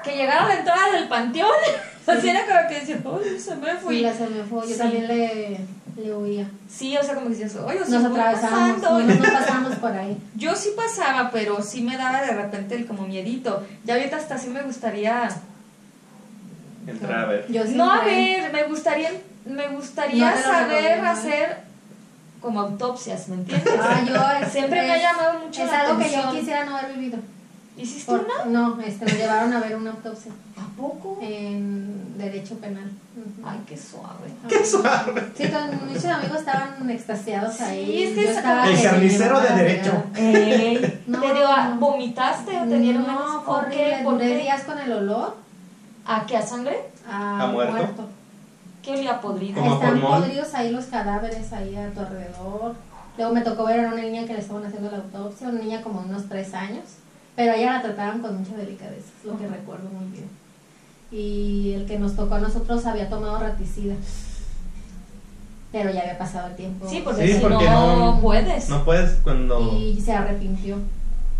que 0.03 0.15
llegar 0.15 0.39
a 0.43 0.47
la 0.47 0.55
entrada 0.59 0.91
del 0.91 1.07
panteón. 1.07 1.49
Así 2.07 2.29
era 2.29 2.45
como 2.45 2.67
que 2.69 2.79
decía, 2.81 2.97
¡ay, 3.03 3.27
el 3.29 3.39
semáforo! 3.41 3.89
Sí, 3.89 3.95
Y- 3.97 4.01
la 4.01 4.13
se 4.13 4.27
me 4.27 4.43
fue. 4.43 4.61
Yo 4.61 4.73
Sí. 4.73 4.77
también 4.77 5.07
le, 5.07 5.59
le 5.97 6.13
huía. 6.13 6.47
Sí, 6.69 6.97
o 6.97 7.03
sea, 7.03 7.15
como 7.15 7.27
que 7.27 7.35
decías, 7.35 7.55
oye, 7.63 7.79
Nos 7.79 8.17
pasando". 8.17 8.99
no, 8.99 8.99
nos 9.01 9.29
pasamos 9.29 9.75
por 9.75 9.91
ahí. 9.93 10.17
Yo 10.35 10.55
sí 10.55 10.69
pasaba, 10.75 11.31
pero 11.31 11.61
sí 11.61 11.81
me 11.81 11.95
daba 11.97 12.21
de 12.21 12.31
repente 12.33 12.75
el 12.75 12.85
como 12.85 13.07
miedito. 13.07 13.65
Ya 13.85 13.95
ahorita 13.95 14.17
hasta 14.17 14.37
sí 14.37 14.49
me 14.49 14.61
gustaría... 14.63 15.29
Entrar 16.87 17.19
a 17.19 17.25
ver. 17.25 17.47
Yo 17.51 17.63
No, 17.65 17.91
a 17.91 18.03
ver, 18.03 18.51
me 18.53 18.63
gustaría, 18.63 19.09
me 19.45 19.67
gustaría 19.69 20.35
No 20.35 20.41
saber 20.41 20.83
recomiendo, 20.83 21.09
hacer 21.09 21.57
como 22.41 22.59
autopsias, 22.61 23.27
¿me 23.29 23.35
entiendes? 23.37 23.73
Ah, 23.81 24.01
yo 24.05 24.45
es- 24.45 24.51
Siempre 24.51 24.81
me 24.81 24.91
ha 24.91 24.95
es- 24.97 25.01
llamado 25.01 25.39
mucho 25.39 25.63
Es 25.63 25.71
la 25.71 25.79
algo 25.81 25.97
que 25.97 26.05
atención. 26.05 26.31
yo 26.33 26.39
quisiera 26.39 26.65
no 26.65 26.77
haber 26.77 26.93
vivido. 26.93 27.17
¿Hiciste 27.77 28.09
Por- 28.11 28.21
una? 28.25 28.45
No, 28.45 28.79
este, 28.81 29.05
me 29.05 29.11
llevaron 29.13 29.51
a 29.53 29.59
ver 29.59 29.75
una 29.75 29.91
autopsia 29.91 30.31
¿A 30.57 30.77
poco? 30.77 31.17
en 31.21 32.17
Derecho 32.17 32.55
Penal. 32.59 32.89
Ay, 33.43 33.59
qué 33.67 33.75
suave. 33.77 34.31
¡Qué 34.47 34.65
suave! 34.65 35.31
Sí, 35.35 35.49
con 35.49 35.87
muchos 35.89 36.05
amigos 36.05 36.39
estaban 36.39 36.89
extasiados 36.89 37.55
Sí, 37.55 37.63
ahí. 37.63 38.03
es 38.03 38.13
que 38.17 38.23
Yo 38.23 38.29
estaba 38.31 38.67
El 38.69 38.81
carnicero 38.81 39.41
de 39.41 39.49
derecho. 39.49 40.03
ver. 40.13 40.35
Ey, 40.35 41.03
No. 41.07 41.19
¿Te 41.19 41.33
dio, 41.33 41.47
a- 41.47 41.75
¿Vomitaste 41.77 42.61
o 42.61 42.63
te 42.65 42.79
dieron 42.79 43.05
No, 43.05 43.41
fue 43.43 43.53
¿Por 43.55 43.69
qué? 43.69 43.81
horrible. 43.85 44.03
¿Por 44.03 44.17
qué? 44.19 44.37
días 44.37 44.63
con 44.63 44.77
el 44.79 44.91
olor 44.93 45.35
¿A 46.05 46.25
qué? 46.25 46.37
¿A 46.37 46.45
sangre? 46.45 46.77
a, 47.09 47.41
¿A 47.43 47.47
muerto? 47.47 48.07
¿Qué 48.83 48.91
olía 48.91 49.19
podrido? 49.19 49.61
Están 49.73 49.99
podridos 49.99 50.53
ahí 50.53 50.71
los 50.71 50.85
cadáveres 50.85 51.51
ahí 51.51 51.75
a 51.75 51.89
tu 51.89 51.99
alrededor. 51.99 52.75
Luego 53.17 53.33
me 53.33 53.41
tocó 53.41 53.65
ver 53.65 53.85
a 53.85 53.87
una 53.93 54.01
niña 54.01 54.25
que 54.25 54.33
le 54.33 54.39
estaban 54.39 54.63
haciendo 54.65 54.91
la 54.91 54.97
autopsia, 54.97 55.47
una 55.49 55.59
niña 55.61 55.81
como 55.81 56.01
de 56.03 56.09
unos 56.09 56.27
tres 56.29 56.53
años, 56.53 56.83
pero 57.35 57.53
ella 57.53 57.73
la 57.73 57.81
trataban 57.81 58.21
con 58.21 58.37
mucha 58.39 58.55
delicadeza, 58.55 59.07
es 59.19 59.25
lo 59.25 59.37
que 59.37 59.47
recuerdo 59.47 59.89
muy 59.89 60.05
bien. 60.11 60.25
Y 61.11 61.73
el 61.73 61.85
que 61.85 61.99
nos 61.99 62.15
tocó 62.15 62.35
a 62.35 62.39
nosotros 62.39 62.85
había 62.85 63.09
tomado 63.09 63.39
raticida, 63.39 63.95
pero 65.71 65.91
ya 65.91 66.01
había 66.01 66.17
pasado 66.17 66.47
el 66.49 66.55
tiempo. 66.55 66.87
Sí, 66.89 67.01
porque 67.03 67.27
Sí, 67.27 67.33
si 67.33 67.39
porque 67.39 67.65
no, 67.65 68.13
no- 68.15 68.21
puedes. 68.21 68.69
No 68.69 68.83
puedes 68.85 69.11
cuando. 69.23 69.77
Y 69.77 69.99
se 70.01 70.13
arrepintió, 70.13 70.77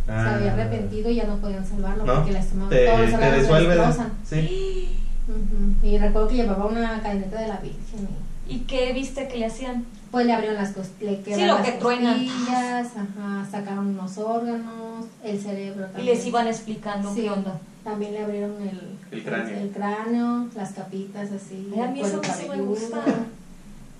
se 0.05 0.11
Ah. 0.11 0.35
había 0.35 0.53
arrepentido 0.53 1.09
y 1.09 1.15
ya 1.15 1.23
no 1.25 1.37
podían 1.37 1.65
salvarlo 1.65 2.05
No, 2.05 2.13
porque 2.15 2.31
te, 2.33 2.85
todos 2.85 3.09
los 3.11 3.19
te 3.19 3.39
disuelve. 3.39 3.75
la-. 3.75 4.09
Sí. 4.23 4.89
Ujú. 5.27 5.87
Y 5.87 5.97
recuerdo 5.97 6.27
que 6.27 6.35
llevaba 6.35 6.65
una 6.65 7.01
cadeneta 7.01 7.41
de 7.41 7.47
la 7.47 7.57
Virgen 7.57 8.07
¿Y 8.47 8.59
qué 8.59 8.93
viste 8.93 9.27
que 9.27 9.37
le 9.37 9.47
hacían? 9.47 9.85
Pues 10.15 10.27
le 10.27 10.31
abrieron 10.31 10.55
las 10.55 10.71
costillas, 10.71 11.11
le 11.11 11.21
quebraron 11.23 11.47
lo 11.49 11.53
las 11.57 11.65
que 11.73 11.77
costillas, 11.77 12.87
ajá, 12.95 13.45
sacaron 13.51 13.87
unos 13.87 14.17
órganos, 14.17 15.07
el 15.25 15.41
cerebro 15.41 15.81
Y 15.81 15.91
también. 15.91 16.05
les 16.15 16.25
iban 16.25 16.47
explicando 16.47 17.13
Sí. 17.13 17.23
qué 17.23 17.31
onda. 17.31 17.59
También 17.83 18.13
le 18.13 18.23
abrieron 18.23 18.53
el, 18.61 18.97
El 19.11 19.23
cráneo. 19.25 19.59
el 19.59 19.71
cráneo, 19.71 20.47
las 20.55 20.71
capitas 20.71 21.29
así, 21.33 21.69
Ay, 21.75 21.81
a 21.81 21.87
mí 21.89 21.99
eso 21.99 22.21
sí 22.23 22.47
me 22.49 22.61
gusta. 22.61 23.03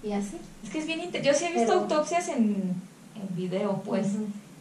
Y 0.04 0.14
así. 0.14 0.38
Es 0.64 0.70
que 0.70 0.80
es 0.80 0.86
bien 0.88 1.02
inter- 1.02 1.22
Yo 1.22 1.34
sí 1.34 1.44
he 1.48 1.52
visto 1.52 1.68
Pero- 1.68 1.80
autopsias 1.82 2.30
en, 2.30 2.64
en 3.16 3.36
video, 3.36 3.82
pues, 3.86 4.08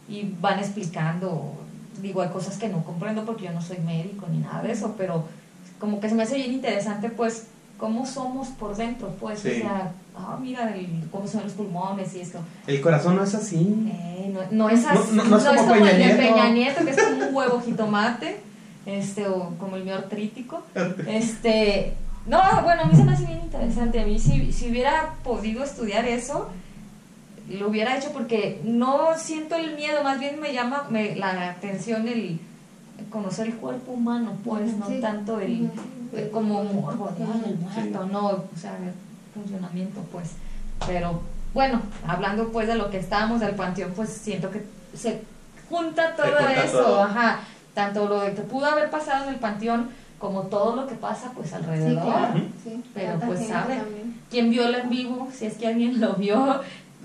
y 0.09 0.33
van 0.41 0.59
explicando. 0.59 1.53
Digo, 2.01 2.21
hay 2.21 2.31
cosas 2.31 2.57
que 2.57 2.67
no 2.67 2.83
comprendo 2.83 3.23
porque 3.23 3.45
yo 3.45 3.53
no 3.53 3.61
soy 3.61 3.77
médico 3.77 4.25
ni 4.29 4.39
nada 4.39 4.61
de 4.61 4.73
eso, 4.73 4.95
pero 4.97 5.23
como 5.79 6.01
que 6.01 6.09
se 6.09 6.15
me 6.15 6.23
hace 6.23 6.35
bien 6.35 6.51
interesante, 6.51 7.09
pues, 7.09 7.45
cómo 7.77 8.05
somos 8.05 8.47
por 8.49 8.75
dentro, 8.75 9.09
pues, 9.19 9.39
Sí. 9.39 9.49
o 9.49 9.55
sea, 9.55 9.91
ah, 10.17 10.37
mira 10.41 10.73
el- 10.73 11.07
cómo 11.11 11.27
son 11.27 11.43
los 11.43 11.53
pulmones 11.53 12.15
y 12.15 12.21
esto. 12.21 12.39
El 12.67 12.79
corazón 12.81 13.15
no 13.17 13.23
es 13.23 13.35
así. 13.35 13.57
Eh, 13.89 14.31
no, 14.33 14.39
no 14.51 14.69
es 14.69 14.85
así, 14.85 15.15
No- 15.15 15.23
no- 15.25 15.29
no 15.29 15.37
es 15.37 15.61
como 15.61 15.75
el 15.75 15.83
de 15.83 15.89
Peña 15.91 15.97
Nieto. 16.07 16.17
Peña 16.35 16.49
Nieto, 16.51 16.85
que 16.85 16.91
es 16.91 17.03
como 17.03 17.27
un 17.27 17.35
huevo 17.35 17.61
jitomate, 17.61 18.37
este, 18.85 19.27
o 19.27 19.49
como 19.59 19.75
el 19.75 19.83
mío 19.83 19.95
artrítico. 19.95 20.63
Este, 21.07 21.93
no, 22.27 22.39
bueno, 22.63 22.83
a 22.83 22.85
mí 22.85 22.95
se 22.95 23.03
me 23.03 23.11
hace 23.13 23.25
bien 23.25 23.41
interesante. 23.43 23.99
A 23.99 24.05
mí, 24.05 24.19
si, 24.19 24.51
si 24.53 24.69
hubiera 24.69 25.15
podido 25.23 25.63
estudiar 25.63 26.05
eso, 26.05 26.49
lo 27.49 27.67
hubiera 27.67 27.97
hecho 27.97 28.11
porque 28.11 28.61
no 28.63 29.09
siento 29.17 29.55
el 29.55 29.75
miedo, 29.75 30.01
más 30.03 30.19
bien 30.19 30.39
me 30.39 30.51
llama 30.53 30.87
me- 30.89 31.15
la 31.15 31.49
atención 31.51 32.07
el 32.07 32.39
conocer 33.11 33.47
el 33.47 33.55
cuerpo 33.55 33.91
humano, 33.91 34.33
pues, 34.45 34.75
no 34.77 34.87
Sí. 34.87 34.99
tanto 35.01 35.39
el. 35.39 35.69
El 36.17 36.29
como 36.31 36.63
morbo, 36.63 37.09
Sí. 37.17 37.23
muerto, 37.23 38.05
no, 38.07 38.27
o 38.27 38.45
sea, 38.59 38.77
funcionamiento, 39.33 40.01
pues. 40.11 40.31
Pero 40.87 41.21
bueno, 41.53 41.81
hablando 42.07 42.49
pues 42.51 42.67
de 42.67 42.75
lo 42.75 42.89
que 42.89 42.97
estábamos 42.99 43.39
del 43.39 43.55
panteón, 43.55 43.91
pues 43.95 44.09
siento 44.09 44.49
que 44.51 44.63
se 44.95 45.21
junta 45.69 46.15
todo 46.15 46.25
junta 46.27 46.63
eso, 46.63 46.77
todo. 46.79 47.03
ajá, 47.03 47.39
tanto 47.73 48.07
lo 48.07 48.21
de 48.21 48.33
que 48.33 48.41
pudo 48.41 48.65
haber 48.65 48.89
pasado 48.89 49.23
en 49.25 49.33
el 49.33 49.39
panteón 49.39 49.89
como 50.19 50.43
todo 50.43 50.75
lo 50.75 50.87
que 50.87 50.95
pasa 50.95 51.31
pues 51.35 51.49
Sí, 51.49 51.55
alrededor. 51.55 52.03
claro. 52.03 52.33
Ujú. 52.35 52.45
Sí, 52.63 52.83
Pero, 52.93 53.09
tanta 53.11 53.27
pues, 53.27 53.47
sabe. 53.47 53.81
Quien 54.29 54.49
vio 54.49 54.65
el 54.67 54.75
en 54.75 54.89
vivo, 54.89 55.27
si 55.33 55.45
es 55.45 55.55
que 55.55 55.67
alguien 55.67 55.99
lo 55.99 56.13
vio, 56.13 56.61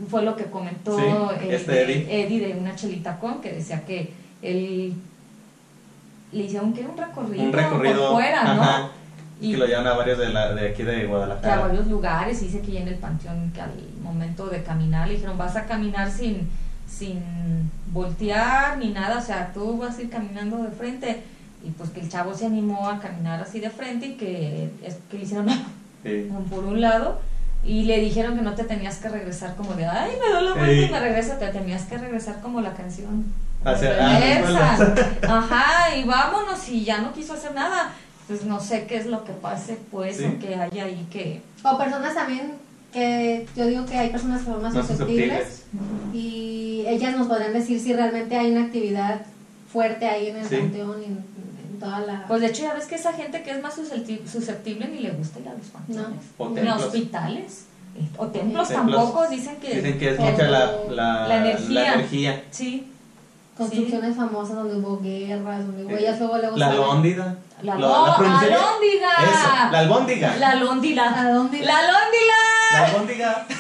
fue 0.08 0.22
lo 0.22 0.36
que 0.36 0.44
comentó 0.44 0.96
Sí, 0.96 1.04
eh, 1.04 1.48
este 1.54 1.82
Eddie. 1.82 2.22
Eddie 2.26 2.46
de 2.54 2.58
una 2.60 2.74
chelita 2.76 3.18
con, 3.18 3.40
que 3.40 3.52
decía 3.52 3.84
que 3.84 4.14
él 4.42 4.94
le 6.32 6.44
hicieron 6.44 6.72
que 6.72 6.82
un 6.86 6.96
recorrido, 6.96 7.44
Un 7.44 7.52
recorrido. 7.52 8.02
por 8.08 8.12
fuera, 8.22 8.54
¿no? 8.54 8.99
Y 9.40 9.52
que 9.52 9.56
lo 9.58 9.66
llevan 9.66 9.86
a 9.86 9.94
varios 9.94 10.18
de, 10.18 10.28
la, 10.30 10.52
de 10.54 10.68
aquí 10.70 10.82
de 10.82 10.96
que 10.96 11.04
a 11.04 11.08
Guadalajara. 11.08 11.60
varios 11.62 11.86
lugares, 11.86 12.42
y 12.42 12.46
dice 12.46 12.60
que 12.60 12.72
ya 12.72 12.80
en 12.80 12.88
el 12.88 12.96
panteón, 12.96 13.50
que 13.52 13.60
al 13.60 13.72
momento 14.02 14.46
de 14.48 14.62
caminar, 14.62 15.08
le 15.08 15.14
dijeron, 15.14 15.38
vas 15.38 15.56
a 15.56 15.64
caminar 15.66 16.10
sin, 16.10 16.48
sin 16.86 17.22
voltear 17.92 18.76
ni 18.78 18.90
nada, 18.90 19.18
o 19.18 19.22
sea, 19.22 19.52
tú 19.52 19.78
vas 19.78 19.98
a 19.98 20.02
ir 20.02 20.10
caminando 20.10 20.58
de 20.62 20.70
frente. 20.70 21.22
Y 21.64 21.70
pues 21.72 21.90
que 21.90 22.00
el 22.00 22.08
chavo 22.08 22.34
se 22.34 22.46
animó 22.46 22.88
a 22.88 22.98
caminar 23.00 23.40
así 23.42 23.60
de 23.60 23.68
frente 23.70 24.06
y 24.06 24.14
que, 24.16 24.70
es, 24.82 24.96
que 25.10 25.18
le 25.18 25.24
hicieron 25.24 25.46
Sí. 26.02 26.30
por 26.48 26.64
un 26.64 26.80
lado 26.80 27.20
y 27.62 27.82
le 27.84 28.00
dijeron 28.00 28.34
que 28.34 28.40
no 28.40 28.54
te 28.54 28.64
tenías 28.64 28.96
que 28.96 29.10
regresar 29.10 29.54
como 29.56 29.74
de 29.74 29.84
ay 29.84 30.12
me 30.18 30.32
duele 30.32 30.48
la 30.48 30.54
vuelta 30.54 30.72
Sí. 30.72 30.84
y 30.84 30.88
me 30.90 30.98
regreso 31.00 31.34
te 31.34 31.46
tenías 31.48 31.82
que 31.82 31.98
regresar 31.98 32.40
como 32.40 32.62
la 32.62 32.72
canción 32.72 33.26
Hacia- 33.62 33.98
ah, 34.00 34.78
ajá 35.28 35.94
y 35.94 36.04
vámonos 36.04 36.66
y 36.70 36.84
ya 36.84 37.02
no 37.02 37.12
quiso 37.12 37.34
hacer 37.34 37.54
nada 37.54 37.90
pues 38.30 38.44
no 38.44 38.60
sé 38.60 38.86
qué 38.86 38.96
es 38.96 39.06
lo 39.06 39.24
que 39.24 39.32
pase 39.32 39.76
pues 39.90 40.18
Sí. 40.18 40.24
o 40.24 40.38
que 40.38 40.54
haya 40.54 40.84
ahí 40.84 41.04
que 41.10 41.42
O 41.64 41.76
personas 41.76 42.14
también 42.14 42.52
que 42.92 43.46
yo 43.56 43.66
digo 43.66 43.84
que 43.86 43.96
hay 43.98 44.10
personas 44.10 44.40
que 44.42 44.46
son 44.52 44.62
más 44.62 44.72
Más 44.72 44.86
susceptibles 44.86 45.64
susceptibles. 45.72 46.14
y 46.14 46.84
ellas 46.86 47.16
nos 47.16 47.26
podrán 47.26 47.52
decir 47.52 47.80
si 47.80 47.92
realmente 47.92 48.36
hay 48.36 48.52
una 48.52 48.64
actividad 48.66 49.22
fuerte 49.72 50.06
ahí 50.06 50.28
en 50.28 50.36
el 50.36 50.46
Sí. 50.48 50.56
panteón 50.58 51.02
y 51.02 51.06
en, 51.06 51.24
en 51.72 51.78
toda 51.80 52.00
la... 52.00 52.24
pues 52.28 52.40
de 52.40 52.46
hecho 52.48 52.62
ya 52.62 52.74
ves 52.74 52.86
que 52.86 52.94
esa 52.94 53.12
gente 53.12 53.42
que 53.42 53.50
es 53.50 53.60
más 53.62 53.76
suscepti- 53.76 54.24
susceptible 54.26 54.86
ni 54.88 55.00
le 55.00 55.10
gusta 55.10 55.40
ir 55.40 55.48
a 55.48 55.54
los 55.54 55.66
panteones 55.66 56.20
O 56.38 56.48
ni 56.50 56.52
a 56.60 56.62
templos. 56.62 56.84
hospitales 56.84 57.64
eh, 57.96 58.08
o 58.16 58.26
templos, 58.28 58.68
Templos. 58.68 58.96
tampoco 58.96 59.28
dicen 59.28 59.56
que 59.56 59.74
Dicen 59.74 59.98
que 59.98 60.10
es 60.10 60.18
mucha 60.20 60.48
la, 60.48 60.72
la, 60.90 61.26
La 61.28 61.36
energía. 61.38 61.68
la 61.82 61.94
energía. 61.94 62.42
sí 62.52 62.86
construcciones 63.60 64.16
famosas 64.16 64.56
donde 64.56 64.74
hubo 64.76 64.98
guerras, 65.00 65.66
donde 65.66 65.84
hubo 65.84 65.96
Sí. 65.96 66.04
ellas 66.04 66.18
luego 66.18 66.38
luego 66.38 66.56
La 66.56 66.72
lóndida. 66.74 67.36
la, 67.62 67.74
la 67.78 68.16
pronunciaría- 68.16 68.56
alóndiga 68.58 69.08
Eso, 69.22 69.48
la 69.72 69.78
albóndiga. 69.78 70.36
la 70.36 70.50
alóndiga 70.50 71.20
¿A 71.20 71.32
dónde? 71.32 71.60
la 71.60 71.78
alóndiga 71.78 72.34
La 72.72 72.86
albóndiga. 72.86 73.46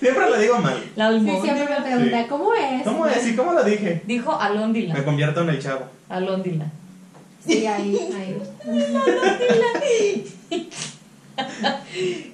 Siempre 0.00 0.30
lo 0.30 0.38
digo 0.38 0.58
mal. 0.58 0.82
La 0.96 1.08
sí, 1.10 1.16
almóndiga. 1.16 1.42
siempre 1.42 1.66
me 1.76 1.80
pregunta, 1.82 2.22
Sí. 2.22 2.26
¿cómo 2.28 2.54
es? 2.54 2.82
¿Cómo 2.84 3.06
es? 3.06 3.26
¿Y 3.26 3.36
cómo 3.36 3.52
lo 3.52 3.64
dije? 3.64 4.02
Dijo 4.06 4.40
alóndila. 4.40 4.94
Me 4.94 5.04
convierto 5.04 5.42
en 5.42 5.48
el 5.50 5.60
chavo. 5.62 5.84
Alóndila. 6.08 6.64
Sí, 7.46 7.66
ahí, 7.66 8.08
ahí. 8.14 8.36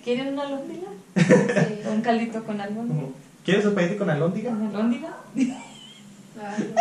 ¿Quieren 0.04 0.32
una 0.34 0.42
alóndila? 0.42 0.88
Sí. 1.16 1.80
Un 1.88 2.00
caldito 2.02 2.44
con 2.44 2.60
alóndila. 2.60 3.08
¿Quieres 3.44 3.64
espagueti 3.64 3.96
con 3.96 4.10
alóndiga? 4.10 4.50
¿Con 4.50 4.66
alóndila? 4.74 5.16
Ay, 5.36 6.72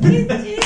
¡Qué 0.00 0.26
chido! 0.26 0.62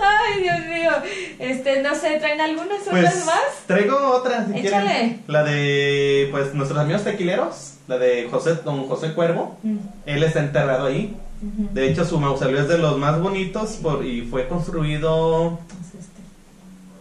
Ay, 0.00 0.42
Dios 0.42 0.58
mío. 0.66 0.90
Este, 1.38 1.82
no 1.82 1.94
sé, 1.94 2.18
¿traen 2.18 2.40
algunas 2.40 2.80
otras 2.86 2.90
Pues 2.90 3.26
más? 3.26 3.40
traigo 3.66 3.96
otra 4.12 4.46
si 4.46 4.58
Échale. 4.60 4.86
quieren. 4.86 5.22
La 5.26 5.44
de 5.44 6.28
pues 6.30 6.54
nuestros 6.54 6.78
amigos 6.80 7.04
tequileros, 7.04 7.74
la 7.88 7.98
de 7.98 8.28
José 8.30 8.54
Don 8.64 8.86
José 8.88 9.12
Cuervo. 9.12 9.58
Mm, 9.62 9.76
Él 10.06 10.22
está 10.22 10.40
enterrado 10.40 10.86
ahí. 10.86 11.16
De 11.40 11.90
hecho, 11.90 12.06
su 12.06 12.18
mausoleo 12.18 12.62
es 12.62 12.68
de 12.68 12.78
los 12.78 12.96
más 12.96 13.20
bonitos 13.20 13.72
por, 13.82 14.04
y 14.06 14.22
fue 14.22 14.48
construido, 14.48 15.58
Es 15.82 16.00
este. 16.00 16.20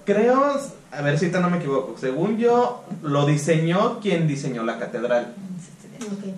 creo, 0.06 0.60
a 0.92 1.02
ver 1.02 1.18
si 1.18 1.26
ahorita 1.26 1.40
no 1.40 1.50
me 1.50 1.58
equivoco. 1.60 1.96
Según 1.98 2.38
yo, 2.38 2.84
lo 3.04 3.26
diseñó 3.26 4.00
quien 4.02 4.28
diseñó 4.28 4.64
la 4.64 4.80
catedral. 4.80 5.34
Es 5.58 5.70
este 5.70 6.06
de- 6.10 6.32
ok. 6.32 6.36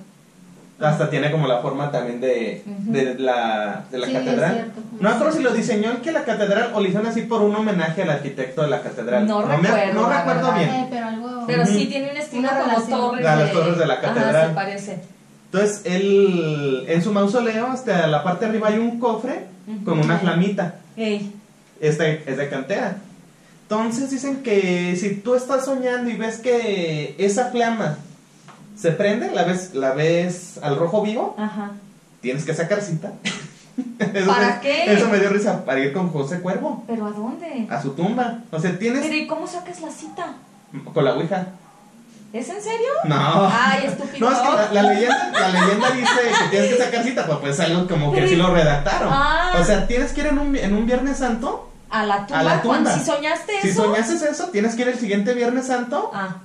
Hasta 0.80 1.10
tiene 1.10 1.32
como 1.32 1.48
la 1.48 1.60
forma 1.62 1.90
también 1.90 2.20
de, 2.20 2.62
de 2.66 3.16
la, 3.18 3.86
de 3.90 3.98
la 3.98 4.08
Sí, 4.08 4.14
catedral. 4.14 4.72
No 5.00 5.10
me 5.10 5.16
acuerdo 5.16 5.38
si 5.38 5.42
lo 5.44 5.52
diseñó 5.54 5.92
el 5.92 5.98
que 5.98 6.12
la 6.12 6.26
catedral 6.26 6.72
o 6.74 6.82
lo 6.82 6.86
hicieron 6.86 7.08
así 7.08 7.22
por 7.22 7.42
un 7.42 7.56
homenaje 7.56 8.02
al 8.04 8.10
arquitecto 8.10 8.62
de 8.62 8.68
la 8.68 8.82
catedral. 8.82 9.26
No 9.26 9.42
recuerdo, 9.42 9.94
no 10.02 10.10
recuerdo 10.10 10.52
bien. 10.54 10.70
Eh, 10.70 10.88
pero 10.90 11.06
algo... 11.08 11.44
Pero 11.48 11.64
Ujú. 11.64 11.72
sí 11.72 11.86
tiene 11.86 12.12
un 12.12 12.18
estilo 12.18 12.40
Una 12.50 12.60
como 12.60 12.82
torres 12.82 13.26
A 13.26 13.36
las 13.38 13.52
torres 13.54 13.78
de 13.78 13.86
la 13.86 13.94
Ajá, 13.94 14.02
catedral. 14.02 14.48
se 14.50 14.54
parece. 14.54 15.00
Entonces, 15.46 15.82
él, 15.86 16.84
en 16.90 17.02
su 17.02 17.12
mausoleo, 17.14 17.68
hasta 17.68 18.08
la 18.08 18.24
parte 18.24 18.44
de 18.46 18.52
arriba 18.52 18.68
hay 18.68 18.78
un 18.80 19.00
cofre 19.00 19.46
con 19.86 20.00
una 20.00 20.18
flamita. 20.18 20.76
Ey. 20.98 21.32
Este 21.80 22.24
es 22.30 22.36
de 22.38 22.50
cantera. 22.50 22.98
Entonces 23.64 24.12
dicen 24.12 24.44
que 24.44 24.96
si 24.98 25.16
tú 25.16 25.36
estás 25.36 25.66
soñando 25.66 26.10
y 26.10 26.16
ves 26.18 26.38
que 26.40 27.16
esa 27.18 27.46
flama 27.52 27.98
se 28.78 28.92
prende, 28.92 29.32
la 29.32 29.44
ves, 29.44 29.74
la 29.74 29.92
ves 29.94 30.60
al 30.62 30.78
rojo 30.78 31.02
vivo, 31.02 31.36
Ajá. 31.38 31.72
tienes 32.22 32.44
que 32.46 32.54
sacar 32.54 32.82
cita. 32.82 33.14
Eso 34.14 34.28
¿Para 34.28 34.48
me- 34.56 34.60
qué? 34.62 34.94
Eso 34.94 35.08
me 35.10 35.20
dio 35.20 35.30
risa 35.30 35.66
para 35.66 35.80
ir 35.82 35.92
con 35.92 36.10
José 36.10 36.40
Cuervo 36.40 36.84
¿Pero 36.88 37.08
a 37.08 37.12
dónde? 37.12 37.68
a 37.70 37.82
su 37.82 37.92
tumba. 37.92 38.40
O 38.52 38.60
sea, 38.60 38.72
Pero 38.72 39.00
tienes 39.00 39.12
¿y 39.14 39.28
cómo 39.28 39.48
sacas 39.48 39.82
la 39.82 39.90
cita? 39.92 40.34
con 40.94 41.04
la 41.06 41.14
ouija. 41.16 41.48
¿Es 42.34 42.50
en 42.50 42.62
serio? 42.62 42.90
No. 43.06 43.50
Ay, 43.52 43.86
estúpido. 43.88 44.30
No, 44.30 44.36
es 44.36 44.40
que 44.42 44.50
la, 44.74 44.82
la 44.82 44.94
leyenda, 44.94 45.32
la 45.34 45.50
leyenda 45.50 45.90
dice 45.92 46.10
que 46.44 46.50
tienes 46.50 46.74
que 46.76 46.84
sacar 46.84 47.04
cita, 47.04 47.26
pues 47.26 47.38
pues 47.40 47.60
algo 47.62 47.88
como 47.88 48.12
que 48.14 48.22
así 48.24 48.36
lo 48.36 48.54
redactaron. 48.54 49.10
Ah. 49.12 49.58
O 49.60 49.64
sea, 49.64 49.88
tienes 49.88 50.12
que 50.14 50.22
ir 50.22 50.28
en 50.28 50.40
un, 50.40 50.56
en 50.56 50.74
un 50.76 50.86
Viernes 50.86 51.18
Santo. 51.18 51.72
A 51.90 52.06
la 52.06 52.26
tumba. 52.26 52.40
A 52.40 52.44
la 52.44 52.62
tumba. 52.62 52.92
Si 52.98 53.06
soñaste 53.06 53.54
Si 53.62 53.70
eso. 53.70 53.84
soñases 53.86 54.22
eso, 54.22 54.48
tienes 54.50 54.76
que 54.76 54.82
ir 54.82 54.88
el 54.90 55.00
siguiente 55.00 55.34
Viernes 55.34 55.68
Santo 55.68 56.12
Ah, 56.14 56.38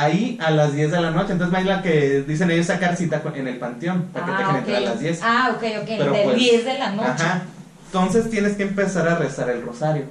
ahí 0.00 0.38
a 0.40 0.50
las 0.50 0.74
10 0.74 0.90
de 0.90 1.00
la 1.00 1.10
noche. 1.10 1.32
Entonces, 1.32 1.64
la 1.64 1.82
que 1.82 2.22
dicen 2.22 2.50
ellos 2.50 2.66
sacar 2.66 2.96
cita 2.96 3.22
en 3.34 3.48
el 3.48 3.58
panteón 3.58 4.04
para 4.12 4.26
que 4.26 4.32
te 4.32 4.36
ah, 4.36 4.38
dejen 4.38 4.54
ok. 4.54 4.58
entrar 4.60 4.76
a 4.76 4.80
las 4.80 5.00
10. 5.00 5.20
Ah, 5.22 5.52
ok, 5.54 5.62
ok. 5.82 5.88
Pero 5.98 6.12
de 6.12 6.22
pues, 6.22 6.36
10 6.36 6.64
de 6.64 6.78
la 6.78 6.90
noche. 6.92 7.08
Ajá. 7.24 7.42
Entonces 7.86 8.30
tienes 8.30 8.56
que 8.56 8.62
empezar 8.62 9.08
a 9.08 9.16
rezar 9.16 9.50
el 9.50 9.62
rosario. 9.62 10.04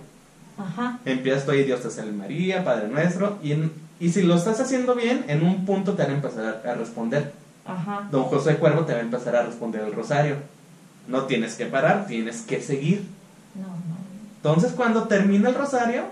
Ajá. 0.57 0.99
Empiezas 1.05 1.45
tú 1.45 1.51
ahí, 1.51 1.63
Dios 1.63 1.81
te 1.81 1.89
salve 1.89 2.11
María, 2.11 2.63
Padre 2.63 2.87
nuestro. 2.89 3.37
Y, 3.41 3.53
en- 3.53 3.71
y 3.99 4.09
si 4.09 4.21
lo 4.23 4.35
estás 4.35 4.59
haciendo 4.59 4.95
bien, 4.95 5.25
en 5.27 5.43
un 5.43 5.65
punto 5.65 5.93
te 5.93 6.03
van 6.03 6.11
a 6.11 6.15
empezar 6.15 6.61
a, 6.65 6.71
a 6.71 6.75
responder. 6.75 7.31
Ajá. 7.65 8.07
Don 8.11 8.23
José 8.25 8.55
Cuervo 8.55 8.81
te 8.85 8.93
va 8.93 8.99
a 8.99 9.01
empezar 9.03 9.35
a 9.35 9.43
responder 9.43 9.81
el 9.81 9.93
rosario. 9.93 10.35
No 11.07 11.23
tienes 11.23 11.55
que 11.55 11.65
parar, 11.65 12.05
tienes 12.07 12.41
que 12.41 12.61
seguir. 12.61 13.03
No, 13.55 13.67
no. 13.67 13.97
Entonces, 14.37 14.73
cuando 14.73 15.03
termina 15.03 15.49
el 15.49 15.55
rosario, 15.55 16.03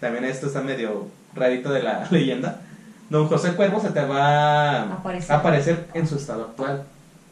también 0.00 0.24
esto 0.24 0.46
está 0.46 0.62
medio 0.62 1.08
rarito 1.34 1.70
de 1.72 1.82
la 1.82 2.06
leyenda. 2.10 2.60
Don 3.08 3.26
José 3.28 3.54
Cuervo 3.54 3.80
se 3.80 3.90
te 3.90 4.04
va 4.04 4.82
Aparecer. 4.82 5.32
a 5.34 5.38
aparecer 5.38 5.86
en 5.94 6.06
su 6.06 6.16
estado 6.16 6.42
actual. 6.44 6.84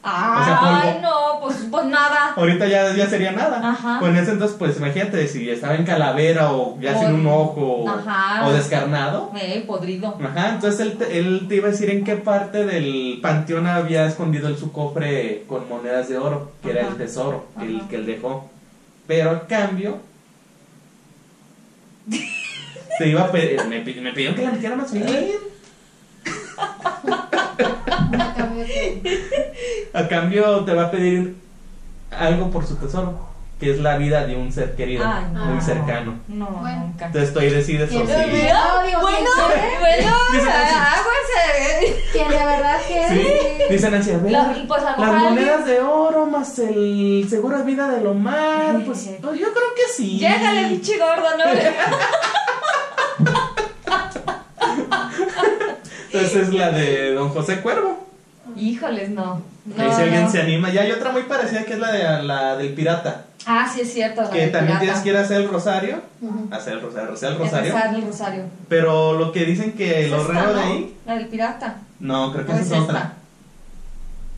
Ay, 0.03 0.45
sea, 0.45 0.61
polvo. 0.61 1.01
no, 1.03 1.41
pues, 1.43 1.67
pues 1.71 1.85
nada. 1.87 2.33
Ahorita 2.37 2.67
ya, 2.67 2.95
ya 2.95 3.09
sería 3.09 3.33
nada. 3.33 3.61
Ajá. 3.71 3.97
Pues 4.01 4.13
en 4.13 4.17
ese 4.19 4.31
entonces, 4.33 4.57
pues 4.59 4.77
imagínate 4.79 5.27
si 5.27 5.51
estaba 5.51 5.75
en 5.75 5.85
calavera 5.85 6.53
o 6.53 6.79
ya 6.81 6.97
O- 6.97 7.01
sin 7.01 7.13
un 7.15 7.27
ojo 7.27 7.85
Ajá. 7.89 8.47
o 8.47 8.53
descarnado. 8.53 9.33
Eh, 9.37 9.65
podrido. 9.67 10.17
Ajá, 10.25 10.51
entonces 10.55 10.81
él 10.81 10.99
te, 10.99 11.19
él 11.19 11.47
te 11.49 11.57
iba 11.57 11.69
a 11.69 11.73
decir 11.73 11.91
en 11.91 12.05
qué 12.05 12.17
parte 12.17 12.65
del 12.65 13.19
panteón 13.21 13.67
había 13.67 14.07
escondido 14.07 14.49
él 14.49 14.57
su 14.57 14.73
cofre 14.73 15.45
con 15.49 15.69
monedas 15.69 16.09
de 16.09 16.17
oro, 16.17 16.53
que 16.63 16.71
era 16.71 16.87
el 16.89 16.97
tesoro, 16.97 17.47
el 17.61 17.83
que 17.89 17.97
él 17.97 18.07
dejó. 18.07 18.49
Pero 19.09 19.31
a 19.31 19.47
cambio, 19.47 19.99
te 22.99 23.09
iba 23.09 23.23
a 23.23 23.31
pedir, 23.33 23.65
me, 23.67 23.81
pi- 23.81 24.01
me 24.01 24.13
pidió 24.13 24.35
que 24.35 24.43
le 24.43 24.51
metiera 24.53 24.77
más 24.77 24.93
bien. 24.93 25.07
Que- 25.07 25.39
A 29.95 30.09
cambio 30.09 30.65
te 30.65 30.75
va 30.75 30.85
a 30.85 30.91
pedir 30.91 31.37
algo 32.11 32.51
por 32.51 32.67
su 32.67 32.77
tesoro, 32.77 33.19
que 33.61 33.71
es 33.71 33.79
la 33.81 33.97
vida 33.97 34.27
de 34.27 34.37
un 34.37 34.53
ser 34.53 34.75
querido, 34.77 35.05
Ay, 35.07 35.25
no. 35.33 35.47
muy 35.47 35.61
cercano. 35.61 36.19
No, 36.29 36.47
Bueno. 36.47 36.87
nunca. 36.87 37.07
Entonces 37.07 37.33
tú 37.33 37.41
digo, 38.87 39.01
bueno, 39.01 39.31
bueno, 39.81 40.11
aguas. 40.31 41.05
Quien 42.13 42.29
de 42.29 42.37
verdad 42.37 42.79
Sí, 42.87 42.95
quiere. 42.95 43.67
dice 43.71 43.91
Nancy, 43.91 44.11
a 44.13 44.19
ver, 44.19 44.33
La- 44.33 44.55
pues, 44.67 44.83
a 44.83 44.97
las 44.99 45.13
monedas 45.23 45.65
de 45.67 45.81
oro 45.81 46.27
más 46.27 46.59
el 46.59 47.27
seguro 47.29 47.59
de 47.59 47.65
vida 47.65 47.89
de 47.91 48.01
Lomar, 48.03 48.77
Ay, 48.77 48.83
pues, 48.85 48.99
sí. 48.99 49.17
pues 49.21 49.39
yo 49.39 49.47
creo 49.53 49.75
que 49.77 49.93
sí. 49.95 50.19
Llégale, 50.19 50.69
pinche 50.69 50.99
gordo, 50.99 51.23
¿no? 51.37 51.45
Entonces 56.13 56.35
es 56.49 56.55
la 56.55 56.71
de 56.71 57.15
Don 57.15 57.29
José 57.31 57.61
Cuervo. 57.61 58.07
Híjoles, 58.57 59.11
no. 59.11 59.43
no 59.67 59.83
Ahí 59.83 59.91
si 59.95 60.03
alguien 60.03 60.25
no. 60.25 60.31
se 60.31 60.41
anima. 60.41 60.71
Ya 60.73 60.83
hay 60.83 60.91
otra 60.93 61.13
muy 61.13 61.23
parecida 61.25 61.65
que 61.65 61.75
es 61.75 61.79
la 61.79 61.93
de 61.93 62.23
la 62.23 62.57
del 62.57 62.73
pirata. 62.73 63.25
Ah, 63.47 63.71
sí, 63.73 63.83
es 63.83 63.93
cierto. 63.93 64.23
la 64.23 64.31
Que 64.31 64.41
del 64.41 64.53
también 64.53 64.79
pirata. 64.79 64.85
tienes 64.85 65.01
que 65.03 65.09
ir 65.11 65.17
a 65.17 65.21
hacer 65.21 65.41
el 65.43 65.49
rosario. 65.49 66.01
Hacer 66.51 66.75
el 66.75 66.81
rosario, 66.81 67.13
hacer 67.13 67.29
el 67.29 67.35
Es 67.35 67.41
rosario. 67.41 67.73
rezar 67.75 67.95
el 67.95 68.03
rosario. 68.07 68.43
Pero 68.69 69.13
lo 69.15 69.33
que 69.33 69.45
dicen 69.45 69.73
que 69.73 70.05
Es 70.07 70.11
lo 70.11 70.23
esta, 70.23 70.33
raro 70.33 70.49
de 70.55 70.55
¿no? 70.55 70.61
ahí. 70.73 70.97
La 71.07 71.15
del 71.17 71.29
pirata. 71.29 71.77
No, 72.01 72.33
creo 72.33 72.47
que 72.47 72.53
¿O 72.53 72.55
esa 72.55 72.63
es 72.65 72.71
es 72.73 72.79
esta? 72.79 72.85
otra. 72.85 73.13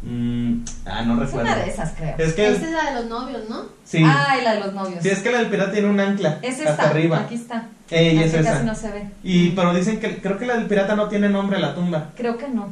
Mm, 0.03 0.65
ah, 0.87 1.03
no 1.03 1.15
Es 1.15 1.21
recuerdo. 1.29 1.53
una 1.53 1.57
de 1.63 1.71
esas, 1.71 1.93
creo. 1.93 2.15
Es 2.19 2.33
que. 2.33 2.49
Esta 2.49 2.67
es 2.67 2.73
la 2.73 2.85
de 2.91 2.95
los 3.01 3.05
novios, 3.07 3.43
¿no? 3.51 3.65
Sí. 3.85 4.03
Ah, 4.05 4.37
y 4.41 4.45
la 4.45 4.55
de 4.55 4.61
los 4.61 4.73
novios. 4.73 5.03
Sí, 5.03 5.11
es 5.11 5.19
que 5.21 5.31
la 5.31 5.39
del 5.39 5.49
pirata 5.49 5.73
tiene 5.73 5.89
un 5.89 6.01
ancla. 6.01 6.39
Es 6.43 6.59
hasta 6.59 6.71
esta, 6.71 6.89
arriba. 6.91 7.19
aquí 7.21 7.35
está. 7.35 7.67
Ey, 7.91 8.19
es 8.19 8.35
esa. 8.35 8.53
casi 8.53 8.67
no 8.67 8.75
se 8.75 8.91
ve. 8.91 9.05
Y 9.25 9.51
pero 9.51 9.75
dicen 9.75 9.99
que 10.01 10.19
creo 10.19 10.39
que 10.39 10.47
la 10.47 10.55
del 10.57 10.67
pirata 10.67 10.95
no 10.97 11.09
tiene 11.09 11.29
nombre 11.29 11.59
la 11.59 11.75
tumba 11.75 12.11
Creo 12.17 12.39
que 12.39 12.49
no. 12.49 12.69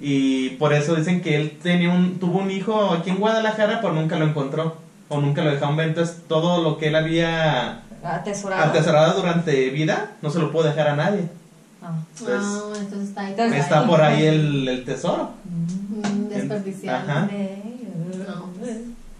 y 0.00 0.50
por 0.50 0.72
eso 0.72 0.94
dicen 0.96 1.20
que 1.22 1.36
él 1.36 1.58
tenía 1.62 1.90
un 1.90 2.18
tuvo 2.18 2.38
un 2.40 2.50
hijo 2.50 2.92
aquí 2.92 3.10
en 3.10 3.18
Guadalajara 3.18 3.80
pero 3.80 3.92
nunca 3.94 4.18
lo 4.18 4.26
encontró 4.26 4.76
o 5.08 5.20
nunca 5.20 5.42
lo 5.44 5.52
dejaron 5.52 5.76
ver 5.76 5.88
entonces 5.88 6.22
todo 6.28 6.62
lo 6.62 6.78
que 6.78 6.88
él 6.88 6.96
había 6.96 7.82
Atesorado. 8.02 8.62
atesorado 8.70 9.20
durante 9.20 9.70
vida 9.70 10.12
no 10.22 10.30
se 10.30 10.38
lo 10.40 10.50
pudo 10.50 10.64
dejar 10.64 10.88
a 10.88 10.96
nadie. 10.96 11.28
Ah. 11.82 11.94
Entonces, 12.18 12.40
Ah, 12.42 12.72
entonces 12.80 13.08
está 13.08 13.20
ahí. 13.20 13.30
Entonces, 13.30 13.58
está 13.60 13.86
por 13.86 14.00
ahí 14.02 14.24
el, 14.26 14.66
el 14.68 14.84
tesoro. 14.84 15.30
Mm, 15.44 16.28
desperdiciado. 16.28 16.98
Ajá. 16.98 17.20
No, 17.22 18.52
pues, 18.58 18.76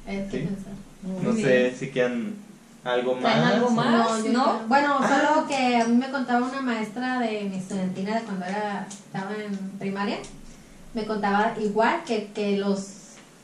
hay 0.09 0.16
que 0.28 0.30
Sí. 0.30 0.44
pensar. 0.47 0.72
Muy 1.03 1.22
No 1.24 1.32
bien. 1.32 1.47
sé 1.47 1.74
si 1.78 1.88
quedan 1.90 2.34
algo 2.87 3.14
más. 3.14 3.22
¿Traen 3.22 3.45
algo 3.45 3.70
más? 3.70 4.24
¿no? 4.26 4.45
creo- 4.45 4.61
Bueno, 4.68 4.99
solo 4.99 5.47
que 5.47 5.76
a 5.76 5.84
mí 5.87 5.97
me 5.97 6.11
contaba 6.11 6.47
una 6.47 6.61
maestra 6.62 7.18
de 7.20 7.45
mi 7.51 7.57
estudiantina 7.57 8.14
de 8.16 8.22
cuando 8.22 8.47
era, 8.47 8.87
estaba 8.89 9.30
en 9.34 9.57
primaria. 9.78 10.18
Me 10.95 11.05
contaba 11.05 11.55
igual 11.61 12.03
que, 12.05 12.28
que 12.32 12.57
los 12.57 12.89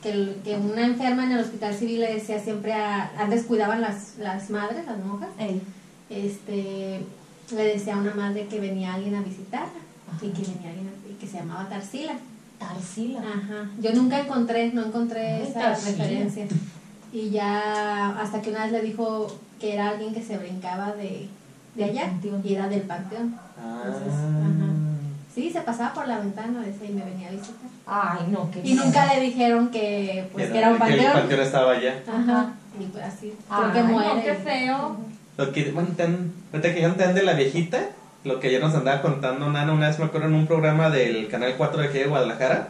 que, 0.01 0.35
que 0.43 0.55
una 0.55 0.85
enferma 0.85 1.23
en 1.25 1.31
el 1.33 1.39
hospital 1.39 1.73
civil 1.73 2.01
le 2.01 2.13
decía 2.15 2.39
siempre 2.39 2.73
a, 2.73 3.11
antes 3.17 3.43
cuidaban 3.43 3.79
las, 3.81 4.17
las 4.17 4.49
madres, 4.49 4.85
las 4.85 4.97
monjas, 4.99 5.29
Ey. 5.39 5.61
este 6.09 7.05
le 7.55 7.63
decía 7.63 7.95
a 7.95 7.99
una 7.99 8.13
madre 8.13 8.47
que 8.47 8.59
venía 8.59 8.93
alguien 8.95 9.15
a 9.15 9.21
visitarla 9.21 9.67
y 10.21 10.27
que 10.29 10.41
venía 10.41 10.69
alguien 10.69 10.87
a- 10.89 11.09
y 11.09 11.13
que 11.15 11.27
se 11.27 11.37
llamaba 11.37 11.67
Tarsila. 11.69 12.13
Tarsila. 12.59 13.19
Ajá. 13.19 13.69
Yo 13.79 13.93
nunca 13.93 14.19
encontré, 14.19 14.71
no 14.73 14.85
encontré 14.85 15.35
Ay, 15.35 15.43
esa 15.49 15.59
Tarsila. 15.59 15.91
referencia. 16.03 16.47
Y 17.13 17.29
ya 17.29 18.17
hasta 18.19 18.41
que 18.41 18.49
una 18.49 18.63
vez 18.63 18.71
le 18.71 18.81
dijo 18.81 19.27
que 19.59 19.73
era 19.75 19.89
alguien 19.89 20.13
que 20.13 20.21
se 20.23 20.37
brincaba 20.37 20.93
de, 20.93 21.29
de 21.75 21.83
allá 21.83 22.05
Panteón. 22.05 22.41
y 22.43 22.53
era 22.55 22.67
del 22.67 22.81
panteón. 22.81 23.35
Ah. 23.57 23.83
Entonces, 23.85 24.13
ajá. 24.13 24.71
Sí, 25.33 25.49
se 25.51 25.61
pasaba 25.61 25.93
por 25.93 26.07
la 26.07 26.19
ventana 26.19 26.61
decía, 26.61 26.89
y 26.89 26.93
me 26.93 27.03
venía 27.05 27.27
a 27.29 27.31
visitar. 27.31 27.55
Ay, 27.85 28.27
no, 28.29 28.49
qué 28.51 28.61
Y 28.63 28.73
nunca 28.75 29.13
le 29.13 29.21
dijeron 29.21 29.69
que, 29.69 30.27
pues, 30.33 30.49
que 30.51 30.57
Era- 30.57 30.69
un 30.71 30.77
que 30.77 30.83
el 30.83 30.89
panteón. 30.89 31.13
panteón 31.13 31.39
estaba 31.41 31.71
allá. 31.73 32.03
Ajá. 32.07 32.53
Y 32.79 32.83
pues 32.85 33.03
así, 33.03 33.33
Ay, 33.49 33.61
creo 33.71 33.73
que 33.73 33.79
no, 33.91 33.99
muere. 33.99 34.23
qué 34.23 34.33
feo. 34.35 34.97
Lo 35.37 35.51
que, 35.51 35.71
bueno, 35.71 35.89
tan, 35.95 36.31
que 36.73 36.81
de 37.13 37.23
la 37.23 37.33
viejita, 37.33 37.79
lo 38.23 38.39
que 38.39 38.51
ya 38.51 38.59
nos 38.59 38.73
andaba 38.75 39.01
contando 39.01 39.49
Nana 39.51 39.73
una 39.73 39.87
vez, 39.87 39.99
me 39.99 40.05
acuerdo 40.05 40.27
en 40.27 40.33
un 40.35 40.47
programa 40.47 40.89
del 40.89 41.27
Canal 41.27 41.55
4 41.57 41.81
de 41.81 41.87
aquí 41.87 41.97
de 41.99 42.05
Guadalajara. 42.05 42.69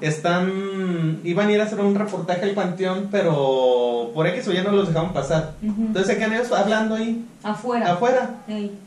Están, 0.00 1.20
iban 1.24 1.48
a 1.48 1.52
ir 1.52 1.60
a 1.60 1.64
hacer 1.64 1.80
un 1.80 1.94
reportaje 1.94 2.42
al 2.44 2.52
panteón, 2.52 3.08
pero 3.10 4.10
por 4.14 4.26
X 4.26 4.48
o 4.48 4.52
ya 4.52 4.62
no 4.62 4.70
los 4.72 4.88
dejaban 4.88 5.12
pasar. 5.12 5.52
Entonces 5.62 6.06
se 6.06 6.16
quedan 6.16 6.32
ellos 6.32 6.50
hablando 6.52 6.94
ahí, 6.94 7.24
Afuera. 7.42 7.92
afuera. 7.92 8.30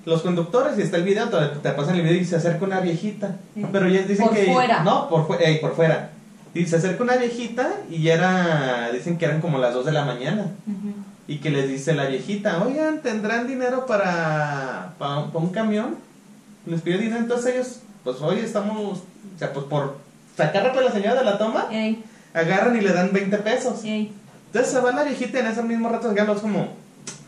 Los 0.05 0.22
conductores, 0.22 0.78
y 0.78 0.82
está 0.82 0.97
el 0.97 1.03
video, 1.03 1.30
te, 1.30 1.38
te 1.59 1.70
pasan 1.72 1.95
el 1.95 2.01
video 2.01 2.16
y 2.20 2.26
se 2.26 2.36
acerca 2.36 2.66
una 2.66 2.80
viejita. 2.80 3.36
Sí. 3.53 3.64
Pero 3.72 3.88
ya 3.88 4.01
dicen 4.03 4.28
Por 4.28 4.36
que. 4.36 4.51
fuera. 4.51 4.84
No, 4.84 5.07
por, 5.09 5.28
fu- 5.28 5.36
ey, 5.39 5.59
por 5.59 5.76
fuera. 5.76 6.09
Y 6.55 6.66
se 6.66 6.76
acerca 6.78 7.03
una 7.03 7.16
viejita 7.18 7.70
y 7.89 8.03
ya 8.03 8.14
era. 8.16 8.89
Dicen 8.91 9.18
que 9.18 9.26
eran 9.26 9.41
como 9.41 9.57
las 9.59 9.74
2 9.74 9.86
de 9.86 9.91
la 9.91 10.05
mañana. 10.05 10.47
Y 11.28 11.38
que 11.38 11.49
les 11.51 11.70
dice 11.70 11.93
la 11.93 12.05
viejita, 12.05 12.61
oigan, 12.64 13.01
¿tendrán 13.01 13.47
dinero 13.47 13.86
para, 13.86 14.93
para, 14.99 15.20
un- 15.20 15.32
para 15.32 15.45
un 15.45 15.51
camión? 15.51 15.95
Les 16.66 16.82
pide 16.82 16.97
dinero, 16.97 17.20
entonces 17.22 17.53
ellos, 17.55 17.80
pues 18.03 18.18
hoy 18.22 18.39
estamos, 18.39 18.99
o 18.99 19.39
sea, 19.39 19.51
pues 19.53 19.66
por 19.68 19.97
sacar 20.36 20.63
rápido 20.63 20.81
a 20.81 20.86
la 20.86 20.91
señora 20.91 21.15
de 21.15 21.25
la 21.25 21.38
toma, 21.38 21.67
Ey. 21.71 22.03
agarran 22.34 22.75
y 22.75 22.81
le 22.81 22.91
dan 22.93 23.11
20 23.13 23.38
pesos. 23.38 23.84
Ey. 23.84 24.13
Entonces 24.47 24.71
se 24.71 24.79
va 24.79 24.91
la 24.91 25.03
viejita 25.03 25.38
y 25.38 25.41
en 25.41 25.47
ese 25.47 25.63
mismo 25.63 25.89
rato 25.89 26.13
se 26.13 26.19
es 26.19 26.39
como, 26.41 26.67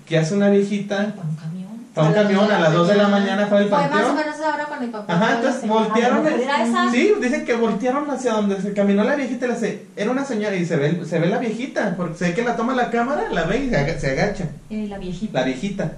¿qué 0.06 0.18
hace 0.18 0.36
una 0.36 0.50
viejita? 0.50 1.14
Para 1.16 1.28
un 1.28 1.36
camión. 1.36 1.66
Para 1.96 2.08
un 2.10 2.14
camión 2.14 2.52
a 2.52 2.60
las 2.60 2.74
2 2.74 2.88
de 2.90 2.96
la 2.96 3.08
mañana 3.08 3.48
fue 3.48 3.60
el 3.64 3.70
Fue 3.70 3.78
más 3.78 3.88
o 3.88 3.90
panteón. 3.92 4.16
menos 4.18 4.36
ahora 4.42 4.66
cuando 4.66 4.86
mi 4.86 4.92
papá. 4.92 5.14
Ajá, 5.16 5.36
entonces 5.38 5.68
voltearon. 5.70 6.28
Era 6.28 6.64
esa. 6.64 6.92
Sí, 6.92 7.14
dicen 7.22 7.46
que 7.46 7.54
voltearon 7.56 8.10
hacia 8.12 8.34
donde 8.34 8.62
se 8.62 8.74
caminó 8.74 9.04
la 9.06 9.16
viejita. 9.16 9.46
y 9.46 9.48
le 9.50 9.54
hace- 9.56 9.86
Era 9.96 10.12
una 10.12 10.26
señora 10.26 10.56
y 10.56 10.66
se 10.66 10.76
ve, 10.76 11.06
se 11.06 11.20
ve 11.20 11.28
la 11.28 11.38
viejita. 11.38 11.96
Porque 11.96 12.16
se 12.18 12.26
ve 12.26 12.34
que 12.34 12.44
la 12.44 12.56
toma 12.58 12.76
la 12.76 12.90
cámara, 12.92 13.30
la 13.32 13.44
ve 13.44 13.60
y 13.60 13.70
se 13.70 13.78
aga- 13.78 13.98
se 14.00 14.12
agacha. 14.12 14.50
Ey, 14.70 14.88
la 14.88 14.98
viejita. 14.98 15.40
la 15.40 15.46
viejita. 15.46 15.92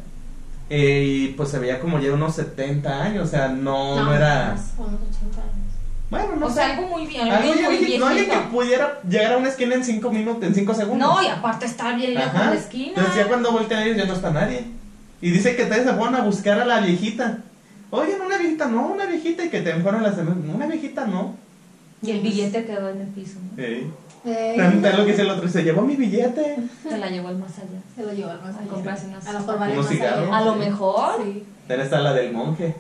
Eh, 0.69 1.03
y 1.07 1.27
pues 1.29 1.49
se 1.49 1.59
veía 1.59 1.79
como 1.79 1.99
ya 1.99 2.13
unos 2.13 2.35
70 2.35 3.01
años, 3.01 3.27
o 3.27 3.31
sea, 3.31 3.47
no, 3.47 4.03
no, 4.03 4.13
era... 4.13 4.51
más, 4.53 4.73
unos 4.77 4.99
80 5.09 5.41
años. 5.41 5.66
Bueno, 6.09 6.35
no 6.37 6.45
o 6.45 6.49
sé. 6.49 6.55
sea, 6.55 6.75
algo 6.77 6.87
muy 6.87 7.05
bien. 7.05 7.27
Algo 7.29 7.53
muy 7.53 7.77
viejito, 7.77 7.99
no 7.99 8.07
alguien 8.07 8.29
que 8.29 8.37
pudiera 8.51 8.99
llegar 9.07 9.33
a 9.33 9.37
una 9.37 9.49
esquina 9.49 9.75
en 9.75 9.83
5 9.83 10.09
minutos, 10.11 10.43
en 10.43 10.55
5 10.55 10.73
segundos. 10.73 11.07
No, 11.07 11.21
y 11.21 11.27
aparte 11.27 11.65
está 11.65 11.93
bien 11.95 12.13
lejos 12.13 12.33
Ajá. 12.33 12.49
la 12.51 12.55
esquina. 12.55 12.87
Entonces 12.95 13.15
ya 13.15 13.27
cuando 13.27 13.51
voltean 13.51 13.83
ellos 13.83 13.97
ya 13.97 14.05
no 14.05 14.13
está 14.13 14.29
nadie. 14.31 14.65
Y 15.21 15.31
dice 15.31 15.55
que 15.55 15.65
vez 15.65 15.83
se 15.83 15.93
fueron 15.93 16.15
a 16.15 16.21
buscar 16.21 16.59
a 16.59 16.65
la 16.65 16.79
viejita. 16.79 17.39
Oye, 17.89 18.15
una 18.25 18.37
viejita, 18.37 18.67
no, 18.67 18.87
una 18.87 19.05
viejita. 19.05 19.43
Y 19.45 19.49
que 19.49 19.61
te 19.61 19.73
fueron 19.81 20.03
las 20.03 20.15
"No, 20.17 20.35
una 20.55 20.67
viejita, 20.67 21.05
no. 21.07 21.35
Y 22.01 22.11
el 22.11 22.19
billete 22.21 22.65
quedó 22.65 22.89
en 22.89 23.01
el 23.01 23.07
piso. 23.07 23.39
¿no? 23.41 23.61
Eh. 23.61 23.87
Eh, 24.25 24.55
También 24.57 24.97
lo 24.97 25.05
que 25.05 25.11
dice 25.11 25.21
el 25.21 25.29
otro, 25.29 25.47
se 25.47 25.63
llevó 25.63 25.81
mi 25.83 25.95
billete. 25.95 26.57
Se 26.83 26.97
la 26.97 27.09
llevó 27.09 27.29
al 27.29 27.37
más 27.37 27.57
allá. 27.59 27.79
Se 27.95 28.03
lo 28.03 28.11
llevó 28.13 28.29
al 28.31 28.41
más 28.41 28.55
A 28.55 28.59
allá. 28.59 28.67
comprarse 28.69 29.07
unas- 29.07 29.25
A 29.25 29.31
lo 29.33 29.39
mejor 29.39 29.59
vale 29.59 29.75
más 29.75 29.89
allá. 29.89 30.37
A 30.37 30.41
lo 30.43 30.53
Sí. 30.53 30.59
mejor. 30.59 31.23
Sí. 31.23 31.43
Está 31.69 31.99
la 31.99 32.13
del 32.13 32.33
monje. 32.33 32.75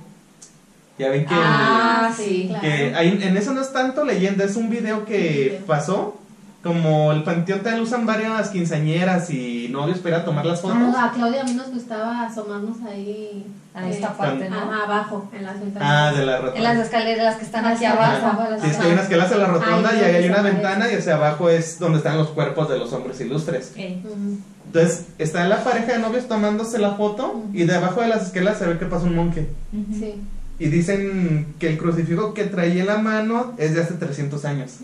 Ya 0.97 1.09
ven 1.09 1.25
que... 1.25 1.35
Ah, 1.35 2.11
sí, 2.15 2.45
claro. 2.47 2.61
Que 2.61 2.93
hay- 2.95 3.19
en 3.21 3.37
eso 3.37 3.53
no 3.53 3.61
es 3.61 3.71
tanto 3.71 4.03
leyenda, 4.03 4.43
es 4.43 4.55
un 4.55 4.69
video 4.69 5.05
que 5.05 5.61
pasó. 5.67 6.15
Como 6.63 7.11
el 7.13 7.23
panteón 7.23 7.59
te 7.61 7.71
lo 7.77 7.83
usan 7.83 8.05
varias 8.05 8.49
quinceañeras 8.49 9.29
y 9.29 9.69
novios 9.69 9.99
para 9.99 10.15
ir 10.17 10.21
a 10.21 10.25
tomar 10.25 10.45
las 10.45 10.59
fotos. 10.59 10.77
Ah, 10.97 11.05
a 11.05 11.11
Claudia 11.13 11.41
a 11.41 11.43
mí 11.45 11.53
nos 11.53 11.69
gustaba 11.71 12.23
asomarnos 12.25 12.77
ahí. 12.89 13.45
A 13.75 13.87
eh, 13.87 13.91
esta 13.91 14.17
parte, 14.17 14.49
¿no? 14.49 14.57
Ajá, 14.57 14.83
abajo, 14.85 15.29
en 15.33 15.45
las 15.45 15.59
ventanas. 15.59 15.87
Ah, 15.89 16.17
de 16.17 16.25
la 16.25 16.37
En 16.37 16.43
las 16.43 16.55
rotonda. 16.55 16.83
escaleras 16.83 17.35
que 17.37 17.45
están 17.45 17.63
Ah, 17.63 17.69
aquí 17.69 17.85
abajo. 17.85 18.41
Sí, 18.59 18.67
es 18.71 18.77
que 18.77 18.85
hay 18.87 18.91
unas 18.91 19.07
que 19.07 19.15
las 19.17 19.31
en 19.31 19.39
la 19.39 19.45
rotonda 19.45 19.89
Ay, 19.93 19.99
y 19.99 20.03
ahí 20.03 20.15
hay 20.15 20.29
una 20.29 20.41
ventana 20.41 20.91
y 20.91 20.95
hacia 20.95 21.13
abajo 21.15 21.47
es 21.49 21.77
donde 21.79 21.99
están 21.99 22.17
los 22.17 22.29
cuerpos 22.29 22.67
de 22.69 22.79
los 22.79 22.91
hombres 22.91 23.21
ilustres. 23.21 23.73
Entonces, 23.77 25.05
está 25.19 25.47
la 25.47 25.63
pareja 25.63 25.93
de 25.93 25.99
novios 25.99 26.27
tomándose 26.27 26.79
la 26.79 26.95
foto 26.95 27.43
y 27.53 27.63
debajo 27.63 28.01
de 28.01 28.07
las 28.07 28.23
escaleras 28.23 28.57
se 28.57 28.65
ve 28.65 28.77
que 28.79 28.85
pasa 28.87 29.05
un 29.05 29.15
monje. 29.15 29.47
Sí. 29.71 30.15
Y 30.59 30.67
dicen 30.69 31.55
que 31.59 31.69
el 31.69 31.77
crucifijo 31.77 32.33
que 32.33 32.45
traía 32.45 32.81
en 32.81 32.87
la 32.87 32.97
mano 32.97 33.53
es 33.57 33.75
de 33.75 33.81
hace 33.81 33.93
300 33.93 34.43
años. 34.45 34.77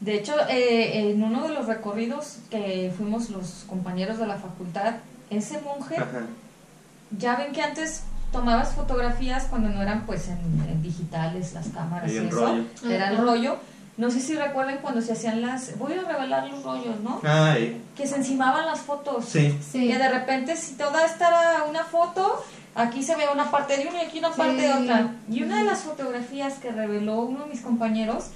De 0.00 0.14
hecho, 0.14 0.34
eh, 0.48 1.10
en 1.10 1.22
uno 1.22 1.42
de 1.48 1.54
los 1.54 1.66
recorridos 1.66 2.38
que 2.50 2.92
fuimos 2.96 3.30
los 3.30 3.64
compañeros 3.66 4.18
de 4.18 4.26
la 4.26 4.36
facultad, 4.36 4.96
ese 5.30 5.60
monje, 5.62 5.96
Ajá. 5.96 6.26
ya 7.18 7.36
ven 7.36 7.52
que 7.52 7.62
antes 7.62 8.02
tomabas 8.30 8.74
fotografías 8.74 9.44
cuando 9.44 9.68
no 9.70 9.82
eran 9.82 10.04
pues 10.06 10.28
en, 10.28 10.38
en 10.68 10.82
digitales 10.82 11.54
las 11.54 11.68
cámaras 11.68 12.12
Y 12.12 12.18
eso, 12.18 12.30
rollo. 12.30 12.64
era 12.88 13.10
el 13.10 13.16
rollo. 13.18 13.56
No 13.96 14.10
sé 14.10 14.20
si 14.20 14.34
recuerdan 14.34 14.78
cuando 14.82 15.00
se 15.00 15.12
hacían 15.14 15.40
las, 15.40 15.78
voy 15.78 15.94
a 15.94 16.02
revelar 16.02 16.46
los 16.50 16.62
rollos, 16.62 17.00
¿no? 17.02 17.18
Ay, 17.24 17.80
Que 17.96 18.06
se 18.06 18.16
encimaban 18.16 18.66
las 18.66 18.80
fotos. 18.80 19.24
sí. 19.24 19.58
Sí. 19.72 19.88
Que 19.88 19.96
de 19.98 20.08
repente 20.10 20.54
si 20.56 20.74
toda 20.74 21.04
esta 21.06 21.28
era 21.28 21.64
una 21.64 21.82
foto, 21.84 22.44
aquí 22.76 23.02
se 23.02 23.16
ve 23.16 23.24
una 23.32 23.50
parte 23.50 23.76
de 23.76 23.88
una 23.88 24.02
y 24.02 24.06
aquí 24.06 24.18
una 24.18 24.30
parte 24.30 24.62
de 24.62 24.72
otra. 24.72 25.14
Y 25.30 25.42
una 25.42 25.58
de 25.58 25.64
las 25.64 25.80
fotografías 25.80 26.54
que 26.54 26.70
reveló 26.70 27.22
uno 27.22 27.44
de 27.44 27.50
mis 27.50 27.62
compañeros, 27.62 28.26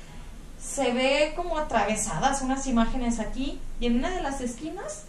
se 0.61 0.93
ve 0.93 1.33
como 1.37 1.59
atravesadas 1.59 2.43
unas 2.43 2.67
imágenes 2.67 3.21
aquí 3.21 3.61
y 3.79 3.87
en 3.87 3.99
una 3.99 4.11
de 4.11 4.23
las 4.23 4.41
esquinas 4.41 5.05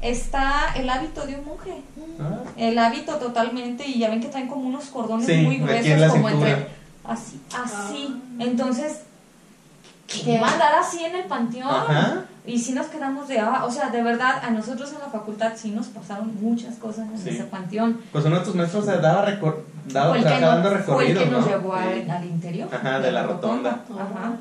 está 0.00 0.72
el 0.76 0.88
hábito 0.88 1.26
de 1.26 1.36
un 1.36 1.44
monje. 1.44 1.82
Ah. 2.20 2.42
El 2.56 2.78
hábito 2.78 3.16
totalmente 3.16 3.86
y 3.86 3.98
ya 3.98 4.08
ven 4.10 4.20
que 4.20 4.28
traen 4.28 4.48
como 4.48 4.68
unos 4.68 4.86
cordones 4.86 5.26
Sí, 5.26 5.36
muy 5.38 5.58
gruesos 5.58 6.12
como 6.12 6.28
entre 6.28 6.68
así, 7.04 7.40
así. 7.54 8.14
Ah. 8.14 8.42
Entonces, 8.42 9.00
¿qué 10.06 10.22
¿Qué? 10.22 10.40
va 10.40 10.48
a 10.48 10.52
andar 10.52 10.74
así 10.74 11.04
en 11.04 11.16
el 11.16 11.24
panteón? 11.24 11.68
Ajá. 11.68 12.24
Y 12.50 12.58
sí 12.58 12.72
nos 12.72 12.86
quedamos 12.88 13.28
de, 13.28 13.38
ah, 13.40 13.64
o 13.64 13.70
sea, 13.70 13.90
de 13.90 14.02
verdad, 14.02 14.42
a 14.42 14.50
nosotros 14.50 14.92
en 14.92 14.98
la 14.98 15.06
facultad 15.06 15.52
sí 15.56 15.70
nos 15.70 15.86
pasaron 15.86 16.32
muchas 16.40 16.74
cosas 16.76 17.06
en 17.08 17.18
Sí. 17.18 17.30
ese 17.30 17.44
panteón. 17.44 18.00
Pues 18.12 18.24
uno 18.24 18.38
de 18.38 18.44
tus 18.44 18.54
maestros 18.54 18.84
se 18.86 18.96
daba, 18.98 19.24
recor 19.24 19.64
daba 19.86 20.16
que, 20.16 20.24
dando 20.24 20.70
nos, 20.70 20.84
fue 20.84 21.10
el 21.10 21.18
que 21.18 21.26
nos 21.26 21.46
¿no? 21.46 21.48
llevó 21.48 21.74
al, 21.74 22.02
Sí. 22.04 22.10
al 22.10 22.24
interior. 22.24 22.68
Ajá, 22.72 22.98
de 23.00 23.12
la 23.12 23.22
rotonda. 23.24 23.70
Ajá. 23.92 24.32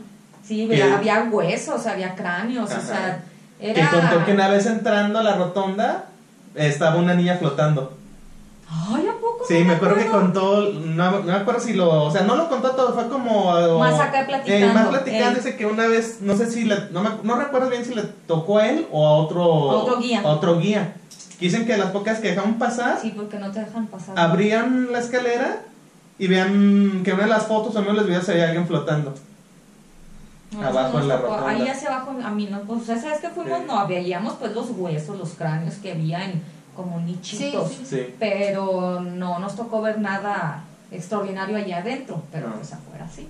Sí, 0.43 0.67
Que- 0.67 0.81
había, 0.83 1.27
huesos, 1.31 1.85
había 1.85 2.15
cráneos, 2.15 2.71
o 2.71 2.81
sea, 2.81 3.21
Que 3.59 3.71
era... 3.71 3.89
contó 3.91 4.25
que 4.25 4.33
una 4.33 4.47
vez 4.49 4.65
entrando 4.65 5.19
a 5.19 5.23
la 5.23 5.35
rotonda 5.35 6.05
estaba 6.55 6.95
una 6.97 7.13
niña 7.13 7.35
flotando. 7.37 7.97
Ay, 8.71 9.07
¿a 9.07 9.13
poco? 9.13 9.43
Sí, 9.47 9.63
me 9.63 9.73
acuerdo 9.73 9.95
que 9.95 10.05
contó, 10.05 10.71
no, 10.73 11.11
no 11.11 11.21
me 11.23 11.31
acuerdo 11.33 11.59
si 11.59 11.73
lo, 11.73 12.03
o 12.03 12.11
sea, 12.11 12.21
no 12.21 12.35
lo 12.35 12.49
contó 12.49 12.71
todo, 12.71 12.93
fue 12.93 13.07
como... 13.09 13.57
eh, 13.57 13.77
Más 13.79 13.99
acá 13.99 14.25
platicando, 14.27 14.65
eh, 14.67 14.73
más 14.73 14.87
platicando, 14.89 15.31
eh. 15.31 15.35
dice 15.43 15.55
que 15.57 15.65
una 15.65 15.87
vez, 15.87 16.19
no 16.21 16.35
sé 16.37 16.51
si, 16.51 16.65
le, 16.65 16.75
no, 16.91 17.01
me, 17.01 17.09
no 17.23 17.35
recuerdo 17.35 17.69
bien 17.69 17.83
si 17.83 17.95
le 17.95 18.03
tocó 18.03 18.59
a 18.59 18.67
él 18.69 18.87
o 18.91 19.07
a 19.07 19.13
otro... 19.13 19.41
A 19.71 19.75
otro 19.77 19.97
guía. 19.99 20.21
a 20.21 20.27
otro 20.27 20.59
guía. 20.59 20.93
Que 21.39 21.45
Dicen 21.45 21.65
que 21.65 21.77
las 21.77 21.91
pocas 21.91 22.19
que 22.19 22.29
dejaron 22.29 22.55
pasar, 22.59 22.99
Sí, 23.01 23.13
porque 23.15 23.39
no 23.39 23.49
te 23.51 23.59
dejan 23.61 23.87
pasar. 23.87 24.19
abrían 24.19 24.91
la 24.91 24.99
escalera 24.99 25.61
y 26.19 26.27
vean 26.27 27.01
que 27.03 27.13
una 27.13 27.23
de 27.23 27.29
las 27.29 27.47
fotos 27.47 27.75
o 27.75 27.81
de 27.81 27.93
los 27.93 28.05
videos 28.05 28.25
se 28.25 28.33
veía 28.33 28.47
alguien 28.47 28.67
flotando. 28.67 29.13
No, 30.51 30.67
Abajo 30.67 30.99
en 30.99 31.07
la 31.07 31.17
rotonda. 31.17 31.47
Ahí 31.49 31.67
hacia 31.67 31.89
abajo, 31.95 32.11
a 32.23 32.29
mí 32.31 32.47
no, 32.51 32.59
pues 32.61 32.89
esa 32.89 33.09
vez 33.09 33.19
que 33.19 33.29
fuimos 33.29 33.59
Sí. 33.59 33.65
no 33.67 33.87
veíamos 33.87 34.33
pues 34.33 34.53
los 34.53 34.69
huesos, 34.71 35.17
los 35.17 35.29
cráneos 35.31 35.75
que 35.75 35.91
había 35.91 36.25
en 36.25 36.41
como 36.79 37.01
nichitos, 37.01 37.69
Sí, 37.71 37.77
sí. 37.83 37.95
Sí. 37.97 38.15
pero 38.17 39.01
no 39.01 39.37
nos 39.39 39.53
tocó 39.57 39.81
ver 39.81 39.99
nada 39.99 40.63
extraordinario 40.91 41.57
allá 41.57 41.79
adentro, 41.79 42.23
pero 42.31 42.47
No. 42.47 42.55
pues 42.55 42.71
afuera 42.71 43.05
sí. 43.13 43.27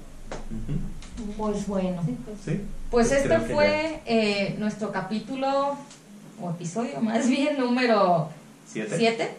Pues 1.36 1.66
bueno, 1.68 2.02
Sí, 2.06 2.16
pues. 2.24 2.38
Sí. 2.46 2.62
pues 2.92 3.08
Pues 3.10 3.12
este 3.24 3.40
fue 3.40 4.02
eh, 4.06 4.56
nuestro 4.60 4.92
capítulo, 4.92 5.76
o 6.42 6.50
episodio 6.52 7.02
más 7.02 7.28
bien, 7.28 7.58
número 7.58 8.30
Siete. 8.68 8.96
7, 8.98 9.32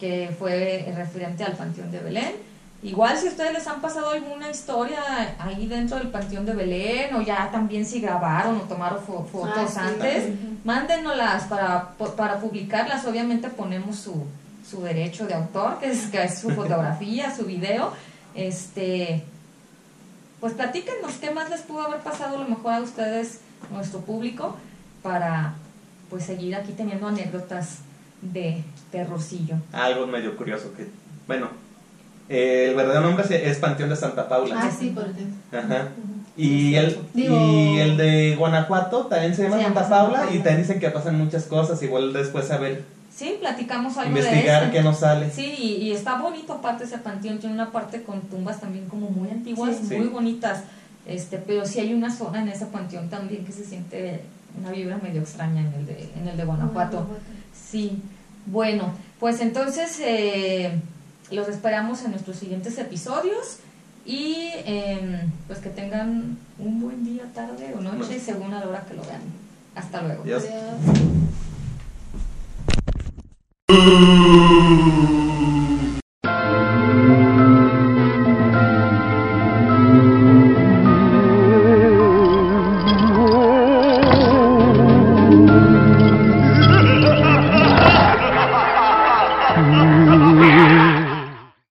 que 0.00 0.34
fue 0.38 0.90
referente 0.96 1.44
al 1.44 1.52
Panteón 1.52 1.90
de 1.90 1.98
Belén. 2.00 2.32
Igual 2.80 3.18
si 3.18 3.26
ustedes 3.26 3.52
les 3.52 3.66
han 3.66 3.80
pasado 3.80 4.10
alguna 4.10 4.50
historia 4.50 5.00
ahí 5.40 5.66
dentro 5.66 5.98
del 5.98 6.08
Panteón 6.08 6.46
de 6.46 6.52
Belén 6.54 7.12
o 7.14 7.22
ya 7.22 7.50
también 7.50 7.84
si 7.84 8.00
grabaron 8.00 8.56
o 8.56 8.60
tomaron 8.62 9.00
fo- 9.04 9.26
fotos 9.26 9.56
Ah, 9.56 9.68
sí. 9.68 9.78
antes, 9.80 10.24
Ujú. 10.26 10.56
mándenoslas 10.64 11.44
para, 11.44 11.90
para 12.16 12.38
publicarlas. 12.38 13.04
Obviamente 13.04 13.48
ponemos 13.48 13.96
su, 13.96 14.24
su 14.68 14.80
derecho 14.82 15.26
de 15.26 15.34
autor, 15.34 15.80
que 15.80 15.90
es, 15.90 16.06
que 16.06 16.22
es 16.22 16.38
su 16.38 16.50
fotografía, 16.50 17.34
su 17.34 17.46
video. 17.46 17.92
Este, 18.36 19.24
pues 20.38 20.52
platíquenos 20.52 21.14
qué 21.20 21.32
más 21.32 21.50
les 21.50 21.62
pudo 21.62 21.82
haber 21.82 21.98
pasado 22.00 22.36
a 22.36 22.42
lo 22.42 22.48
mejor 22.48 22.74
a 22.74 22.80
ustedes, 22.80 23.40
nuestro 23.72 24.00
público, 24.02 24.54
para 25.02 25.54
pues 26.10 26.24
seguir 26.24 26.54
aquí 26.54 26.70
teniendo 26.72 27.08
anécdotas 27.08 27.78
de 28.22 28.62
terrorcillo. 28.92 29.56
Algo 29.72 30.06
medio 30.06 30.36
curioso 30.36 30.72
que, 30.76 30.86
bueno, 31.26 31.48
eh, 32.28 32.66
el 32.70 32.74
verdadero 32.76 33.02
nombre 33.06 33.24
es- 33.24 33.30
es 33.30 33.58
Panteón 33.58 33.88
de 33.90 33.96
Santa 33.96 34.28
Paula. 34.28 34.54
Ah, 34.58 34.70
sí, 34.76 34.90
por 34.90 35.04
el 35.04 35.58
Ajá. 35.58 35.88
Y 36.36 36.74
el, 36.76 36.98
Digo- 37.14 37.36
y 37.36 37.78
el 37.80 37.96
de 37.96 38.36
Guanajuato 38.36 39.06
también 39.06 39.34
se 39.34 39.42
llama 39.44 39.60
Santa 39.60 39.88
Paula 39.88 40.26
y 40.32 40.36
también 40.38 40.58
dicen 40.62 40.78
que 40.78 40.88
pasan 40.90 41.18
muchas 41.18 41.44
cosas. 41.44 41.82
Igual 41.82 42.12
después 42.12 42.50
a 42.50 42.58
ver, 42.58 42.84
Sí, 43.14 43.36
platicamos 43.40 43.96
algo 43.96 44.14
de 44.14 44.20
investigar 44.20 44.62
eso. 44.64 44.72
qué 44.72 44.82
nos 44.82 44.98
sale. 45.00 45.28
Sí, 45.32 45.52
y, 45.58 45.72
y 45.88 45.92
está 45.92 46.20
bonito 46.20 46.52
aparte 46.52 46.84
ese 46.84 46.98
panteón, 46.98 47.38
tiene 47.38 47.54
una 47.56 47.72
parte 47.72 48.02
con 48.04 48.20
tumbas 48.20 48.60
también 48.60 48.88
como 48.88 49.10
muy 49.10 49.28
antiguas, 49.30 49.74
Sí. 49.88 49.96
muy 49.96 50.06
Sí. 50.06 50.12
bonitas, 50.12 50.62
este, 51.06 51.38
pero 51.38 51.66
sí 51.66 51.80
hay 51.80 51.92
una 51.94 52.14
zona 52.14 52.42
en 52.42 52.48
ese 52.50 52.66
panteón 52.66 53.08
también 53.10 53.44
que 53.44 53.50
se 53.50 53.64
siente 53.64 54.20
una 54.60 54.70
vibra 54.70 54.98
medio 55.02 55.20
extraña 55.22 55.62
en 55.62 55.74
el 55.74 55.86
de, 55.86 56.08
en 56.20 56.28
el 56.28 56.36
de 56.36 56.44
Guanajuato. 56.44 57.08
Sí, 57.52 58.00
bueno, 58.46 58.92
pues 59.18 59.40
entonces 59.40 59.98
eh, 60.00 60.78
los 61.30 61.48
esperamos 61.48 62.02
en 62.04 62.12
nuestros 62.12 62.36
siguientes 62.36 62.78
episodios 62.78 63.58
y 64.06 64.48
em, 64.64 65.30
pues 65.46 65.58
que 65.58 65.68
tengan 65.70 66.38
un 66.58 66.80
buen 66.80 67.04
día, 67.04 67.24
tarde 67.34 67.74
o 67.76 67.80
noche, 67.80 67.96
Bueno. 67.98 68.20
según 68.24 68.54
a 68.54 68.60
la 68.60 68.68
hora 68.68 68.84
que 68.88 68.94
lo 68.94 69.02
vean. 69.02 69.20
Hasta 69.74 70.02
luego. 70.02 70.22
Adiós. 70.24 70.44
Adiós. 70.44 70.98